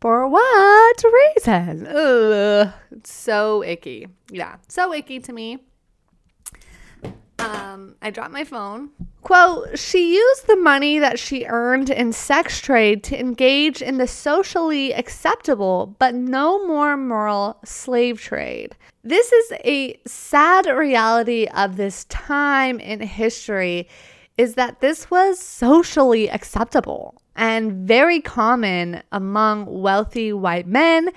For 0.00 0.26
what 0.26 1.02
reason? 1.04 1.86
Ugh, 1.86 2.72
so 3.04 3.62
icky. 3.62 4.08
Yeah, 4.30 4.56
so 4.68 4.92
icky 4.92 5.20
to 5.20 5.32
me. 5.32 5.58
Um, 7.42 7.96
I 8.00 8.10
dropped 8.10 8.32
my 8.32 8.44
phone. 8.44 8.90
Quote, 9.22 9.78
she 9.78 10.14
used 10.14 10.46
the 10.46 10.56
money 10.56 10.98
that 10.98 11.18
she 11.18 11.46
earned 11.46 11.90
in 11.90 12.12
sex 12.12 12.60
trade 12.60 13.04
to 13.04 13.18
engage 13.18 13.80
in 13.80 13.98
the 13.98 14.08
socially 14.08 14.92
acceptable 14.92 15.94
but 15.98 16.14
no 16.14 16.66
more 16.66 16.96
moral 16.96 17.58
slave 17.64 18.20
trade. 18.20 18.76
This 19.04 19.32
is 19.32 19.52
a 19.64 20.00
sad 20.06 20.66
reality 20.66 21.46
of 21.54 21.76
this 21.76 22.04
time 22.04 22.80
in 22.80 23.00
history 23.00 23.88
is 24.38 24.54
that 24.54 24.80
this 24.80 25.10
was 25.10 25.38
socially 25.38 26.28
acceptable 26.28 27.14
and 27.36 27.86
very 27.86 28.20
common 28.20 29.02
among 29.12 29.66
wealthy 29.66 30.32
white 30.32 30.66
men 30.66 31.10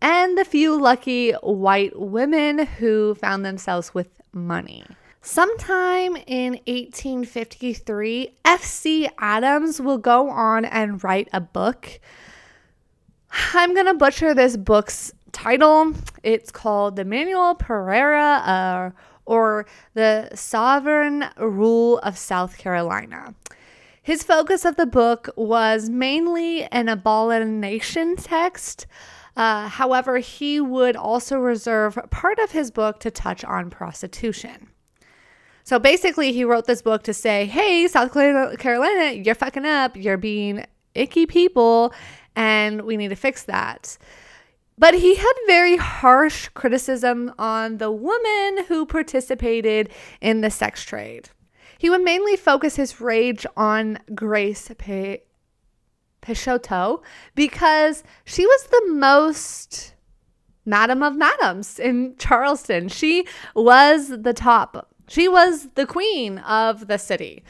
and 0.00 0.36
the 0.36 0.44
few 0.44 0.78
lucky 0.78 1.32
white 1.32 1.98
women 1.98 2.66
who 2.66 3.14
found 3.14 3.44
themselves 3.44 3.94
with 3.94 4.20
money. 4.32 4.84
Sometime 5.26 6.16
in 6.26 6.52
1853, 6.66 8.34
F.C. 8.44 9.08
Adams 9.18 9.80
will 9.80 9.96
go 9.96 10.28
on 10.28 10.66
and 10.66 11.02
write 11.02 11.30
a 11.32 11.40
book. 11.40 11.98
I'm 13.54 13.72
going 13.72 13.86
to 13.86 13.94
butcher 13.94 14.34
this 14.34 14.58
book's 14.58 15.14
title. 15.32 15.94
It's 16.22 16.52
called 16.52 16.96
the 16.96 17.06
Manuel 17.06 17.54
Pereira 17.54 18.42
uh, 18.44 18.90
or 19.24 19.64
the 19.94 20.28
Sovereign 20.34 21.24
Rule 21.38 22.00
of 22.00 22.18
South 22.18 22.58
Carolina. 22.58 23.34
His 24.02 24.22
focus 24.22 24.66
of 24.66 24.76
the 24.76 24.84
book 24.84 25.30
was 25.36 25.88
mainly 25.88 26.64
an 26.64 26.90
abomination 26.90 28.16
text. 28.16 28.86
Uh, 29.38 29.68
however, 29.68 30.18
he 30.18 30.60
would 30.60 30.96
also 30.96 31.38
reserve 31.38 31.98
part 32.10 32.38
of 32.38 32.50
his 32.50 32.70
book 32.70 33.00
to 33.00 33.10
touch 33.10 33.42
on 33.42 33.70
prostitution. 33.70 34.68
So 35.64 35.78
basically, 35.78 36.32
he 36.32 36.44
wrote 36.44 36.66
this 36.66 36.82
book 36.82 37.02
to 37.04 37.14
say, 37.14 37.46
hey, 37.46 37.88
South 37.88 38.12
Carolina, 38.12 39.12
you're 39.12 39.34
fucking 39.34 39.64
up. 39.64 39.96
You're 39.96 40.18
being 40.18 40.64
icky 40.94 41.26
people, 41.26 41.92
and 42.36 42.82
we 42.82 42.96
need 42.98 43.08
to 43.08 43.16
fix 43.16 43.44
that. 43.44 43.96
But 44.76 44.94
he 44.94 45.14
had 45.14 45.32
very 45.46 45.76
harsh 45.76 46.48
criticism 46.48 47.32
on 47.38 47.78
the 47.78 47.90
woman 47.90 48.64
who 48.66 48.84
participated 48.84 49.88
in 50.20 50.42
the 50.42 50.50
sex 50.50 50.84
trade. 50.84 51.30
He 51.78 51.88
would 51.90 52.02
mainly 52.02 52.36
focus 52.36 52.76
his 52.76 53.00
rage 53.00 53.46
on 53.56 53.98
Grace 54.14 54.70
Pe- 54.76 55.20
Peixotto 56.22 57.02
because 57.34 58.04
she 58.24 58.46
was 58.46 58.64
the 58.64 58.92
most 58.92 59.94
madam 60.66 61.02
of 61.02 61.16
madams 61.16 61.78
in 61.78 62.16
Charleston. 62.18 62.88
She 62.88 63.26
was 63.54 64.08
the 64.08 64.32
top, 64.32 64.93
she 65.08 65.28
was 65.28 65.68
the 65.74 65.86
queen 65.86 66.38
of 66.38 66.86
the 66.86 66.98
city. 66.98 67.44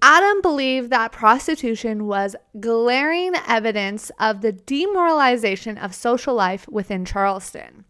Adam 0.00 0.42
believed 0.42 0.90
that 0.90 1.12
prostitution 1.12 2.06
was 2.06 2.34
glaring 2.58 3.34
evidence 3.46 4.10
of 4.18 4.40
the 4.40 4.50
demoralization 4.50 5.78
of 5.78 5.94
social 5.94 6.34
life 6.34 6.66
within 6.68 7.04
Charleston. 7.04 7.84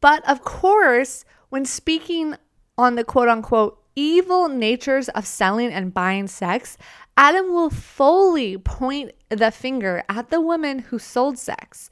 But 0.00 0.26
of 0.26 0.42
course, 0.42 1.26
when 1.50 1.66
speaking 1.66 2.36
on 2.78 2.94
the 2.94 3.04
quote 3.04 3.28
unquote 3.28 3.82
evil 3.94 4.48
natures 4.48 5.10
of 5.10 5.26
selling 5.26 5.70
and 5.70 5.92
buying 5.92 6.26
sex, 6.26 6.78
Adam 7.18 7.52
will 7.52 7.68
fully 7.68 8.56
point 8.56 9.12
the 9.28 9.50
finger 9.50 10.02
at 10.08 10.30
the 10.30 10.40
women 10.40 10.78
who 10.78 10.98
sold 10.98 11.36
sex. 11.36 11.90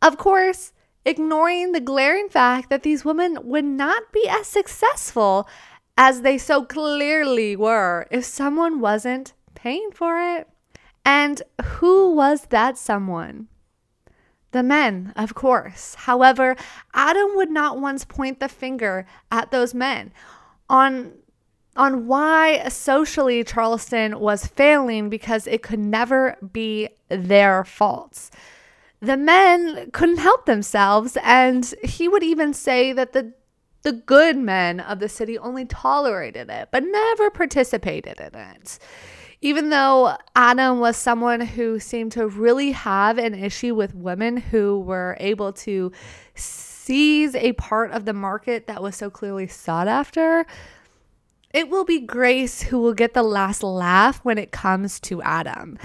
Of 0.00 0.18
course, 0.18 0.72
ignoring 1.06 1.72
the 1.72 1.80
glaring 1.80 2.28
fact 2.28 2.68
that 2.68 2.82
these 2.82 3.04
women 3.04 3.38
would 3.44 3.64
not 3.64 4.12
be 4.12 4.26
as 4.28 4.46
successful 4.46 5.48
as 5.96 6.20
they 6.20 6.36
so 6.36 6.64
clearly 6.64 7.56
were 7.56 8.06
if 8.10 8.24
someone 8.24 8.80
wasn't 8.80 9.32
paying 9.54 9.90
for 9.92 10.18
it. 10.18 10.48
And 11.04 11.42
who 11.62 12.12
was 12.12 12.46
that 12.46 12.76
someone? 12.76 13.46
The 14.50 14.62
men, 14.62 15.12
of 15.16 15.34
course. 15.34 15.94
However, 15.94 16.56
Adam 16.92 17.36
would 17.36 17.50
not 17.50 17.80
once 17.80 18.04
point 18.04 18.40
the 18.40 18.48
finger 18.48 19.06
at 19.30 19.50
those 19.50 19.72
men 19.72 20.12
on 20.68 21.12
on 21.76 22.06
why 22.06 22.66
socially 22.68 23.44
Charleston 23.44 24.18
was 24.18 24.46
failing 24.46 25.10
because 25.10 25.46
it 25.46 25.62
could 25.62 25.78
never 25.78 26.36
be 26.52 26.88
their 27.10 27.64
faults. 27.64 28.30
The 29.06 29.16
men 29.16 29.92
couldn't 29.92 30.16
help 30.16 30.46
themselves, 30.46 31.16
and 31.22 31.72
he 31.84 32.08
would 32.08 32.24
even 32.24 32.52
say 32.52 32.92
that 32.92 33.12
the 33.12 33.34
the 33.82 33.92
good 33.92 34.36
men 34.36 34.80
of 34.80 34.98
the 34.98 35.08
city 35.08 35.38
only 35.38 35.64
tolerated 35.64 36.50
it, 36.50 36.70
but 36.72 36.82
never 36.82 37.30
participated 37.30 38.18
in 38.18 38.34
it. 38.34 38.80
Even 39.40 39.70
though 39.70 40.16
Adam 40.34 40.80
was 40.80 40.96
someone 40.96 41.40
who 41.40 41.78
seemed 41.78 42.10
to 42.12 42.26
really 42.26 42.72
have 42.72 43.16
an 43.16 43.32
issue 43.32 43.76
with 43.76 43.94
women 43.94 44.38
who 44.38 44.80
were 44.80 45.16
able 45.20 45.52
to 45.52 45.92
seize 46.34 47.36
a 47.36 47.52
part 47.52 47.92
of 47.92 48.06
the 48.06 48.12
market 48.12 48.66
that 48.66 48.82
was 48.82 48.96
so 48.96 49.08
clearly 49.08 49.46
sought 49.46 49.86
after, 49.86 50.44
it 51.54 51.68
will 51.68 51.84
be 51.84 52.00
Grace 52.00 52.62
who 52.62 52.80
will 52.80 52.94
get 52.94 53.14
the 53.14 53.22
last 53.22 53.62
laugh 53.62 54.18
when 54.24 54.36
it 54.36 54.50
comes 54.50 54.98
to 54.98 55.22
Adam. 55.22 55.78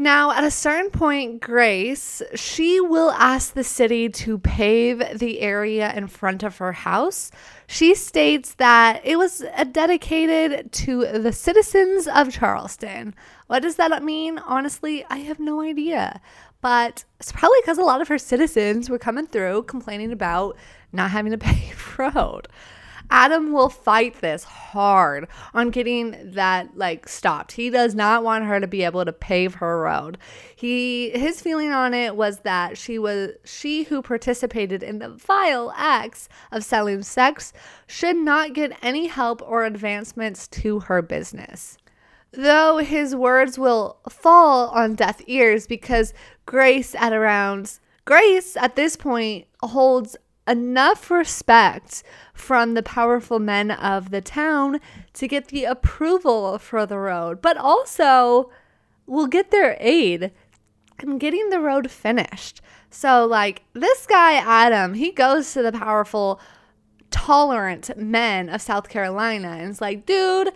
Now, 0.00 0.30
at 0.30 0.44
a 0.44 0.50
certain 0.52 0.92
point, 0.92 1.40
Grace, 1.40 2.22
she 2.36 2.80
will 2.80 3.10
ask 3.10 3.54
the 3.54 3.64
city 3.64 4.08
to 4.10 4.38
pave 4.38 5.18
the 5.18 5.40
area 5.40 5.92
in 5.92 6.06
front 6.06 6.44
of 6.44 6.58
her 6.58 6.70
house. 6.70 7.32
She 7.66 7.96
states 7.96 8.54
that 8.54 9.00
it 9.02 9.16
was 9.16 9.42
uh, 9.42 9.64
dedicated 9.64 10.70
to 10.84 11.04
the 11.18 11.32
citizens 11.32 12.06
of 12.06 12.30
Charleston. 12.30 13.12
What 13.48 13.62
does 13.62 13.74
that 13.74 14.04
mean? 14.04 14.38
Honestly, 14.38 15.04
I 15.10 15.16
have 15.16 15.40
no 15.40 15.62
idea. 15.62 16.20
But 16.60 17.04
it's 17.18 17.32
probably 17.32 17.58
because 17.62 17.78
a 17.78 17.82
lot 17.82 18.00
of 18.00 18.06
her 18.06 18.18
citizens 18.18 18.88
were 18.88 19.00
coming 19.00 19.26
through 19.26 19.64
complaining 19.64 20.12
about 20.12 20.56
not 20.92 21.10
having 21.10 21.32
a 21.32 21.38
paved 21.38 21.98
road. 21.98 22.46
Adam 23.10 23.52
will 23.52 23.68
fight 23.68 24.20
this 24.20 24.44
hard 24.44 25.28
on 25.54 25.70
getting 25.70 26.32
that 26.32 26.76
like 26.76 27.08
stopped. 27.08 27.52
He 27.52 27.70
does 27.70 27.94
not 27.94 28.22
want 28.22 28.44
her 28.44 28.60
to 28.60 28.66
be 28.66 28.82
able 28.82 29.04
to 29.04 29.12
pave 29.12 29.54
her 29.54 29.80
road. 29.80 30.18
He 30.54 31.10
his 31.10 31.40
feeling 31.40 31.72
on 31.72 31.94
it 31.94 32.16
was 32.16 32.40
that 32.40 32.76
she 32.76 32.98
was 32.98 33.30
she 33.44 33.84
who 33.84 34.02
participated 34.02 34.82
in 34.82 34.98
the 34.98 35.10
vile 35.10 35.72
acts 35.76 36.28
of 36.52 36.64
selling 36.64 37.02
sex 37.02 37.52
should 37.86 38.16
not 38.16 38.52
get 38.52 38.76
any 38.82 39.06
help 39.06 39.42
or 39.42 39.64
advancements 39.64 40.46
to 40.48 40.80
her 40.80 41.00
business. 41.00 41.78
Though 42.32 42.76
his 42.78 43.16
words 43.16 43.58
will 43.58 43.98
fall 44.08 44.68
on 44.68 44.96
deaf 44.96 45.22
ears 45.26 45.66
because 45.66 46.12
Grace 46.44 46.94
at 46.94 47.12
around 47.12 47.78
Grace 48.04 48.56
at 48.56 48.76
this 48.76 48.96
point 48.96 49.46
holds 49.62 50.16
enough 50.48 51.10
respect 51.10 52.02
from 52.32 52.74
the 52.74 52.82
powerful 52.82 53.38
men 53.38 53.70
of 53.70 54.10
the 54.10 54.20
town 54.20 54.80
to 55.14 55.28
get 55.28 55.48
the 55.48 55.64
approval 55.64 56.58
for 56.58 56.86
the 56.86 56.98
road, 56.98 57.42
but 57.42 57.56
also 57.56 58.50
will 59.06 59.26
get 59.26 59.50
their 59.50 59.76
aid 59.80 60.32
in 61.02 61.18
getting 61.18 61.50
the 61.50 61.60
road 61.60 61.90
finished. 61.90 62.60
So, 62.90 63.26
like, 63.26 63.62
this 63.74 64.06
guy, 64.06 64.34
Adam, 64.34 64.94
he 64.94 65.12
goes 65.12 65.52
to 65.52 65.62
the 65.62 65.72
powerful, 65.72 66.40
tolerant 67.10 67.96
men 67.96 68.48
of 68.48 68.62
South 68.62 68.88
Carolina 68.88 69.48
and 69.48 69.70
it's 69.70 69.80
like, 69.80 70.06
dude, 70.06 70.52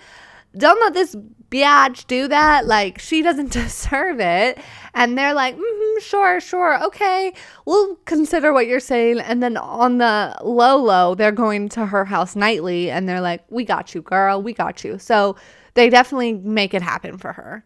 don't 0.57 0.81
let 0.81 0.95
this 0.95 1.17
biatch 1.51 2.07
do 2.07 2.29
that. 2.29 2.67
Like, 2.67 2.99
she 2.99 3.23
doesn't 3.23 3.53
deserve 3.53 4.21
it. 4.21 4.59
And 4.95 5.17
they're 5.17 5.35
like, 5.35 5.57
mm-hmm, 5.57 6.01
sure, 6.01 6.41
sure, 6.41 6.83
okay, 6.85 7.33
we'll 7.65 7.97
consider 8.05 8.53
what 8.53 8.67
you're 8.67 8.81
saying. 8.81 9.21
And 9.21 9.43
then 9.43 9.57
on 9.57 9.99
the 9.99 10.37
low, 10.43 10.77
low, 10.77 11.15
they're 11.15 11.33
going 11.33 11.69
to 11.71 11.87
her 11.87 12.05
house 12.05 12.37
nightly 12.37 12.91
and 12.91 13.09
they're 13.09 13.21
like, 13.21 13.45
we 13.49 13.65
got 13.65 13.95
you, 13.95 14.03
girl, 14.03 14.43
we 14.43 14.53
got 14.53 14.85
you. 14.85 14.99
So 14.99 15.37
they 15.75 15.89
definitely 15.89 16.35
make 16.35 16.75
it 16.75 16.83
happen 16.83 17.17
for 17.17 17.33
her. 17.33 17.65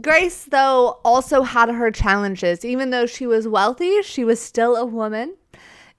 Grace, 0.00 0.44
though, 0.44 1.00
also 1.04 1.42
had 1.42 1.70
her 1.70 1.90
challenges. 1.90 2.64
Even 2.64 2.90
though 2.90 3.06
she 3.06 3.26
was 3.26 3.48
wealthy, 3.48 4.02
she 4.02 4.24
was 4.24 4.40
still 4.40 4.76
a 4.76 4.84
woman 4.84 5.34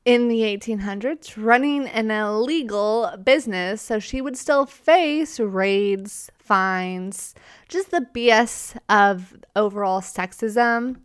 in 0.07 0.29
the 0.29 0.39
1800s 0.39 1.33
running 1.35 1.85
an 1.85 2.09
illegal 2.09 3.13
business, 3.25 3.81
so 3.81 3.99
she 3.99 4.21
would 4.21 4.37
still 4.37 4.65
face 4.65 5.37
raids, 5.37 6.31
fines, 6.39 7.35
just 7.67 7.91
the 7.91 8.07
BS 8.15 8.77
of 8.87 9.35
overall 9.53 9.99
sexism. 9.99 10.95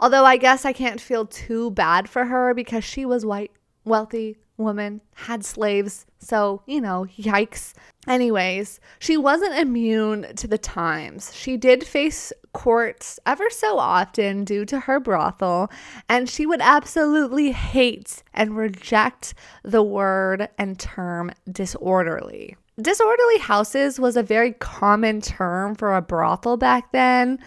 Although 0.00 0.24
I 0.24 0.36
guess 0.36 0.64
I 0.64 0.72
can't 0.72 1.00
feel 1.00 1.26
too 1.26 1.70
bad 1.70 2.08
for 2.08 2.24
her 2.24 2.52
because 2.52 2.82
she 2.82 3.06
was 3.06 3.24
white, 3.24 3.52
wealthy, 3.84 4.36
woman, 4.56 5.00
had 5.14 5.44
slaves. 5.44 6.04
So, 6.20 6.62
you 6.66 6.80
know, 6.80 7.06
yikes. 7.16 7.72
Anyways, 8.06 8.78
she 8.98 9.16
wasn't 9.16 9.58
immune 9.58 10.34
to 10.36 10.46
the 10.46 10.58
times. 10.58 11.34
She 11.34 11.56
did 11.56 11.86
face 11.86 12.32
courts 12.52 13.18
ever 13.24 13.48
so 13.50 13.78
often 13.78 14.44
due 14.44 14.64
to 14.66 14.80
her 14.80 15.00
brothel, 15.00 15.70
and 16.08 16.28
she 16.28 16.44
would 16.44 16.60
absolutely 16.60 17.52
hate 17.52 18.22
and 18.34 18.56
reject 18.56 19.34
the 19.64 19.82
word 19.82 20.48
and 20.58 20.78
term 20.78 21.32
disorderly. 21.50 22.56
Disorderly 22.80 23.38
houses 23.38 23.98
was 23.98 24.16
a 24.16 24.22
very 24.22 24.52
common 24.52 25.20
term 25.20 25.74
for 25.74 25.96
a 25.96 26.02
brothel 26.02 26.56
back 26.56 26.92
then. 26.92 27.38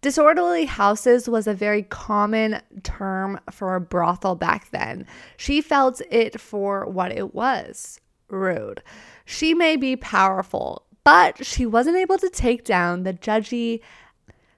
Disorderly 0.00 0.64
houses 0.64 1.28
was 1.28 1.46
a 1.46 1.54
very 1.54 1.82
common 1.82 2.60
term 2.82 3.38
for 3.50 3.74
a 3.74 3.80
brothel 3.80 4.34
back 4.34 4.70
then. 4.70 5.06
She 5.36 5.60
felt 5.60 6.02
it 6.10 6.40
for 6.40 6.86
what 6.86 7.12
it 7.12 7.34
was 7.34 8.00
rude. 8.32 8.82
She 9.24 9.54
may 9.54 9.76
be 9.76 9.94
powerful, 9.94 10.84
but 11.04 11.44
she 11.44 11.66
wasn't 11.66 11.96
able 11.96 12.18
to 12.18 12.28
take 12.28 12.64
down 12.64 13.02
the 13.02 13.12
judgy. 13.12 13.80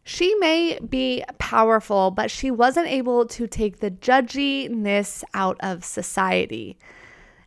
She 0.04 0.34
may 0.37 0.78
be 0.78 1.24
powerful, 1.38 2.10
but 2.10 2.30
she 2.30 2.50
wasn't 2.50 2.88
able 2.88 3.26
to 3.26 3.46
take 3.46 3.80
the 3.80 3.90
judginess 3.90 5.24
out 5.34 5.56
of 5.60 5.84
society. 5.84 6.78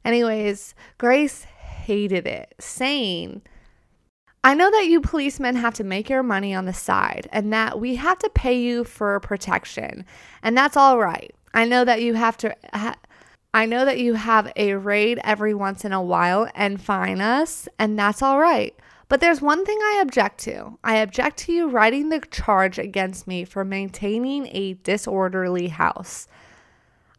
Anyways, 0.04 0.74
Grace 0.98 1.44
hated 1.44 2.28
it, 2.28 2.56
saying, 2.60 3.42
I 4.44 4.54
know 4.54 4.72
that 4.72 4.88
you 4.88 5.02
policemen 5.02 5.56
have 5.56 5.74
to 5.76 5.84
make 5.84 6.10
your 6.10 6.24
money 6.24 6.54
on 6.56 6.66
the 6.66 6.74
side 6.74 7.28
and 7.32 7.52
that 7.52 7.80
we 7.80 7.96
have 7.96 8.18
to 8.20 8.30
pay 8.30 8.58
you 8.58 8.84
for 8.84 9.20
protection, 9.20 10.06
and 10.42 10.58
that's 10.58 10.78
all 10.78 11.00
right. 11.00 11.34
I 11.54 11.66
know 11.66 11.84
that 11.86 12.02
you 12.02 12.14
have 12.14 12.38
to. 12.38 12.56
Ha- 12.74 12.96
I 13.58 13.66
know 13.66 13.86
that 13.86 13.98
you 13.98 14.14
have 14.14 14.54
a 14.56 14.76
raid 14.76 15.20
every 15.24 15.56
once 15.56 15.84
in 15.84 15.92
a 15.92 16.00
while 16.00 16.48
and 16.54 16.80
fine 16.80 17.22
us, 17.22 17.68
and 17.80 17.98
that's 17.98 18.22
all 18.22 18.38
right. 18.40 18.76
But 19.10 19.20
there's 19.20 19.42
one 19.42 19.66
thing 19.66 19.80
I 19.82 19.98
object 20.00 20.38
to. 20.42 20.78
I 20.84 20.98
object 20.98 21.38
to 21.38 21.52
you 21.52 21.68
writing 21.68 22.10
the 22.10 22.20
charge 22.20 22.78
against 22.78 23.26
me 23.26 23.46
for 23.46 23.66
maintaining 23.66 24.46
a 24.52 24.76
disorderly 24.84 25.70
house. 25.70 26.28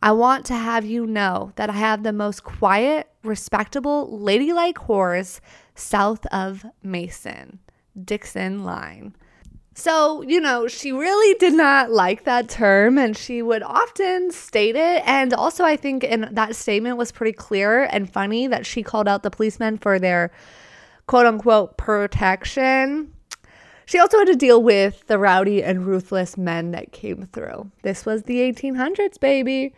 I 0.01 0.13
want 0.13 0.47
to 0.47 0.55
have 0.55 0.85
you 0.85 1.09
know 1.09 1.51
that 1.57 1.71
I 1.71 1.73
have 1.73 2.05
the 2.05 2.13
most 2.13 2.45
quiet, 2.45 3.11
respectable, 3.25 4.09
ladylike 4.09 4.77
whores 4.77 5.41
south 5.75 6.25
of 6.27 6.65
Mason, 6.85 7.59
Dixon 8.01 8.63
line. 8.63 9.17
So, 9.79 10.23
you 10.23 10.41
know, 10.41 10.67
she 10.67 10.91
really 10.91 11.39
did 11.39 11.55
not 11.55 11.93
like 11.93 12.25
that 12.25 12.49
term 12.49 12.99
and 12.99 13.17
she 13.17 13.43
would 13.43 13.63
often 13.63 14.33
state 14.33 14.75
it. 14.75 15.05
And 15.07 15.33
also, 15.33 15.65
I 15.65 15.77
think 15.77 16.03
in 16.03 16.29
that 16.33 16.57
statement 16.57 16.97
was 16.97 17.13
pretty 17.13 17.33
clear 17.33 17.85
and 17.85 18.13
funny 18.13 18.49
that 18.49 18.67
she 18.67 18.83
called 18.83 19.07
out 19.07 19.23
the 19.23 19.31
policemen 19.31 19.79
for 19.79 20.01
their 20.01 20.33
quote 21.07 21.27
unquote 21.27 21.77
protection. 21.77 23.15
She 23.87 24.01
also 24.01 24.19
had 24.19 24.27
to 24.27 24.35
deal 24.35 24.61
with 24.61 25.07
the 25.07 25.17
rowdy 25.17 25.63
and 25.63 25.87
ruthless 25.87 26.37
men 26.37 26.73
that 26.73 26.91
came 26.91 27.29
through. 27.33 27.71
This 27.83 28.05
was 28.05 28.25
the 28.25 28.41
1800s, 28.41 29.21
baby. 29.21 29.77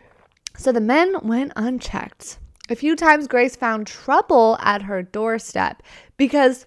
So 0.56 0.72
the 0.72 0.80
men 0.80 1.14
went 1.22 1.52
unchecked. 1.56 2.38
A 2.70 2.74
few 2.74 2.96
times, 2.96 3.28
Grace 3.28 3.54
found 3.54 3.86
trouble 3.86 4.56
at 4.62 4.80
her 4.80 5.02
doorstep 5.02 5.82
because 6.16 6.64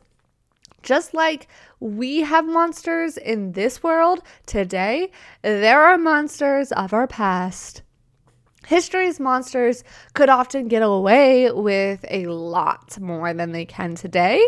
just 0.83 1.13
like 1.13 1.47
we 1.83 2.21
have 2.21 2.45
monsters 2.45 3.17
in 3.17 3.51
this 3.51 3.83
world 3.83 4.21
today, 4.45 5.11
there 5.41 5.83
are 5.83 5.97
monsters 5.97 6.71
of 6.71 6.93
our 6.93 7.07
past. 7.07 7.81
History's 8.65 9.19
monsters 9.19 9.83
could 10.13 10.29
often 10.29 10.69
get 10.69 10.81
away 10.81 11.51
with 11.51 12.05
a 12.09 12.27
lot 12.27 12.97
more 13.01 13.33
than 13.33 13.51
they 13.51 13.65
can 13.65 13.95
today. 13.95 14.41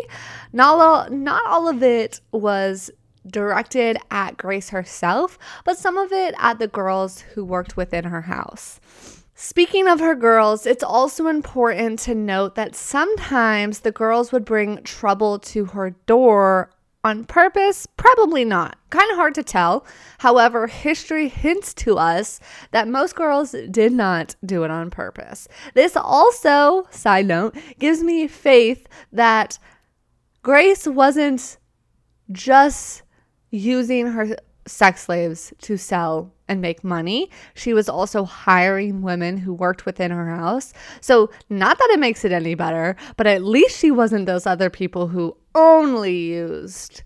Not 0.54 0.80
all, 0.80 1.10
not 1.10 1.46
all 1.46 1.68
of 1.68 1.82
it 1.82 2.22
was 2.32 2.90
directed 3.26 3.98
at 4.10 4.38
Grace 4.38 4.70
herself, 4.70 5.38
but 5.66 5.76
some 5.76 5.98
of 5.98 6.12
it 6.12 6.34
at 6.38 6.58
the 6.58 6.68
girls 6.68 7.20
who 7.20 7.44
worked 7.44 7.76
within 7.76 8.04
her 8.04 8.22
house. 8.22 8.80
Speaking 9.34 9.86
of 9.86 10.00
her 10.00 10.14
girls, 10.14 10.64
it's 10.64 10.82
also 10.82 11.26
important 11.26 11.98
to 11.98 12.14
note 12.14 12.54
that 12.54 12.74
sometimes 12.74 13.80
the 13.80 13.92
girls 13.92 14.32
would 14.32 14.46
bring 14.46 14.82
trouble 14.84 15.38
to 15.40 15.66
her 15.66 15.90
door 16.06 16.70
on 17.06 17.24
purpose? 17.24 17.86
Probably 17.96 18.44
not. 18.44 18.76
Kind 18.90 19.10
of 19.10 19.16
hard 19.16 19.34
to 19.36 19.42
tell. 19.42 19.86
However, 20.18 20.66
history 20.66 21.28
hints 21.28 21.72
to 21.74 21.96
us 21.96 22.40
that 22.72 22.88
most 22.88 23.14
girls 23.14 23.54
did 23.70 23.92
not 23.92 24.34
do 24.44 24.64
it 24.64 24.70
on 24.70 24.90
purpose. 24.90 25.48
This 25.74 25.96
also, 25.96 26.86
side 26.90 27.26
note, 27.26 27.56
gives 27.78 28.02
me 28.02 28.26
faith 28.26 28.86
that 29.12 29.58
Grace 30.42 30.86
wasn't 30.86 31.58
just 32.32 33.02
using 33.50 34.08
her 34.08 34.36
sex 34.66 35.04
slaves 35.04 35.52
to 35.62 35.76
sell 35.76 36.32
and 36.48 36.60
make 36.60 36.84
money. 36.84 37.30
She 37.54 37.72
was 37.72 37.88
also 37.88 38.24
hiring 38.24 39.02
women 39.02 39.38
who 39.38 39.52
worked 39.52 39.86
within 39.86 40.10
her 40.10 40.36
house. 40.36 40.72
So, 41.00 41.30
not 41.48 41.78
that 41.78 41.90
it 41.92 41.98
makes 41.98 42.24
it 42.24 42.32
any 42.32 42.54
better, 42.54 42.96
but 43.16 43.26
at 43.26 43.42
least 43.44 43.78
she 43.78 43.90
wasn't 43.90 44.26
those 44.26 44.46
other 44.46 44.70
people 44.70 45.08
who 45.08 45.36
only 45.54 46.16
used 46.16 47.02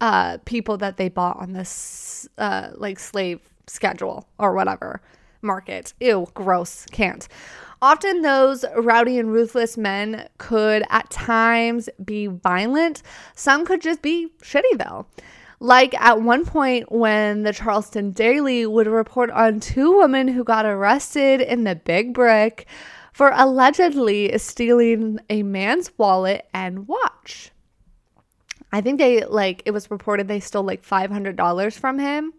uh, 0.00 0.38
people 0.44 0.76
that 0.78 0.96
they 0.96 1.08
bought 1.08 1.36
on 1.38 1.52
this 1.52 2.28
uh, 2.38 2.70
like 2.74 2.98
slave 2.98 3.40
schedule 3.66 4.26
or 4.38 4.54
whatever 4.54 5.00
market. 5.42 5.94
Ew, 6.00 6.26
gross. 6.34 6.86
Can't. 6.90 7.26
Often, 7.82 8.20
those 8.20 8.64
rowdy 8.76 9.18
and 9.18 9.32
ruthless 9.32 9.78
men 9.78 10.28
could 10.36 10.82
at 10.90 11.08
times 11.10 11.88
be 12.04 12.26
violent. 12.26 13.02
Some 13.34 13.64
could 13.64 13.80
just 13.80 14.02
be 14.02 14.28
shitty, 14.42 14.76
though. 14.76 15.06
Like 15.60 15.92
at 16.00 16.22
one 16.22 16.46
point 16.46 16.90
when 16.90 17.42
the 17.42 17.52
Charleston 17.52 18.12
Daily 18.12 18.66
would 18.66 18.86
report 18.86 19.30
on 19.30 19.60
two 19.60 19.98
women 19.98 20.26
who 20.28 20.42
got 20.42 20.64
arrested 20.64 21.42
in 21.42 21.64
the 21.64 21.74
Big 21.74 22.14
Brick 22.14 22.66
for 23.12 23.30
allegedly 23.34 24.36
stealing 24.38 25.18
a 25.28 25.42
man's 25.42 25.90
wallet 25.98 26.48
and 26.54 26.88
watch. 26.88 27.50
I 28.72 28.80
think 28.80 28.98
they 28.98 29.24
like 29.24 29.62
it 29.66 29.72
was 29.72 29.90
reported 29.90 30.28
they 30.28 30.40
stole 30.40 30.62
like 30.62 30.82
$500 30.82 31.78
from 31.78 31.98
him. 31.98 32.32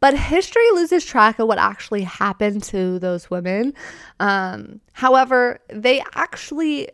But 0.00 0.18
history 0.18 0.68
loses 0.72 1.04
track 1.04 1.38
of 1.38 1.46
what 1.46 1.58
actually 1.58 2.02
happened 2.02 2.62
to 2.64 2.98
those 2.98 3.30
women. 3.30 3.74
Um, 4.18 4.80
however, 4.94 5.60
they 5.68 6.02
actually 6.14 6.88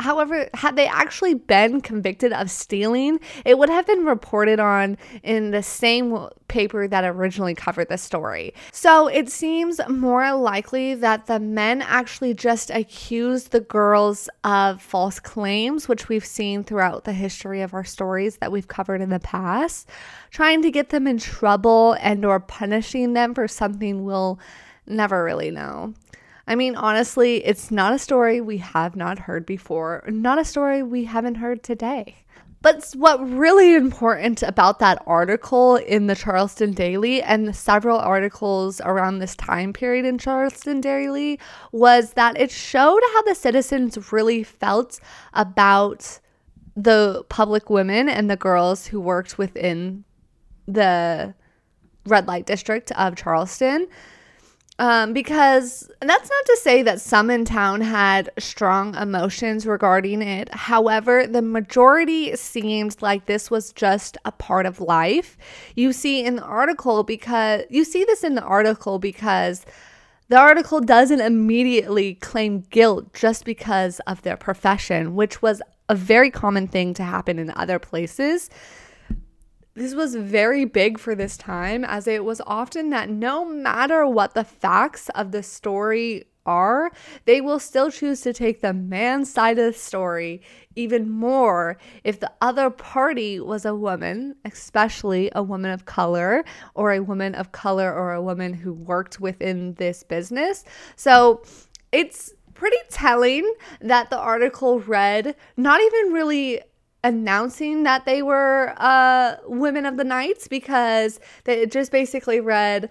However, 0.00 0.48
had 0.54 0.76
they 0.76 0.86
actually 0.86 1.34
been 1.34 1.80
convicted 1.80 2.32
of 2.32 2.50
stealing, 2.50 3.20
it 3.44 3.58
would 3.58 3.68
have 3.68 3.86
been 3.86 4.06
reported 4.06 4.58
on 4.58 4.96
in 5.22 5.50
the 5.50 5.62
same 5.62 6.28
paper 6.48 6.88
that 6.88 7.04
originally 7.04 7.54
covered 7.54 7.88
the 7.88 7.98
story. 7.98 8.54
So 8.72 9.08
it 9.08 9.28
seems 9.28 9.80
more 9.88 10.32
likely 10.32 10.94
that 10.94 11.26
the 11.26 11.38
men 11.38 11.82
actually 11.82 12.34
just 12.34 12.70
accused 12.70 13.52
the 13.52 13.60
girls 13.60 14.28
of 14.42 14.80
false 14.80 15.20
claims, 15.20 15.86
which 15.86 16.08
we've 16.08 16.24
seen 16.24 16.64
throughout 16.64 17.04
the 17.04 17.12
history 17.12 17.60
of 17.60 17.74
our 17.74 17.84
stories 17.84 18.38
that 18.38 18.50
we've 18.50 18.68
covered 18.68 19.00
in 19.00 19.10
the 19.10 19.20
past, 19.20 19.88
trying 20.30 20.62
to 20.62 20.70
get 20.70 20.88
them 20.88 21.06
in 21.06 21.18
trouble 21.18 21.96
and 22.00 22.24
or 22.24 22.40
punishing 22.40 23.12
them 23.12 23.34
for 23.34 23.46
something 23.46 24.04
we'll 24.04 24.40
never 24.86 25.22
really 25.22 25.50
know. 25.50 25.94
I 26.46 26.54
mean, 26.54 26.74
honestly, 26.76 27.44
it's 27.44 27.70
not 27.70 27.92
a 27.92 27.98
story 27.98 28.40
we 28.40 28.58
have 28.58 28.96
not 28.96 29.18
heard 29.20 29.46
before, 29.46 30.04
not 30.08 30.38
a 30.38 30.44
story 30.44 30.82
we 30.82 31.04
haven't 31.04 31.36
heard 31.36 31.62
today. 31.62 32.16
But 32.62 32.92
what 32.94 33.26
really 33.26 33.74
important 33.74 34.42
about 34.42 34.80
that 34.80 35.02
article 35.06 35.76
in 35.76 36.08
the 36.08 36.14
Charleston 36.14 36.72
Daily 36.72 37.22
and 37.22 37.56
several 37.56 37.98
articles 37.98 38.82
around 38.84 39.18
this 39.18 39.34
time 39.34 39.72
period 39.72 40.04
in 40.04 40.18
Charleston 40.18 40.82
Daily 40.82 41.40
was 41.72 42.12
that 42.14 42.38
it 42.38 42.50
showed 42.50 43.00
how 43.14 43.22
the 43.22 43.34
citizens 43.34 44.12
really 44.12 44.42
felt 44.42 45.00
about 45.32 46.20
the 46.76 47.24
public 47.30 47.70
women 47.70 48.10
and 48.10 48.30
the 48.30 48.36
girls 48.36 48.86
who 48.86 49.00
worked 49.00 49.38
within 49.38 50.04
the 50.66 51.34
red 52.06 52.26
light 52.26 52.44
district 52.44 52.92
of 52.92 53.16
Charleston. 53.16 53.88
Um, 54.80 55.12
because 55.12 55.90
that's 56.00 56.30
not 56.30 56.44
to 56.46 56.58
say 56.62 56.82
that 56.84 57.02
some 57.02 57.28
in 57.28 57.44
town 57.44 57.82
had 57.82 58.30
strong 58.38 58.94
emotions 58.94 59.66
regarding 59.66 60.22
it. 60.22 60.48
However, 60.54 61.26
the 61.26 61.42
majority 61.42 62.34
seemed 62.34 62.96
like 63.02 63.26
this 63.26 63.50
was 63.50 63.74
just 63.74 64.16
a 64.24 64.32
part 64.32 64.64
of 64.64 64.80
life. 64.80 65.36
You 65.76 65.92
see 65.92 66.24
in 66.24 66.36
the 66.36 66.44
article 66.44 67.02
because 67.02 67.64
you 67.68 67.84
see 67.84 68.04
this 68.04 68.24
in 68.24 68.36
the 68.36 68.42
article 68.42 68.98
because 68.98 69.66
the 70.28 70.38
article 70.38 70.80
doesn't 70.80 71.20
immediately 71.20 72.14
claim 72.14 72.60
guilt 72.70 73.12
just 73.12 73.44
because 73.44 74.00
of 74.06 74.22
their 74.22 74.38
profession, 74.38 75.14
which 75.14 75.42
was 75.42 75.60
a 75.90 75.94
very 75.94 76.30
common 76.30 76.66
thing 76.66 76.94
to 76.94 77.02
happen 77.02 77.38
in 77.38 77.50
other 77.50 77.78
places. 77.78 78.48
This 79.80 79.94
was 79.94 80.14
very 80.14 80.66
big 80.66 80.98
for 80.98 81.14
this 81.14 81.38
time, 81.38 81.86
as 81.86 82.06
it 82.06 82.22
was 82.22 82.42
often 82.46 82.90
that 82.90 83.08
no 83.08 83.46
matter 83.46 84.06
what 84.06 84.34
the 84.34 84.44
facts 84.44 85.08
of 85.14 85.32
the 85.32 85.42
story 85.42 86.26
are, 86.44 86.92
they 87.24 87.40
will 87.40 87.58
still 87.58 87.90
choose 87.90 88.20
to 88.20 88.34
take 88.34 88.60
the 88.60 88.74
man's 88.74 89.32
side 89.32 89.58
of 89.58 89.72
the 89.72 89.78
story 89.78 90.42
even 90.76 91.08
more 91.08 91.78
if 92.04 92.20
the 92.20 92.30
other 92.42 92.68
party 92.68 93.40
was 93.40 93.64
a 93.64 93.74
woman, 93.74 94.34
especially 94.44 95.30
a 95.34 95.42
woman 95.42 95.70
of 95.70 95.86
color 95.86 96.44
or 96.74 96.92
a 96.92 97.00
woman 97.00 97.34
of 97.34 97.52
color 97.52 97.90
or 97.90 98.12
a 98.12 98.20
woman 98.20 98.52
who 98.52 98.74
worked 98.74 99.18
within 99.18 99.72
this 99.76 100.02
business. 100.02 100.62
So 100.96 101.42
it's 101.90 102.34
pretty 102.52 102.76
telling 102.90 103.50
that 103.80 104.10
the 104.10 104.18
article 104.18 104.80
read 104.80 105.34
not 105.56 105.80
even 105.80 106.12
really 106.12 106.60
announcing 107.02 107.82
that 107.84 108.04
they 108.04 108.22
were 108.22 108.74
uh, 108.76 109.36
women 109.46 109.86
of 109.86 109.96
the 109.96 110.04
nights 110.04 110.48
because 110.48 111.20
they 111.44 111.66
just 111.66 111.92
basically 111.92 112.40
read 112.40 112.90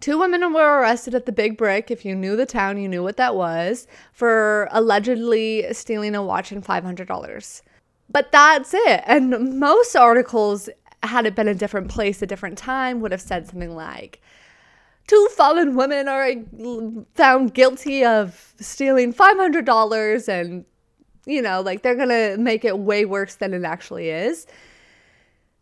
two 0.00 0.18
women 0.18 0.52
were 0.52 0.80
arrested 0.80 1.14
at 1.14 1.24
the 1.24 1.32
Big 1.32 1.56
Brick. 1.56 1.90
If 1.90 2.04
you 2.04 2.14
knew 2.14 2.36
the 2.36 2.44
town, 2.44 2.76
you 2.76 2.88
knew 2.88 3.02
what 3.02 3.16
that 3.16 3.34
was 3.34 3.86
for 4.12 4.68
allegedly 4.70 5.72
stealing 5.72 6.14
a 6.14 6.22
watch 6.22 6.52
and 6.52 6.62
$500. 6.62 7.62
But 8.10 8.30
that's 8.30 8.74
it. 8.74 9.02
And 9.06 9.58
most 9.58 9.96
articles, 9.96 10.68
had 11.02 11.24
it 11.24 11.34
been 11.34 11.48
a 11.48 11.54
different 11.54 11.88
place, 11.88 12.20
a 12.20 12.26
different 12.26 12.58
time, 12.58 13.00
would 13.00 13.12
have 13.12 13.22
said 13.22 13.46
something 13.46 13.74
like, 13.74 14.20
Two 15.06 15.28
fallen 15.36 15.74
women 15.74 16.08
are 16.08 16.32
found 17.14 17.52
guilty 17.52 18.04
of 18.04 18.54
stealing 18.58 19.12
$500 19.12 20.28
and 20.28 20.64
you 21.26 21.42
know, 21.42 21.60
like 21.60 21.82
they're 21.82 21.94
going 21.94 22.08
to 22.08 22.36
make 22.38 22.64
it 22.64 22.78
way 22.78 23.04
worse 23.04 23.36
than 23.36 23.54
it 23.54 23.64
actually 23.64 24.10
is. 24.10 24.46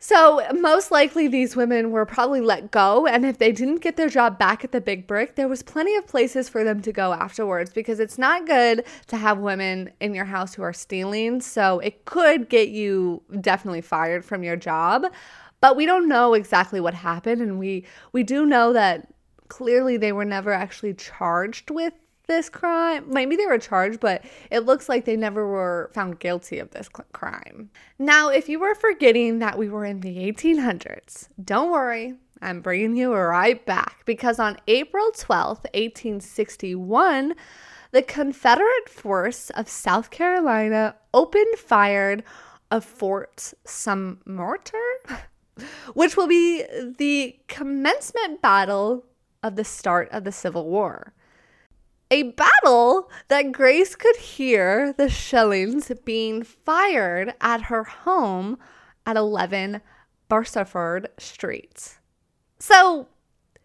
So, 0.04 0.42
most 0.52 0.90
likely, 0.90 1.28
these 1.28 1.54
women 1.54 1.92
were 1.92 2.04
probably 2.04 2.40
let 2.40 2.72
go. 2.72 3.06
And 3.06 3.24
if 3.24 3.38
they 3.38 3.52
didn't 3.52 3.82
get 3.82 3.96
their 3.96 4.08
job 4.08 4.36
back 4.36 4.64
at 4.64 4.72
the 4.72 4.80
Big 4.80 5.06
Brick, 5.06 5.36
there 5.36 5.46
was 5.46 5.62
plenty 5.62 5.94
of 5.94 6.08
places 6.08 6.48
for 6.48 6.64
them 6.64 6.82
to 6.82 6.90
go 6.90 7.12
afterwards 7.12 7.72
because 7.72 8.00
it's 8.00 8.18
not 8.18 8.44
good 8.44 8.84
to 9.06 9.16
have 9.16 9.38
women 9.38 9.92
in 10.00 10.12
your 10.12 10.24
house 10.24 10.54
who 10.54 10.62
are 10.62 10.72
stealing. 10.72 11.40
So, 11.40 11.78
it 11.78 12.04
could 12.04 12.48
get 12.48 12.70
you 12.70 13.22
definitely 13.40 13.80
fired 13.80 14.24
from 14.24 14.42
your 14.42 14.56
job. 14.56 15.04
But 15.60 15.76
we 15.76 15.86
don't 15.86 16.08
know 16.08 16.34
exactly 16.34 16.80
what 16.80 16.94
happened. 16.94 17.40
And 17.40 17.60
we, 17.60 17.86
we 18.10 18.24
do 18.24 18.44
know 18.44 18.72
that 18.72 19.06
clearly 19.46 19.96
they 19.98 20.10
were 20.10 20.24
never 20.24 20.50
actually 20.50 20.94
charged 20.94 21.70
with 21.70 21.94
this 22.32 22.48
crime. 22.48 23.04
Maybe 23.08 23.36
they 23.36 23.46
were 23.46 23.58
charged, 23.58 24.00
but 24.00 24.24
it 24.50 24.60
looks 24.60 24.88
like 24.88 25.04
they 25.04 25.16
never 25.16 25.46
were 25.46 25.90
found 25.94 26.18
guilty 26.18 26.58
of 26.58 26.70
this 26.70 26.88
crime. 26.88 27.70
Now, 27.98 28.30
if 28.30 28.48
you 28.48 28.58
were 28.58 28.74
forgetting 28.74 29.38
that 29.38 29.58
we 29.58 29.68
were 29.68 29.84
in 29.84 30.00
the 30.00 30.16
1800s, 30.16 31.28
don't 31.44 31.70
worry. 31.70 32.14
I'm 32.40 32.60
bringing 32.60 32.96
you 32.96 33.14
right 33.14 33.64
back 33.64 34.02
because 34.04 34.40
on 34.40 34.56
April 34.66 35.12
12th, 35.12 35.64
1861, 35.74 37.34
the 37.92 38.02
Confederate 38.02 38.88
force 38.88 39.50
of 39.50 39.68
South 39.68 40.10
Carolina 40.10 40.96
opened 41.14 41.56
fire 41.58 42.18
of 42.70 42.84
Fort 42.84 43.52
Sumter, 43.64 44.72
which 45.94 46.16
will 46.16 46.26
be 46.26 46.64
the 46.98 47.36
commencement 47.46 48.42
battle 48.42 49.04
of 49.42 49.56
the 49.56 49.64
start 49.64 50.08
of 50.10 50.24
the 50.24 50.32
Civil 50.32 50.68
War. 50.68 51.12
A 52.12 52.24
battle 52.24 53.10
that 53.28 53.52
Grace 53.52 53.96
could 53.96 54.16
hear 54.16 54.92
the 54.92 55.08
shellings 55.08 55.90
being 56.04 56.42
fired 56.42 57.32
at 57.40 57.62
her 57.62 57.84
home 57.84 58.58
at 59.06 59.16
11 59.16 59.80
Beresford 60.28 61.08
Street. 61.18 61.96
So, 62.58 63.08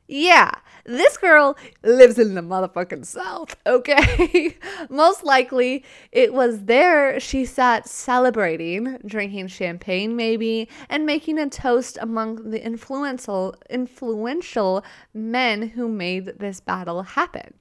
yeah, 0.07 0.51
this 0.85 1.17
girl 1.17 1.57
lives 1.83 2.17
in 2.17 2.35
the 2.35 2.41
motherfucking 2.41 3.05
South, 3.05 3.57
okay? 3.67 4.55
Most 4.89 5.25
likely 5.25 5.83
it 6.13 6.33
was 6.33 6.63
there 6.63 7.19
she 7.19 7.43
sat 7.43 7.89
celebrating, 7.89 8.97
drinking 9.05 9.47
champagne 9.47 10.15
maybe, 10.15 10.69
and 10.87 11.05
making 11.05 11.37
a 11.37 11.49
toast 11.49 11.97
among 11.99 12.51
the 12.51 12.65
influential 12.65 13.55
influential 13.69 14.85
men 15.13 15.67
who 15.67 15.89
made 15.89 16.39
this 16.39 16.61
battle 16.61 17.03
happen. 17.03 17.53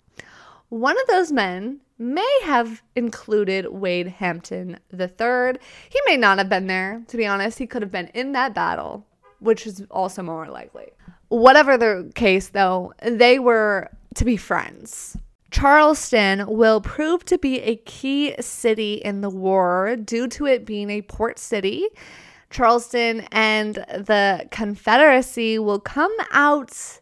One 0.68 1.00
of 1.00 1.06
those 1.06 1.30
men 1.30 1.80
may 1.98 2.40
have 2.44 2.82
included 2.94 3.68
Wade 3.68 4.08
Hampton 4.08 4.78
III. 4.92 5.54
He 5.88 6.00
may 6.06 6.16
not 6.16 6.38
have 6.38 6.48
been 6.48 6.66
there, 6.66 7.02
to 7.08 7.16
be 7.16 7.26
honest. 7.26 7.58
He 7.58 7.66
could 7.66 7.82
have 7.82 7.92
been 7.92 8.08
in 8.08 8.32
that 8.32 8.54
battle, 8.54 9.06
which 9.38 9.66
is 9.66 9.84
also 9.90 10.22
more 10.22 10.46
likely. 10.46 10.92
Whatever 11.28 11.76
the 11.78 12.10
case, 12.14 12.48
though, 12.48 12.92
they 13.02 13.38
were 13.38 13.90
to 14.16 14.24
be 14.24 14.36
friends. 14.36 15.16
Charleston 15.50 16.44
will 16.48 16.80
prove 16.80 17.24
to 17.26 17.38
be 17.38 17.60
a 17.60 17.76
key 17.76 18.34
city 18.40 18.94
in 18.94 19.20
the 19.20 19.30
war 19.30 19.96
due 19.96 20.26
to 20.28 20.46
it 20.46 20.66
being 20.66 20.90
a 20.90 21.02
port 21.02 21.38
city. 21.38 21.86
Charleston 22.50 23.26
and 23.32 23.76
the 23.76 24.48
Confederacy 24.50 25.58
will 25.58 25.80
come 25.80 26.14
out 26.32 27.00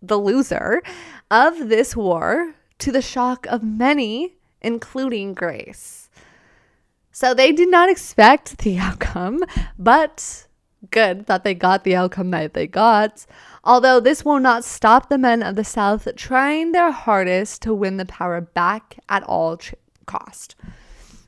the 0.00 0.18
loser 0.18 0.82
of 1.30 1.68
this 1.68 1.94
war 1.94 2.54
to 2.80 2.92
the 2.92 3.02
shock 3.02 3.46
of 3.46 3.62
many, 3.62 4.36
including 4.60 5.34
Grace. 5.34 6.10
So 7.12 7.34
they 7.34 7.52
did 7.52 7.70
not 7.70 7.90
expect 7.90 8.58
the 8.58 8.78
outcome, 8.88 9.40
but 9.78 10.46
good 10.90 11.26
that 11.26 11.44
they 11.44 11.54
got 11.54 11.84
the 11.84 11.96
outcome 11.96 12.30
that 12.30 12.54
they 12.54 12.66
got. 12.66 13.26
Although 13.62 14.00
this 14.00 14.24
will 14.24 14.40
not 14.40 14.64
stop 14.64 15.08
the 15.08 15.18
men 15.18 15.42
of 15.42 15.56
the 15.56 15.64
South 15.64 16.08
trying 16.16 16.72
their 16.72 16.90
hardest 16.90 17.62
to 17.62 17.74
win 17.74 17.98
the 17.98 18.06
power 18.06 18.40
back 18.40 18.98
at 19.08 19.22
all 19.24 19.58
ch- 19.58 19.74
cost. 20.06 20.54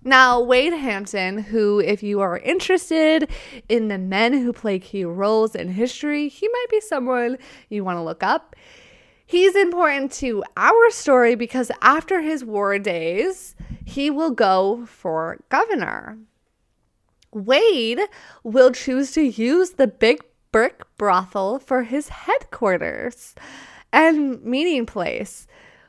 Now, 0.05 0.40
Wade 0.40 0.72
Hampton, 0.72 1.38
who, 1.38 1.78
if 1.78 2.03
you 2.03 2.20
are 2.20 2.38
interested 2.38 3.30
in 3.68 3.86
the 3.86 3.98
men 3.98 4.32
who 4.32 4.53
play 4.53 4.80
key 4.80 5.05
roles 5.05 5.55
in 5.55 5.68
history, 5.68 6.28
he 6.28 6.48
might 6.48 6.66
be 6.70 6.80
someone 6.80 7.38
you 7.68 7.84
want 7.84 7.98
to 7.98 8.03
look 8.03 8.22
up. 8.22 8.57
He's 9.33 9.57
important 9.57 10.12
to 10.20 10.45
our 10.59 10.91
story 10.91 11.37
because 11.37 11.72
after 11.80 12.20
his 12.20 12.45
war 12.45 12.78
days, 12.78 13.55
he 13.83 14.11
will 14.11 14.33
go 14.33 14.85
for 14.85 15.39
governor. 15.49 16.18
Wade 17.33 18.01
will 18.43 18.72
choose 18.72 19.12
to 19.12 19.22
use 19.22 19.70
the 19.70 19.87
big 19.87 20.22
brick 20.53 20.83
brothel 20.99 21.59
for 21.59 21.85
his 21.85 22.11
headquarters 22.11 23.35
and 23.91 24.45
meeting 24.45 24.85
place, 24.85 25.47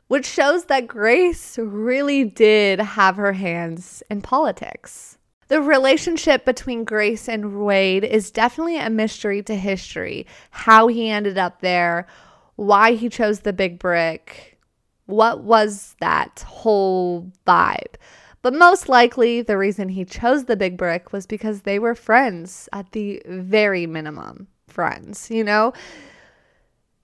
which 0.08 0.26
shows 0.26 0.68
that 0.68 0.88
Grace 0.88 1.58
really 1.58 2.24
did 2.24 2.80
have 2.80 3.18
her 3.18 3.34
hands 3.34 4.02
in 4.10 4.22
politics. 4.22 5.18
The 5.50 5.60
relationship 5.60 6.46
between 6.46 6.86
Grace 6.86 7.28
and 7.28 7.66
Wade 7.66 8.06
is 8.06 8.32
definitely 8.32 8.78
a 8.78 8.90
mystery 8.90 9.44
to 9.44 9.56
history. 9.58 10.28
How 10.52 10.88
he 10.88 11.10
ended 11.10 11.38
up 11.38 11.60
there, 11.60 12.08
why 12.56 12.94
he 12.94 13.10
chose 13.10 13.42
the 13.42 13.54
big 13.54 13.80
brick, 13.80 14.58
what 15.06 15.44
was 15.44 15.96
that 16.00 16.44
whole 16.48 17.32
vibe. 17.46 17.96
But 18.42 18.54
most 18.54 18.90
likely, 18.90 19.42
the 19.42 19.58
reason 19.58 19.90
he 19.90 20.04
chose 20.04 20.46
the 20.46 20.58
big 20.58 20.78
brick 20.78 21.14
was 21.14 21.26
because 21.26 21.62
they 21.62 21.80
were 21.80 21.96
friends 21.96 22.68
at 22.74 22.92
the 22.92 23.22
very 23.26 23.88
minimum. 23.88 24.48
Friends, 24.68 25.30
you 25.32 25.44
know? 25.44 25.74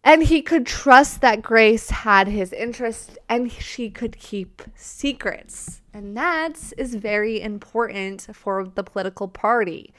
And 0.04 0.24
he 0.24 0.42
could 0.42 0.66
trust 0.66 1.22
that 1.22 1.42
Grace 1.42 1.90
had 1.90 2.28
his 2.28 2.52
interest 2.54 3.18
and 3.28 3.52
she 3.52 3.90
could 3.90 4.18
keep 4.18 4.62
secrets. 4.76 5.82
And 5.94 6.16
that 6.18 6.74
is 6.78 6.96
very 6.96 7.42
important 7.42 8.28
for 8.34 8.66
the 8.66 8.84
political 8.84 9.28
party. 9.28 9.94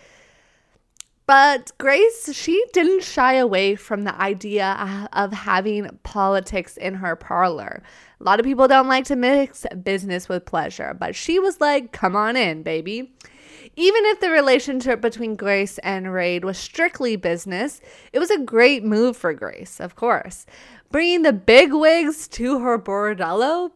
But 1.30 1.70
Grace, 1.78 2.34
she 2.34 2.60
didn't 2.72 3.04
shy 3.04 3.34
away 3.34 3.76
from 3.76 4.02
the 4.02 4.20
idea 4.20 5.08
of 5.12 5.32
having 5.32 6.00
politics 6.02 6.76
in 6.76 6.94
her 6.94 7.14
parlor. 7.14 7.84
A 8.20 8.24
lot 8.24 8.40
of 8.40 8.44
people 8.44 8.66
don't 8.66 8.88
like 8.88 9.04
to 9.04 9.14
mix 9.14 9.64
business 9.84 10.28
with 10.28 10.44
pleasure, 10.44 10.92
but 10.92 11.14
she 11.14 11.38
was 11.38 11.60
like, 11.60 11.92
come 11.92 12.16
on 12.16 12.34
in, 12.36 12.64
baby. 12.64 13.12
Even 13.76 14.04
if 14.06 14.18
the 14.18 14.32
relationship 14.32 15.00
between 15.00 15.36
Grace 15.36 15.78
and 15.84 16.12
Wade 16.12 16.44
was 16.44 16.58
strictly 16.58 17.14
business, 17.14 17.80
it 18.12 18.18
was 18.18 18.32
a 18.32 18.38
great 18.40 18.82
move 18.82 19.16
for 19.16 19.32
Grace, 19.32 19.78
of 19.78 19.94
course. 19.94 20.46
Bringing 20.90 21.22
the 21.22 21.32
big 21.32 21.72
wigs 21.72 22.26
to 22.26 22.58
her 22.58 22.76
bordello, 22.76 23.70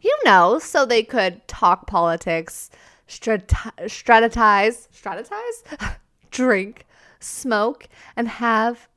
you 0.00 0.18
know, 0.24 0.58
so 0.58 0.84
they 0.84 1.04
could 1.04 1.46
talk 1.46 1.86
politics, 1.86 2.70
strat- 3.06 3.46
strategize, 3.86 4.88
strategize, 4.90 5.96
drink, 6.32 6.86
smoke, 7.20 7.88
and 8.16 8.26
have 8.26 8.88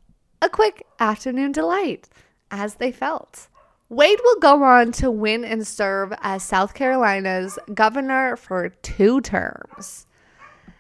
a 0.42 0.50
quick 0.50 0.86
afternoon 1.00 1.52
delight 1.52 2.10
as 2.50 2.76
they 2.76 2.92
felt. 2.92 3.48
Wade 3.90 4.20
will 4.24 4.40
go 4.40 4.64
on 4.64 4.92
to 4.94 5.12
win 5.12 5.46
and 5.46 5.66
serve 5.68 6.12
as 6.22 6.42
South 6.42 6.74
Carolina's 6.74 7.60
governor 7.74 8.36
for 8.36 8.70
two 8.70 9.22
terms, 9.22 10.08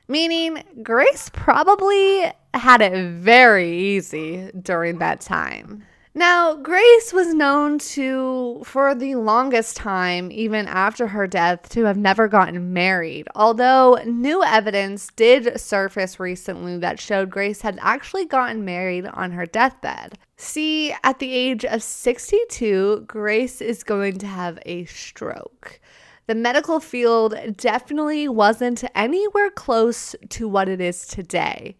meaning 0.07 0.63
Grace 0.81 1.29
probably 1.31 2.31
had 2.53 2.81
it 2.81 3.11
very 3.11 3.77
easy 3.77 4.49
during 4.59 4.97
that 4.99 5.21
time. 5.21 5.83
Now, 6.17 6.55
Grace 6.55 7.11
was 7.11 7.33
known 7.33 7.77
to, 7.79 8.61
for 8.63 8.95
the 8.95 9.15
longest 9.15 9.75
time, 9.75 10.31
even 10.31 10.65
after 10.65 11.07
her 11.07 11.27
death, 11.27 11.67
to 11.71 11.83
have 11.83 11.97
never 11.97 12.29
gotten 12.29 12.71
married. 12.71 13.27
Although 13.35 13.99
new 14.05 14.41
evidence 14.41 15.09
did 15.17 15.59
surface 15.59 16.17
recently 16.17 16.77
that 16.77 17.01
showed 17.01 17.29
Grace 17.29 17.59
had 17.59 17.77
actually 17.81 18.23
gotten 18.25 18.63
married 18.63 19.05
on 19.07 19.31
her 19.31 19.45
deathbed. 19.45 20.17
See, 20.37 20.95
at 21.03 21.19
the 21.19 21.33
age 21.33 21.65
of 21.65 21.83
62, 21.83 23.03
Grace 23.05 23.59
is 23.59 23.83
going 23.83 24.17
to 24.19 24.27
have 24.27 24.57
a 24.65 24.85
stroke. 24.85 25.81
The 26.27 26.35
medical 26.35 26.79
field 26.79 27.35
definitely 27.57 28.29
wasn't 28.29 28.85
anywhere 28.95 29.49
close 29.49 30.15
to 30.29 30.47
what 30.47 30.69
it 30.69 30.79
is 30.79 31.05
today. 31.07 31.75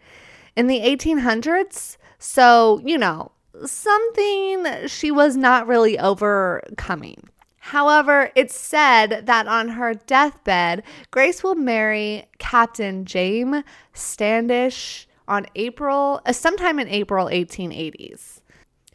In 0.58 0.68
the 0.68 0.82
1800s, 0.82 1.96
so, 2.20 2.82
you 2.84 2.98
know, 2.98 3.32
something 3.66 4.88
she 4.88 5.12
was 5.12 5.36
not 5.38 5.68
really 5.68 5.98
overcoming. 5.98 7.30
However, 7.60 8.32
it's 8.36 8.56
said 8.56 9.26
that 9.26 9.48
on 9.48 9.70
her 9.70 9.96
deathbed, 9.96 10.84
Grace 11.10 11.44
will 11.44 11.56
marry 11.56 12.28
Captain 12.38 13.06
James 13.06 13.64
Standish 13.94 15.08
on 15.28 15.48
April, 15.56 16.22
uh, 16.26 16.32
sometime 16.32 16.80
in 16.80 16.88
April 16.88 17.26
1880s. 17.26 18.42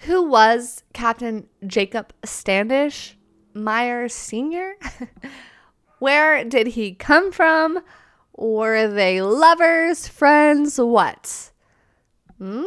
Who 0.03 0.23
was 0.23 0.85
Captain 0.93 1.49
Jacob 1.67 2.13
Standish? 2.25 3.17
Meyer 3.55 4.09
Sr.? 4.09 4.77
Where 5.99 6.45
did 6.45 6.69
he 6.69 6.95
come 6.95 7.33
from? 7.33 7.81
Were 8.37 8.87
they 8.87 9.21
lovers, 9.21 10.07
friends, 10.07 10.79
what? 10.79 11.51
Hmm? 12.39 12.63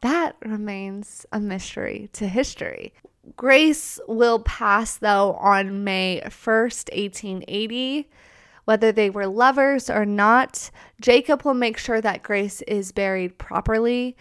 That 0.00 0.36
remains 0.44 1.26
a 1.32 1.40
mystery 1.40 2.10
to 2.14 2.28
history. 2.28 2.92
Grace 3.36 3.98
will 4.06 4.38
pass, 4.40 4.96
though, 4.98 5.34
on 5.34 5.84
May 5.84 6.22
1st, 6.24 6.94
1880. 6.94 8.08
Whether 8.66 8.92
they 8.92 9.10
were 9.10 9.26
lovers 9.26 9.88
or 9.88 10.04
not, 10.04 10.70
Jacob 11.00 11.42
will 11.42 11.54
make 11.54 11.78
sure 11.78 12.00
that 12.00 12.22
Grace 12.22 12.62
is 12.62 12.92
buried 12.92 13.38
properly. 13.38 14.16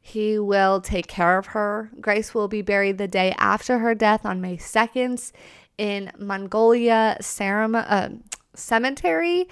He 0.00 0.38
will 0.38 0.80
take 0.80 1.06
care 1.06 1.38
of 1.38 1.46
her. 1.46 1.90
Grace 2.00 2.34
will 2.34 2.48
be 2.48 2.62
buried 2.62 2.98
the 2.98 3.08
day 3.08 3.34
after 3.38 3.78
her 3.78 3.94
death 3.94 4.24
on 4.24 4.40
May 4.40 4.56
2nd 4.56 5.32
in 5.78 6.10
Magnolia 6.18 7.18
uh, 7.20 8.08
Cemetery 8.54 9.48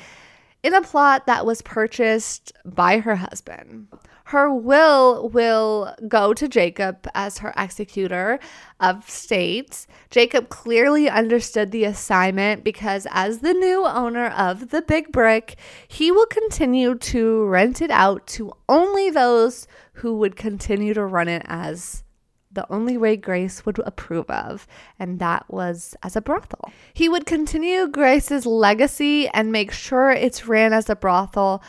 in 0.62 0.74
a 0.74 0.82
plot 0.82 1.26
that 1.26 1.46
was 1.46 1.62
purchased 1.62 2.52
by 2.64 2.98
her 2.98 3.16
husband. 3.16 3.88
Her 4.28 4.52
will 4.52 5.30
will 5.30 5.94
go 6.06 6.34
to 6.34 6.48
Jacob 6.48 7.08
as 7.14 7.38
her 7.38 7.54
executor 7.56 8.38
of 8.78 9.08
states. 9.08 9.86
Jacob 10.10 10.50
clearly 10.50 11.08
understood 11.08 11.70
the 11.70 11.84
assignment 11.84 12.62
because, 12.62 13.06
as 13.10 13.38
the 13.38 13.54
new 13.54 13.86
owner 13.86 14.26
of 14.26 14.68
the 14.68 14.82
Big 14.82 15.12
Brick, 15.12 15.56
he 15.88 16.12
will 16.12 16.26
continue 16.26 16.94
to 16.94 17.46
rent 17.46 17.80
it 17.80 17.90
out 17.90 18.26
to 18.26 18.52
only 18.68 19.08
those 19.08 19.66
who 19.94 20.18
would 20.18 20.36
continue 20.36 20.92
to 20.92 21.06
run 21.06 21.28
it 21.28 21.42
as 21.46 22.04
the 22.52 22.70
only 22.70 22.98
way 22.98 23.16
Grace 23.16 23.64
would 23.64 23.78
approve 23.86 24.28
of, 24.28 24.66
and 24.98 25.20
that 25.20 25.46
was 25.48 25.96
as 26.02 26.16
a 26.16 26.20
brothel. 26.20 26.70
He 26.92 27.08
would 27.08 27.24
continue 27.24 27.88
Grace's 27.88 28.44
legacy 28.44 29.26
and 29.28 29.50
make 29.50 29.72
sure 29.72 30.10
it's 30.10 30.46
ran 30.46 30.74
as 30.74 30.90
a 30.90 30.96
brothel 30.96 31.62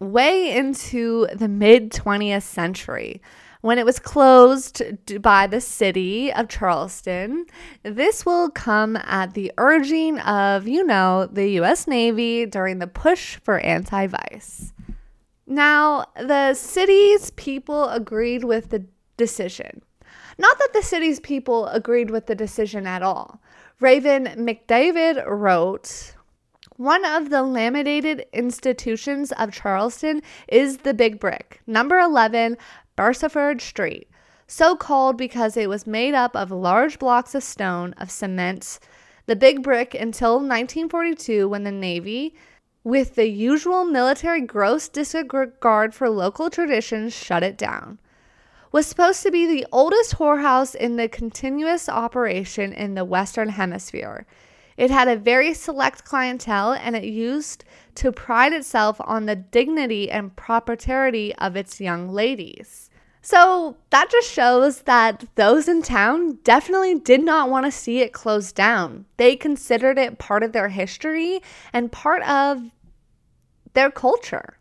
way 0.00 0.54
into 0.54 1.26
the 1.34 1.48
mid 1.48 1.90
20th 1.90 2.42
century. 2.42 3.22
When 3.60 3.78
it 3.78 3.86
was 3.86 3.98
closed 3.98 4.82
by 5.22 5.46
the 5.46 5.60
city 5.60 6.30
of 6.30 6.48
Charleston, 6.48 7.46
this 7.82 8.26
will 8.26 8.50
come 8.50 8.96
at 8.96 9.32
the 9.32 9.52
urging 9.56 10.18
of, 10.18 10.68
you 10.68 10.84
know, 10.84 11.26
the 11.32 11.48
US 11.60 11.86
Navy 11.86 12.44
during 12.44 12.78
the 12.78 12.86
push 12.86 13.36
for 13.36 13.58
anti 13.60 14.06
vice. 14.06 14.74
Now, 15.46 16.06
the 16.16 16.54
city's 16.54 17.30
people 17.32 17.88
agreed 17.88 18.44
with 18.44 18.70
the 18.70 18.84
decision. 19.16 19.82
Not 20.38 20.58
that 20.58 20.72
the 20.72 20.82
city's 20.82 21.20
people 21.20 21.66
agreed 21.68 22.10
with 22.10 22.26
the 22.26 22.34
decision 22.34 22.86
at 22.86 23.02
all. 23.02 23.40
Raven 23.80 24.26
McDavid 24.36 25.24
wrote, 25.26 26.14
one 26.76 27.04
of 27.04 27.30
the 27.30 27.42
laminated 27.42 28.26
institutions 28.32 29.30
of 29.32 29.52
Charleston 29.52 30.22
is 30.48 30.78
the 30.78 30.92
Big 30.92 31.20
Brick, 31.20 31.60
number 31.68 32.00
11, 32.00 32.56
Beresford 32.96 33.60
Street, 33.60 34.08
so 34.48 34.74
called 34.74 35.16
because 35.16 35.56
it 35.56 35.68
was 35.68 35.86
made 35.86 36.14
up 36.14 36.34
of 36.34 36.50
large 36.50 36.98
blocks 36.98 37.34
of 37.34 37.44
stone 37.44 37.94
of 37.98 38.10
cement. 38.10 38.80
The 39.26 39.36
Big 39.36 39.62
Brick 39.62 39.94
until 39.94 40.34
1942 40.34 41.48
when 41.48 41.62
the 41.62 41.70
Navy, 41.70 42.34
with 42.82 43.14
the 43.14 43.28
usual 43.28 43.84
military 43.84 44.40
gross 44.40 44.88
disregard 44.88 45.94
for 45.94 46.10
local 46.10 46.50
traditions, 46.50 47.14
shut 47.14 47.44
it 47.44 47.56
down. 47.56 48.00
Was 48.72 48.88
supposed 48.88 49.22
to 49.22 49.30
be 49.30 49.46
the 49.46 49.64
oldest 49.70 50.16
whorehouse 50.16 50.74
in 50.74 50.96
the 50.96 51.08
continuous 51.08 51.88
operation 51.88 52.72
in 52.72 52.94
the 52.94 53.04
Western 53.04 53.50
Hemisphere. 53.50 54.26
It 54.76 54.90
had 54.90 55.08
a 55.08 55.16
very 55.16 55.54
select 55.54 56.04
clientele 56.04 56.72
and 56.72 56.96
it 56.96 57.04
used 57.04 57.64
to 57.96 58.10
pride 58.10 58.52
itself 58.52 59.00
on 59.00 59.26
the 59.26 59.36
dignity 59.36 60.10
and 60.10 60.34
propriety 60.34 61.34
of 61.36 61.56
its 61.56 61.80
young 61.80 62.08
ladies. 62.08 62.90
So 63.22 63.78
that 63.88 64.10
just 64.10 64.30
shows 64.30 64.82
that 64.82 65.24
those 65.36 65.66
in 65.66 65.80
town 65.80 66.40
definitely 66.44 66.98
did 66.98 67.24
not 67.24 67.48
want 67.48 67.64
to 67.64 67.72
see 67.72 68.00
it 68.00 68.12
closed 68.12 68.54
down. 68.54 69.06
They 69.16 69.34
considered 69.34 69.96
it 69.96 70.18
part 70.18 70.42
of 70.42 70.52
their 70.52 70.68
history 70.68 71.40
and 71.72 71.90
part 71.90 72.22
of 72.24 72.70
their 73.72 73.90
culture. 73.90 74.58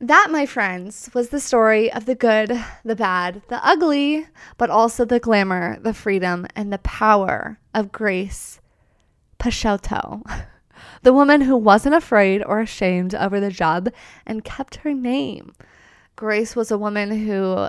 That, 0.00 0.28
my 0.30 0.46
friends, 0.46 1.10
was 1.12 1.30
the 1.30 1.40
story 1.40 1.92
of 1.92 2.06
the 2.06 2.14
good, 2.14 2.52
the 2.84 2.94
bad, 2.94 3.42
the 3.48 3.66
ugly, 3.66 4.28
but 4.56 4.70
also 4.70 5.04
the 5.04 5.18
glamour, 5.18 5.80
the 5.80 5.92
freedom, 5.92 6.46
and 6.54 6.72
the 6.72 6.78
power 6.78 7.58
of 7.74 7.90
Grace 7.90 8.60
Peixotto, 9.38 10.22
the 11.02 11.12
woman 11.12 11.42
who 11.42 11.56
wasn't 11.56 11.94
afraid 11.94 12.42
or 12.44 12.60
ashamed 12.60 13.14
over 13.14 13.40
the 13.40 13.50
job 13.50 13.88
and 14.26 14.44
kept 14.44 14.76
her 14.76 14.92
name. 14.92 15.54
Grace 16.16 16.56
was 16.56 16.70
a 16.70 16.78
woman 16.78 17.24
who 17.24 17.68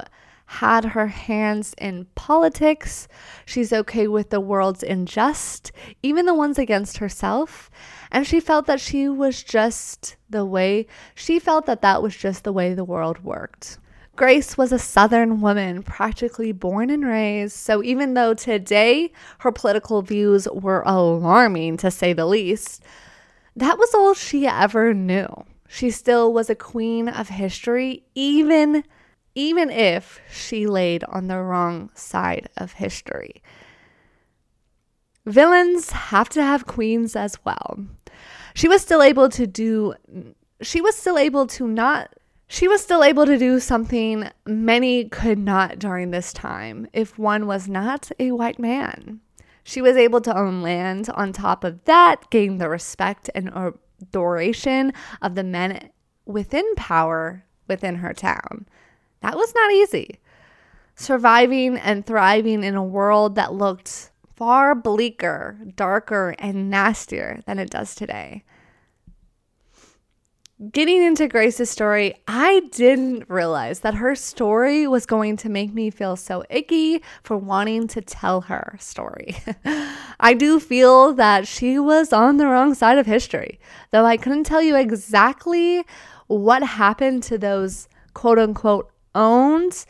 had 0.49 0.83
her 0.83 1.07
hands 1.07 1.75
in 1.77 2.07
politics. 2.15 3.07
She's 3.45 3.71
okay 3.71 4.07
with 4.07 4.31
the 4.31 4.39
world's 4.39 4.81
unjust, 4.81 5.71
even 6.01 6.25
the 6.25 6.33
ones 6.33 6.57
against 6.57 6.97
herself. 6.97 7.69
And 8.11 8.25
she 8.25 8.39
felt 8.39 8.65
that 8.65 8.81
she 8.81 9.07
was 9.07 9.43
just 9.43 10.15
the 10.27 10.43
way, 10.43 10.87
she 11.13 11.37
felt 11.37 11.67
that 11.67 11.83
that 11.83 12.01
was 12.01 12.15
just 12.15 12.43
the 12.43 12.51
way 12.51 12.73
the 12.73 12.83
world 12.83 13.23
worked. 13.23 13.77
Grace 14.19 14.57
was 14.57 14.73
a 14.73 14.77
Southern 14.77 15.39
woman, 15.39 15.81
practically 15.81 16.51
born 16.51 16.89
and 16.89 17.05
raised, 17.05 17.55
so 17.55 17.81
even 17.81 18.15
though 18.15 18.33
today 18.33 19.13
her 19.37 19.49
political 19.49 20.01
views 20.01 20.45
were 20.51 20.83
alarming 20.85 21.77
to 21.77 21.89
say 21.89 22.11
the 22.11 22.25
least, 22.25 22.83
that 23.55 23.77
was 23.77 23.93
all 23.93 24.13
she 24.13 24.45
ever 24.45 24.93
knew. 24.93 25.25
She 25.69 25.89
still 25.89 26.33
was 26.33 26.49
a 26.49 26.55
queen 26.55 27.07
of 27.07 27.29
history, 27.29 28.03
even 28.13 28.83
even 29.35 29.69
if 29.69 30.19
she 30.29 30.67
laid 30.67 31.05
on 31.05 31.27
the 31.27 31.39
wrong 31.39 31.89
side 31.93 32.49
of 32.57 32.73
history. 32.73 33.41
Villains 35.25 35.91
have 35.91 36.27
to 36.27 36.43
have 36.43 36.67
queens 36.67 37.15
as 37.15 37.37
well. 37.45 37.85
She 38.53 38.67
was 38.67 38.81
still 38.81 39.01
able 39.01 39.29
to 39.29 39.47
do 39.47 39.93
she 40.61 40.81
was 40.81 40.97
still 40.97 41.17
able 41.17 41.47
to 41.47 41.69
not 41.69 42.13
she 42.51 42.67
was 42.67 42.81
still 42.81 43.03
able 43.03 43.27
to 43.27 43.37
do 43.37 43.59
something 43.59 44.27
many 44.43 45.05
could 45.05 45.37
not 45.37 45.77
during 45.77 46.09
this 46.09 46.33
time 46.33 46.87
if 46.93 47.19
one 47.19 47.45
was 47.45 47.69
not 47.69 48.11
a 48.17 48.31
white 48.31 48.57
man. 48.57 49.21
She 49.63 49.83
was 49.83 49.95
able 49.95 50.19
to 50.21 50.35
own 50.35 50.63
land. 50.63 51.11
On 51.11 51.31
top 51.31 51.63
of 51.63 51.85
that, 51.85 52.27
gain 52.31 52.57
the 52.57 52.67
respect 52.67 53.29
and 53.35 53.51
adoration 54.01 54.93
of 55.21 55.35
the 55.35 55.43
men 55.43 55.91
within 56.25 56.65
power 56.75 57.45
within 57.67 57.95
her 57.97 58.13
town. 58.13 58.65
That 59.21 59.35
was 59.35 59.53
not 59.53 59.71
easy. 59.71 60.19
Surviving 60.95 61.77
and 61.77 62.03
thriving 62.03 62.63
in 62.63 62.73
a 62.73 62.83
world 62.83 63.35
that 63.35 63.53
looked 63.53 64.09
far 64.35 64.73
bleaker, 64.73 65.59
darker, 65.75 66.33
and 66.39 66.71
nastier 66.71 67.41
than 67.45 67.59
it 67.59 67.69
does 67.69 67.93
today 67.93 68.43
getting 70.71 71.01
into 71.01 71.27
Grace's 71.27 71.69
story, 71.69 72.15
I 72.27 72.61
didn't 72.71 73.29
realize 73.29 73.79
that 73.79 73.95
her 73.95 74.15
story 74.15 74.87
was 74.87 75.05
going 75.05 75.37
to 75.37 75.49
make 75.49 75.73
me 75.73 75.89
feel 75.89 76.15
so 76.15 76.43
icky 76.49 77.01
for 77.23 77.37
wanting 77.37 77.87
to 77.89 78.01
tell 78.01 78.41
her 78.41 78.75
story. 78.79 79.37
I 80.19 80.33
do 80.33 80.59
feel 80.59 81.13
that 81.13 81.47
she 81.47 81.79
was 81.79 82.11
on 82.11 82.37
the 82.37 82.47
wrong 82.47 82.73
side 82.73 82.97
of 82.97 83.05
history, 83.05 83.59
though 83.91 84.05
I 84.05 84.17
couldn't 84.17 84.43
tell 84.43 84.61
you 84.61 84.75
exactly 84.75 85.85
what 86.27 86.61
happened 86.61 87.23
to 87.23 87.37
those 87.37 87.87
quote 88.13 88.37
unquote 88.37 88.91
owned 89.15 89.85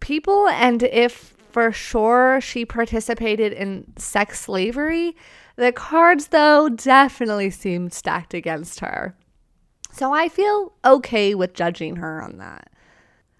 people 0.00 0.48
and 0.48 0.82
if 0.82 1.31
for 1.52 1.72
sure 1.72 2.40
she 2.40 2.64
participated 2.64 3.52
in 3.52 3.92
sex 3.96 4.40
slavery. 4.40 5.16
The 5.56 5.72
cards, 5.72 6.28
though, 6.28 6.68
definitely 6.68 7.50
seem 7.50 7.90
stacked 7.90 8.34
against 8.34 8.80
her. 8.80 9.14
So 9.92 10.12
I 10.12 10.28
feel 10.28 10.72
okay 10.84 11.34
with 11.34 11.54
judging 11.54 11.96
her 11.96 12.22
on 12.22 12.38
that. 12.38 12.70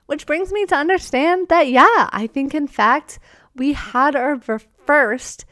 Which 0.07 0.27
brings 0.27 0.53
me 0.53 0.67
to 0.67 0.77
understand 0.77 1.49
that, 1.49 1.69
yeah, 1.69 2.11
I 2.13 2.27
think 2.27 2.55
in 2.55 2.67
fact 2.67 3.19
we 3.57 3.73
had 3.73 4.15
our 4.15 4.39
first 4.85 5.47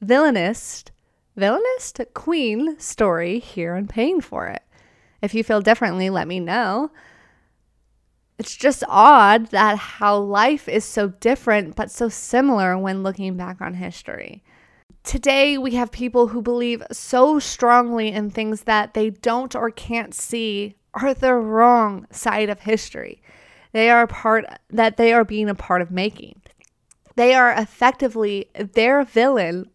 villainist, 0.00 0.92
villainist 1.36 2.00
queen 2.14 2.78
story 2.78 3.40
here 3.40 3.74
and 3.74 3.88
paying 3.88 4.20
for 4.20 4.46
it. 4.46 4.62
If 5.20 5.34
you 5.34 5.42
feel 5.42 5.60
differently, 5.60 6.08
let 6.08 6.28
me 6.28 6.38
know. 6.40 6.92
It's 8.40 8.56
just 8.56 8.82
odd 8.88 9.48
that 9.48 9.76
how 9.76 10.16
life 10.16 10.66
is 10.66 10.86
so 10.86 11.08
different 11.08 11.76
but 11.76 11.90
so 11.90 12.08
similar 12.08 12.78
when 12.78 13.02
looking 13.02 13.36
back 13.36 13.60
on 13.60 13.74
history. 13.74 14.42
Today, 15.04 15.58
we 15.58 15.72
have 15.72 15.92
people 15.92 16.28
who 16.28 16.40
believe 16.40 16.82
so 16.90 17.38
strongly 17.38 18.08
in 18.08 18.30
things 18.30 18.62
that 18.62 18.94
they 18.94 19.10
don't 19.10 19.54
or 19.54 19.70
can't 19.70 20.14
see 20.14 20.74
are 20.94 21.12
the 21.12 21.34
wrong 21.34 22.06
side 22.10 22.48
of 22.48 22.60
history. 22.60 23.20
They 23.72 23.90
are 23.90 24.04
a 24.04 24.08
part 24.08 24.46
that 24.70 24.96
they 24.96 25.12
are 25.12 25.24
being 25.26 25.50
a 25.50 25.54
part 25.54 25.82
of 25.82 25.90
making. 25.90 26.40
They 27.16 27.34
are 27.34 27.52
effectively 27.52 28.48
their 28.54 29.04
villain. 29.04 29.68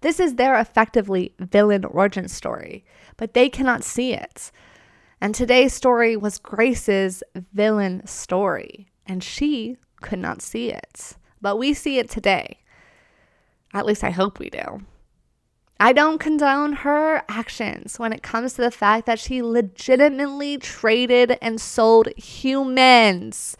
This 0.00 0.18
is 0.18 0.34
their 0.34 0.58
effectively 0.58 1.34
villain 1.38 1.84
origin 1.84 2.26
story, 2.26 2.84
but 3.16 3.34
they 3.34 3.48
cannot 3.48 3.84
see 3.84 4.12
it. 4.12 4.50
And 5.20 5.34
today's 5.34 5.74
story 5.74 6.16
was 6.16 6.38
Grace's 6.38 7.22
villain 7.52 8.06
story, 8.06 8.88
and 9.06 9.22
she 9.22 9.76
could 10.00 10.20
not 10.20 10.42
see 10.42 10.70
it. 10.70 11.16
But 11.40 11.56
we 11.56 11.74
see 11.74 11.98
it 11.98 12.08
today. 12.08 12.58
At 13.74 13.84
least 13.84 14.04
I 14.04 14.10
hope 14.10 14.38
we 14.38 14.48
do. 14.48 14.80
I 15.80 15.92
don't 15.92 16.18
condone 16.18 16.72
her 16.72 17.22
actions 17.28 17.98
when 17.98 18.12
it 18.12 18.22
comes 18.22 18.54
to 18.54 18.62
the 18.62 18.70
fact 18.70 19.06
that 19.06 19.18
she 19.18 19.42
legitimately 19.42 20.58
traded 20.58 21.38
and 21.40 21.60
sold 21.60 22.08
humans. 22.16 23.56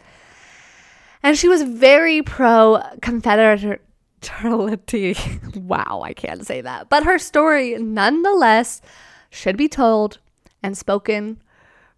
And 1.22 1.36
she 1.36 1.48
was 1.48 1.62
very 1.62 2.22
pro 2.22 2.82
Confederate 3.02 3.82
wow, 5.54 6.02
I 6.02 6.12
can't 6.12 6.44
say 6.44 6.60
that. 6.60 6.88
But 6.88 7.04
her 7.04 7.18
story, 7.18 7.76
nonetheless, 7.78 8.80
should 9.30 9.56
be 9.56 9.68
told 9.68 10.18
and 10.60 10.76
spoken 10.76 11.40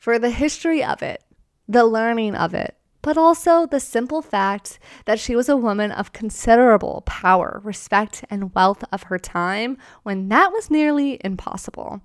for 0.01 0.19
the 0.19 0.31
history 0.31 0.83
of 0.83 1.03
it, 1.03 1.23
the 1.69 1.85
learning 1.85 2.35
of 2.35 2.55
it, 2.55 2.75
but 3.03 3.19
also 3.19 3.67
the 3.67 3.79
simple 3.79 4.23
fact 4.23 4.79
that 5.05 5.21
she 5.21 5.37
was 5.37 5.49
a 5.49 5.57
woman 5.57 5.93
of 5.93 6.15
considerable 6.15 7.03
power, 7.07 7.61
respect, 7.63 8.25
and 8.31 8.55
wealth 8.55 8.83
of 8.91 9.05
her 9.05 9.19
time 9.19 9.77
when 10.03 10.29
that 10.31 10.53
was 10.53 10.71
nearly 10.71 11.21
impossible. 11.23 12.01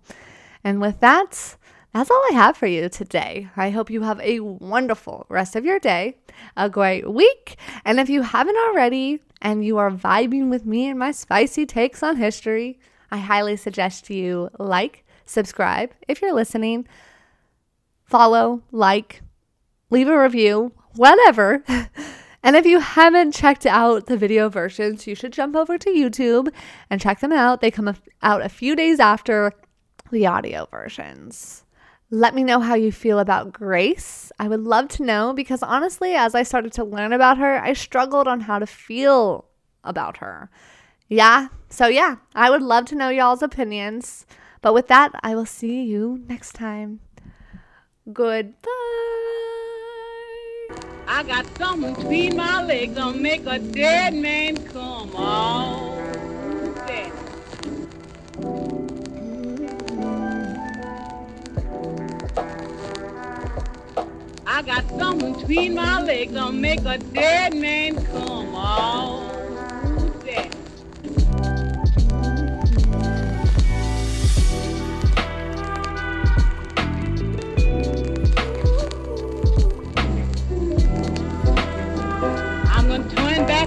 And 0.61 0.81
with 0.81 0.99
that, 0.99 1.55
that's 1.93 2.11
all 2.11 2.23
I 2.29 2.33
have 2.33 2.57
for 2.57 2.67
you 2.67 2.89
today. 2.89 3.47
I 3.55 3.69
hope 3.69 3.89
you 3.89 4.01
have 4.01 4.19
a 4.19 4.41
wonderful 4.41 5.25
rest 5.29 5.55
of 5.55 5.63
your 5.63 5.79
day, 5.79 6.17
a 6.57 6.69
great 6.69 7.09
week. 7.09 7.55
And 7.85 7.97
if 8.01 8.09
you 8.09 8.23
haven't 8.23 8.57
already 8.57 9.21
and 9.41 9.63
you 9.63 9.77
are 9.77 9.89
vibing 9.89 10.49
with 10.49 10.65
me 10.65 10.89
and 10.89 10.99
my 10.99 11.11
spicy 11.13 11.65
takes 11.65 12.03
on 12.03 12.17
history, 12.17 12.77
I 13.09 13.17
highly 13.19 13.55
suggest 13.55 14.09
you 14.09 14.49
like, 14.59 15.05
subscribe 15.25 15.91
if 16.09 16.21
you're 16.21 16.33
listening, 16.33 16.85
follow, 18.05 18.63
like, 18.71 19.21
leave 19.89 20.07
a 20.07 20.19
review, 20.19 20.71
whatever. 20.95 21.63
And 22.45 22.55
if 22.55 22.67
you 22.67 22.79
haven't 22.79 23.33
checked 23.33 23.65
out 23.65 24.05
the 24.05 24.15
video 24.15 24.49
versions, 24.49 25.07
you 25.07 25.15
should 25.15 25.33
jump 25.33 25.55
over 25.55 25.79
to 25.79 25.89
YouTube 25.89 26.53
and 26.91 27.01
check 27.01 27.19
them 27.19 27.31
out. 27.31 27.59
They 27.59 27.71
come 27.71 27.95
out 28.21 28.45
a 28.45 28.49
few 28.49 28.75
days 28.75 28.99
after 28.99 29.51
the 30.11 30.27
audio 30.27 30.67
versions. 30.69 31.63
Let 32.11 32.35
me 32.35 32.43
know 32.43 32.59
how 32.59 32.75
you 32.75 32.91
feel 32.91 33.17
about 33.17 33.51
Grace. 33.51 34.31
I 34.37 34.47
would 34.47 34.59
love 34.59 34.89
to 34.89 35.03
know 35.03 35.33
because 35.33 35.63
honestly, 35.63 36.13
as 36.13 36.35
I 36.35 36.43
started 36.43 36.71
to 36.73 36.83
learn 36.83 37.13
about 37.13 37.39
her, 37.39 37.59
I 37.59 37.73
struggled 37.73 38.27
on 38.27 38.41
how 38.41 38.59
to 38.59 38.67
feel 38.67 39.45
about 39.83 40.17
her. 40.17 40.51
Yeah, 41.09 41.47
so 41.69 41.87
yeah, 41.87 42.17
I 42.35 42.51
would 42.51 42.61
love 42.61 42.85
to 42.85 42.95
know 42.95 43.09
y'all's 43.09 43.41
opinions. 43.41 44.27
But 44.61 44.75
with 44.75 44.87
that, 44.89 45.13
I 45.23 45.33
will 45.33 45.47
see 45.47 45.81
you 45.81 46.23
next 46.27 46.53
time. 46.53 46.99
Goodbye. 48.13 48.69
I 51.07 51.23
got 51.25 51.47
something 51.57 51.95
between 51.95 52.37
my 52.37 52.63
legs 52.63 52.93
that'll 52.93 53.13
make 53.13 53.47
a 53.47 53.57
dead 53.57 54.13
man 54.13 54.63
come. 54.67 55.09
That. 56.85 57.11
I 64.45 64.61
got 64.61 64.87
something 64.99 65.33
between 65.33 65.73
my 65.73 65.99
legs 66.03 66.31
that'll 66.31 66.51
make 66.51 66.85
a 66.85 66.99
dead 66.99 67.55
man 67.55 67.95
come. 68.05 68.53
Oh, 68.53 69.34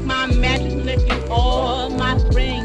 my 0.08 0.26
magic 0.28 0.72
lifting 0.84 1.30
all 1.30 1.90
my 1.90 2.18
friends. 2.32 2.57